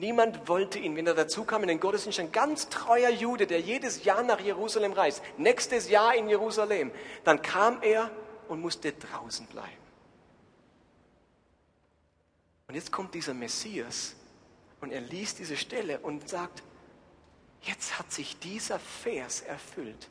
Niemand 0.00 0.48
wollte 0.48 0.78
ihn, 0.78 0.96
wenn 0.96 1.06
er 1.06 1.12
dazu 1.12 1.44
kam 1.44 1.60
in 1.60 1.68
den 1.68 1.78
Gottesdienst, 1.78 2.20
ein 2.20 2.32
ganz 2.32 2.70
treuer 2.70 3.10
Jude, 3.10 3.46
der 3.46 3.60
jedes 3.60 4.02
Jahr 4.02 4.22
nach 4.22 4.40
Jerusalem 4.40 4.94
reist, 4.94 5.22
nächstes 5.36 5.90
Jahr 5.90 6.14
in 6.14 6.26
Jerusalem, 6.26 6.90
dann 7.22 7.42
kam 7.42 7.82
er 7.82 8.10
und 8.48 8.62
musste 8.62 8.94
draußen 8.94 9.44
bleiben. 9.48 9.68
Und 12.66 12.76
jetzt 12.76 12.90
kommt 12.90 13.12
dieser 13.14 13.34
Messias 13.34 14.14
und 14.80 14.90
er 14.90 15.02
liest 15.02 15.38
diese 15.38 15.58
Stelle 15.58 15.98
und 15.98 16.30
sagt, 16.30 16.62
jetzt 17.60 17.98
hat 17.98 18.10
sich 18.10 18.38
dieser 18.38 18.78
Vers 18.78 19.42
erfüllt. 19.42 20.08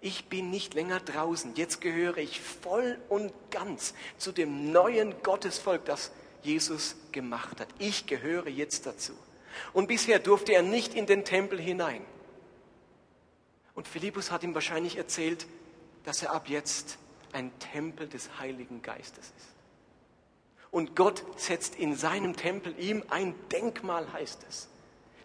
Ich 0.00 0.26
bin 0.26 0.48
nicht 0.48 0.74
länger 0.74 1.00
draußen, 1.00 1.56
jetzt 1.56 1.80
gehöre 1.80 2.18
ich 2.18 2.40
voll 2.40 3.00
und 3.08 3.32
ganz 3.50 3.94
zu 4.16 4.30
dem 4.30 4.70
neuen 4.70 5.20
Gottesvolk, 5.24 5.84
das 5.86 6.12
Jesus 6.42 6.96
gemacht 7.12 7.60
hat. 7.60 7.68
Ich 7.78 8.06
gehöre 8.06 8.48
jetzt 8.48 8.86
dazu. 8.86 9.12
Und 9.72 9.88
bisher 9.88 10.18
durfte 10.18 10.52
er 10.52 10.62
nicht 10.62 10.94
in 10.94 11.06
den 11.06 11.24
Tempel 11.24 11.60
hinein. 11.60 12.04
Und 13.74 13.86
Philippus 13.86 14.30
hat 14.30 14.42
ihm 14.42 14.54
wahrscheinlich 14.54 14.96
erzählt, 14.96 15.46
dass 16.04 16.22
er 16.22 16.32
ab 16.32 16.48
jetzt 16.48 16.98
ein 17.32 17.56
Tempel 17.58 18.08
des 18.08 18.38
Heiligen 18.38 18.82
Geistes 18.82 19.32
ist. 19.36 19.54
Und 20.70 20.96
Gott 20.96 21.24
setzt 21.36 21.76
in 21.76 21.94
seinem 21.94 22.36
Tempel 22.36 22.74
ihm 22.78 23.02
ein 23.08 23.34
Denkmal, 23.50 24.12
heißt 24.12 24.44
es. 24.48 24.68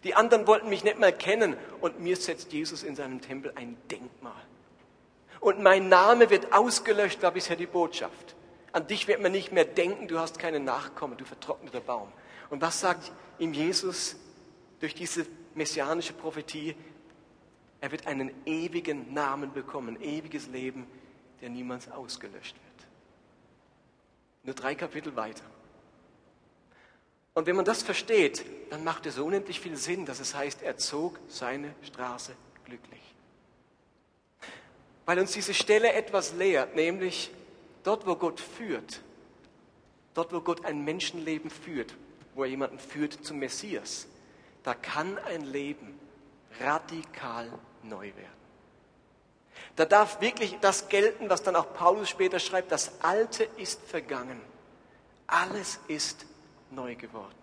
Die 0.04 0.14
anderen 0.14 0.46
wollten 0.46 0.68
mich 0.68 0.84
nicht 0.84 0.98
mal 0.98 1.12
kennen 1.12 1.56
und 1.80 2.00
mir 2.00 2.16
setzt 2.16 2.52
Jesus 2.52 2.82
in 2.82 2.94
seinem 2.96 3.20
Tempel 3.20 3.52
ein 3.56 3.76
Denkmal. 3.90 4.32
Und 5.40 5.62
mein 5.62 5.88
Name 5.88 6.30
wird 6.30 6.52
ausgelöscht, 6.52 7.22
war 7.22 7.32
bisher 7.32 7.56
die 7.56 7.66
Botschaft. 7.66 8.33
An 8.74 8.88
dich 8.88 9.06
wird 9.06 9.22
man 9.22 9.30
nicht 9.30 9.52
mehr 9.52 9.64
denken, 9.64 10.08
du 10.08 10.18
hast 10.18 10.40
keine 10.40 10.58
Nachkommen, 10.58 11.16
du 11.16 11.24
vertrockneter 11.24 11.80
Baum. 11.80 12.12
Und 12.50 12.60
was 12.60 12.80
sagt 12.80 13.12
ihm 13.38 13.52
Jesus 13.54 14.16
durch 14.80 14.96
diese 14.96 15.26
messianische 15.54 16.12
Prophetie? 16.12 16.74
Er 17.80 17.92
wird 17.92 18.08
einen 18.08 18.32
ewigen 18.44 19.14
Namen 19.14 19.52
bekommen, 19.52 20.02
ewiges 20.02 20.48
Leben, 20.48 20.88
der 21.40 21.50
niemals 21.50 21.88
ausgelöscht 21.88 22.56
wird. 22.56 22.88
Nur 24.42 24.56
drei 24.56 24.74
Kapitel 24.74 25.14
weiter. 25.14 25.44
Und 27.34 27.46
wenn 27.46 27.54
man 27.54 27.64
das 27.64 27.84
versteht, 27.84 28.44
dann 28.70 28.82
macht 28.82 29.06
es 29.06 29.14
so 29.14 29.24
unendlich 29.24 29.60
viel 29.60 29.76
Sinn, 29.76 30.04
dass 30.04 30.18
es 30.18 30.34
heißt, 30.34 30.62
er 30.62 30.78
zog 30.78 31.20
seine 31.28 31.76
Straße 31.82 32.34
glücklich. 32.64 33.14
Weil 35.06 35.20
uns 35.20 35.30
diese 35.30 35.54
Stelle 35.54 35.92
etwas 35.92 36.32
lehrt, 36.32 36.74
nämlich 36.74 37.30
Dort, 37.84 38.06
wo 38.06 38.16
Gott 38.16 38.40
führt, 38.40 39.00
dort, 40.14 40.32
wo 40.32 40.40
Gott 40.40 40.64
ein 40.64 40.84
Menschenleben 40.84 41.50
führt, 41.50 41.94
wo 42.34 42.42
er 42.42 42.50
jemanden 42.50 42.78
führt 42.78 43.24
zum 43.24 43.38
Messias, 43.38 44.08
da 44.62 44.74
kann 44.74 45.18
ein 45.18 45.42
Leben 45.42 45.98
radikal 46.60 47.52
neu 47.82 48.06
werden. 48.06 48.44
Da 49.76 49.84
darf 49.84 50.20
wirklich 50.20 50.56
das 50.60 50.88
gelten, 50.88 51.28
was 51.28 51.42
dann 51.42 51.56
auch 51.56 51.74
Paulus 51.74 52.08
später 52.08 52.38
schreibt, 52.38 52.72
das 52.72 53.02
Alte 53.02 53.44
ist 53.56 53.82
vergangen, 53.82 54.40
alles 55.26 55.78
ist 55.88 56.26
neu 56.70 56.94
geworden. 56.94 57.34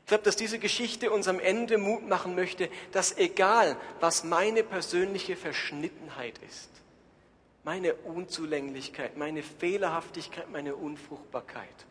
Ich 0.00 0.06
glaube, 0.06 0.24
dass 0.24 0.36
diese 0.36 0.58
Geschichte 0.58 1.10
uns 1.10 1.28
am 1.28 1.38
Ende 1.38 1.78
Mut 1.78 2.08
machen 2.08 2.34
möchte, 2.34 2.68
dass 2.92 3.16
egal, 3.16 3.76
was 4.00 4.24
meine 4.24 4.62
persönliche 4.62 5.36
Verschnittenheit 5.36 6.38
ist, 6.48 6.70
meine 7.64 7.94
Unzulänglichkeit, 7.94 9.16
meine 9.16 9.42
Fehlerhaftigkeit, 9.42 10.50
meine 10.50 10.74
Unfruchtbarkeit, 10.74 11.86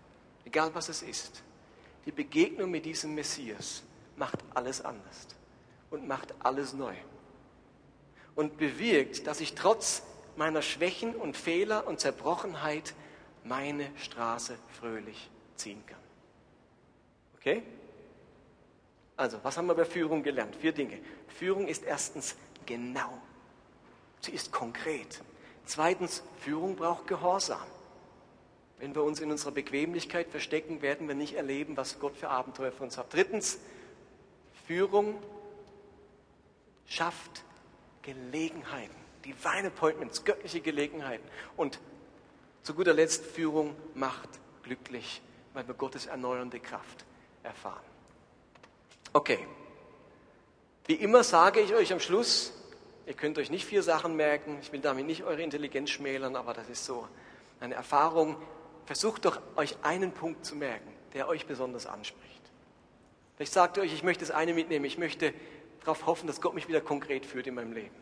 egal 0.46 0.74
was 0.76 0.90
es 0.90 1.02
ist, 1.02 1.44
die 2.06 2.12
Begegnung 2.12 2.72
mit 2.72 2.86
diesem 2.86 3.16
Messias 3.16 3.84
macht 4.16 4.40
alles 4.54 4.84
anders 4.84 5.28
und 5.90 6.08
macht 6.08 6.34
alles 6.40 6.74
neu. 6.74 6.96
Und 8.36 8.58
bewirkt, 8.58 9.28
dass 9.28 9.40
ich 9.40 9.56
trotz 9.56 10.04
meiner 10.36 10.62
Schwächen 10.62 11.16
und 11.16 11.38
Fehler 11.38 11.86
und 11.88 12.00
Zerbrochenheit 12.00 12.94
meine 13.44 13.90
Straße 13.98 14.58
fröhlich 14.80 15.30
ziehen 15.56 15.84
kann. 15.86 16.00
Okay? 17.36 17.64
Also, 19.18 19.40
was 19.44 19.58
haben 19.58 19.68
wir 19.68 19.76
bei 19.76 19.86
Führung 19.86 20.24
gelernt? 20.24 20.56
Vier 20.56 20.72
Dinge. 20.72 21.00
Führung 21.28 21.68
ist 21.68 21.84
erstens 21.84 22.36
genau. 22.66 23.22
Sie 24.22 24.32
ist 24.32 24.52
konkret. 24.52 25.22
Zweitens, 25.72 26.22
Führung 26.42 26.76
braucht 26.76 27.08
Gehorsam. 27.08 27.66
Wenn 28.78 28.94
wir 28.94 29.04
uns 29.04 29.22
in 29.22 29.32
unserer 29.32 29.52
Bequemlichkeit 29.52 30.28
verstecken, 30.28 30.82
werden 30.82 31.08
wir 31.08 31.16
nicht 31.16 31.36
erleben, 31.36 31.78
was 31.78 31.98
Gott 31.98 32.18
für 32.18 32.28
Abenteuer 32.28 32.74
für 32.74 32.84
uns 32.84 32.98
hat. 32.98 33.14
Drittens, 33.14 33.58
Führung 34.68 35.24
schafft 36.88 37.46
Gelegenheiten, 38.02 38.94
Divine 39.24 39.68
Appointments, 39.68 40.26
göttliche 40.26 40.60
Gelegenheiten. 40.60 41.26
Und 41.56 41.80
zu 42.64 42.74
guter 42.74 42.92
Letzt, 42.92 43.26
Führung 43.26 43.74
macht 43.94 44.28
glücklich, 44.64 45.22
weil 45.54 45.66
wir 45.70 45.74
Gottes 45.74 46.06
erneuernde 46.06 46.60
Kraft 46.60 47.06
erfahren. 47.44 47.86
Okay. 49.14 49.40
Wie 50.86 50.96
immer 50.96 51.24
sage 51.24 51.62
ich 51.62 51.74
euch 51.74 51.94
am 51.94 52.02
Schluss, 52.02 52.52
ihr 53.06 53.14
könnt 53.14 53.38
euch 53.38 53.50
nicht 53.50 53.66
vier 53.66 53.84
Sachen 53.84 54.16
merken, 54.16 54.58
ich 54.62 54.72
will 54.72 54.80
damit 54.80 55.06
nicht 55.06 55.24
eure 55.24 55.42
Intelligenz 55.42 55.90
schmälern, 55.90 56.36
aber 56.36 56.54
das 56.54 56.70
ist 56.70 56.86
so 56.86 57.08
eine 57.60 57.76
Erfahrung. 57.76 58.36
Versucht 58.86 59.26
doch 59.26 59.40
euch 59.56 59.78
einen 59.84 60.12
Punkt 60.12 60.46
zu 60.46 60.56
merken, 60.56 60.92
der 61.14 61.28
euch 61.28 61.46
besonders 61.46 61.86
anspricht. 61.86 62.42
Vielleicht 63.36 63.54
sagt 63.54 63.78
ihr 63.78 63.84
euch, 63.84 63.94
ich 63.94 64.04
möchte 64.04 64.26
das 64.26 64.32
eine 64.32 64.54
mitnehmen, 64.54 64.86
ich 64.86 64.98
möchte 64.98 65.34
darauf 65.80 66.06
hoffen, 66.06 66.28
dass 66.28 66.42
Gott 66.42 66.54
mich 66.54 66.68
wieder 66.68 66.82
konkret 66.82 67.26
führt 67.26 67.48
in 67.48 67.56
meinem 67.56 67.74
Leben. 67.74 67.96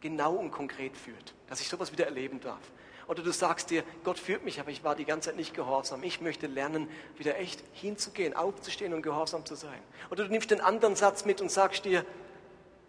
Genau 0.00 0.34
und 0.34 0.50
konkret 0.50 0.96
führt, 0.96 1.34
dass 1.48 1.60
ich 1.60 1.68
sowas 1.68 1.92
wieder 1.92 2.06
erleben 2.06 2.40
darf. 2.40 2.60
Oder 3.08 3.22
du 3.22 3.32
sagst 3.32 3.70
dir, 3.70 3.84
Gott 4.04 4.18
führt 4.18 4.44
mich, 4.44 4.60
aber 4.60 4.70
ich 4.70 4.84
war 4.84 4.94
die 4.94 5.06
ganze 5.06 5.30
Zeit 5.30 5.36
nicht 5.36 5.54
gehorsam. 5.54 6.02
Ich 6.02 6.20
möchte 6.20 6.46
lernen, 6.46 6.88
wieder 7.16 7.38
echt 7.38 7.64
hinzugehen, 7.72 8.34
aufzustehen 8.34 8.92
und 8.92 9.02
gehorsam 9.02 9.46
zu 9.46 9.54
sein. 9.54 9.80
Oder 10.10 10.24
du 10.24 10.30
nimmst 10.30 10.50
den 10.50 10.60
anderen 10.60 10.94
Satz 10.94 11.24
mit 11.24 11.40
und 11.40 11.50
sagst 11.50 11.86
dir, 11.86 12.04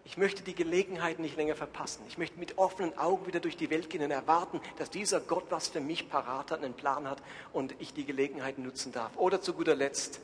ich 0.10 0.18
möchte 0.18 0.42
die 0.42 0.56
Gelegenheit 0.56 1.20
nicht 1.20 1.38
länger 1.38 1.56
verpassen. 1.56 2.02
Ich 2.08 2.18
möchte 2.18 2.40
mit 2.40 2.58
offenen 2.58 2.98
Augen 2.98 3.28
wieder 3.28 3.40
durch 3.40 3.56
die 3.56 3.70
Welt 3.70 3.92
gehen 3.92 4.02
und 4.02 4.10
erwarten, 4.10 4.60
dass 4.80 4.90
dieser 4.90 5.20
Gott 5.20 5.46
was 5.52 5.68
für 5.68 5.82
mich 5.82 6.10
parat 6.10 6.50
hat, 6.50 6.64
einen 6.64 6.74
Plan 6.74 7.08
hat 7.08 7.22
und 7.54 7.76
ich 7.78 7.94
die 7.94 8.06
Gelegenheit 8.06 8.58
nutzen 8.58 8.92
darf. 8.92 9.16
Oder 9.18 9.40
zu 9.40 9.54
guter 9.54 9.76
Letzt, 9.76 10.20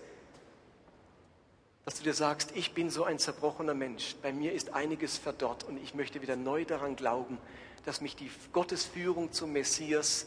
dass 1.86 2.00
du 2.00 2.04
dir 2.04 2.16
sagst, 2.16 2.54
ich 2.56 2.74
bin 2.74 2.90
so 2.90 3.04
ein 3.04 3.20
zerbrochener 3.20 3.76
Mensch, 3.76 4.16
bei 4.24 4.34
mir 4.34 4.54
ist 4.54 4.74
einiges 4.74 5.20
verdorrt 5.20 5.66
und 5.66 5.78
ich 5.78 5.94
möchte 5.94 6.24
wieder 6.24 6.36
neu 6.36 6.66
daran 6.66 6.96
glauben, 6.96 7.38
dass 7.86 8.02
mich 8.02 8.16
die 8.16 8.32
Gottesführung 8.54 9.34
zum 9.34 9.54
Messias 9.54 10.26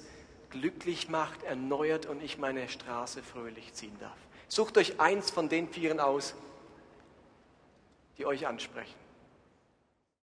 glücklich 0.50 1.08
macht, 1.08 1.42
erneuert 1.42 2.06
und 2.06 2.22
ich 2.22 2.38
meine 2.38 2.68
Straße 2.68 3.24
fröhlich 3.24 3.74
ziehen 3.74 3.96
darf. 3.98 4.16
Sucht 4.46 4.78
euch 4.78 5.00
eins 5.00 5.32
von 5.32 5.48
den 5.48 5.68
Vieren 5.68 5.98
aus, 5.98 6.36
die 8.18 8.24
euch 8.24 8.46
ansprechen. 8.46 9.07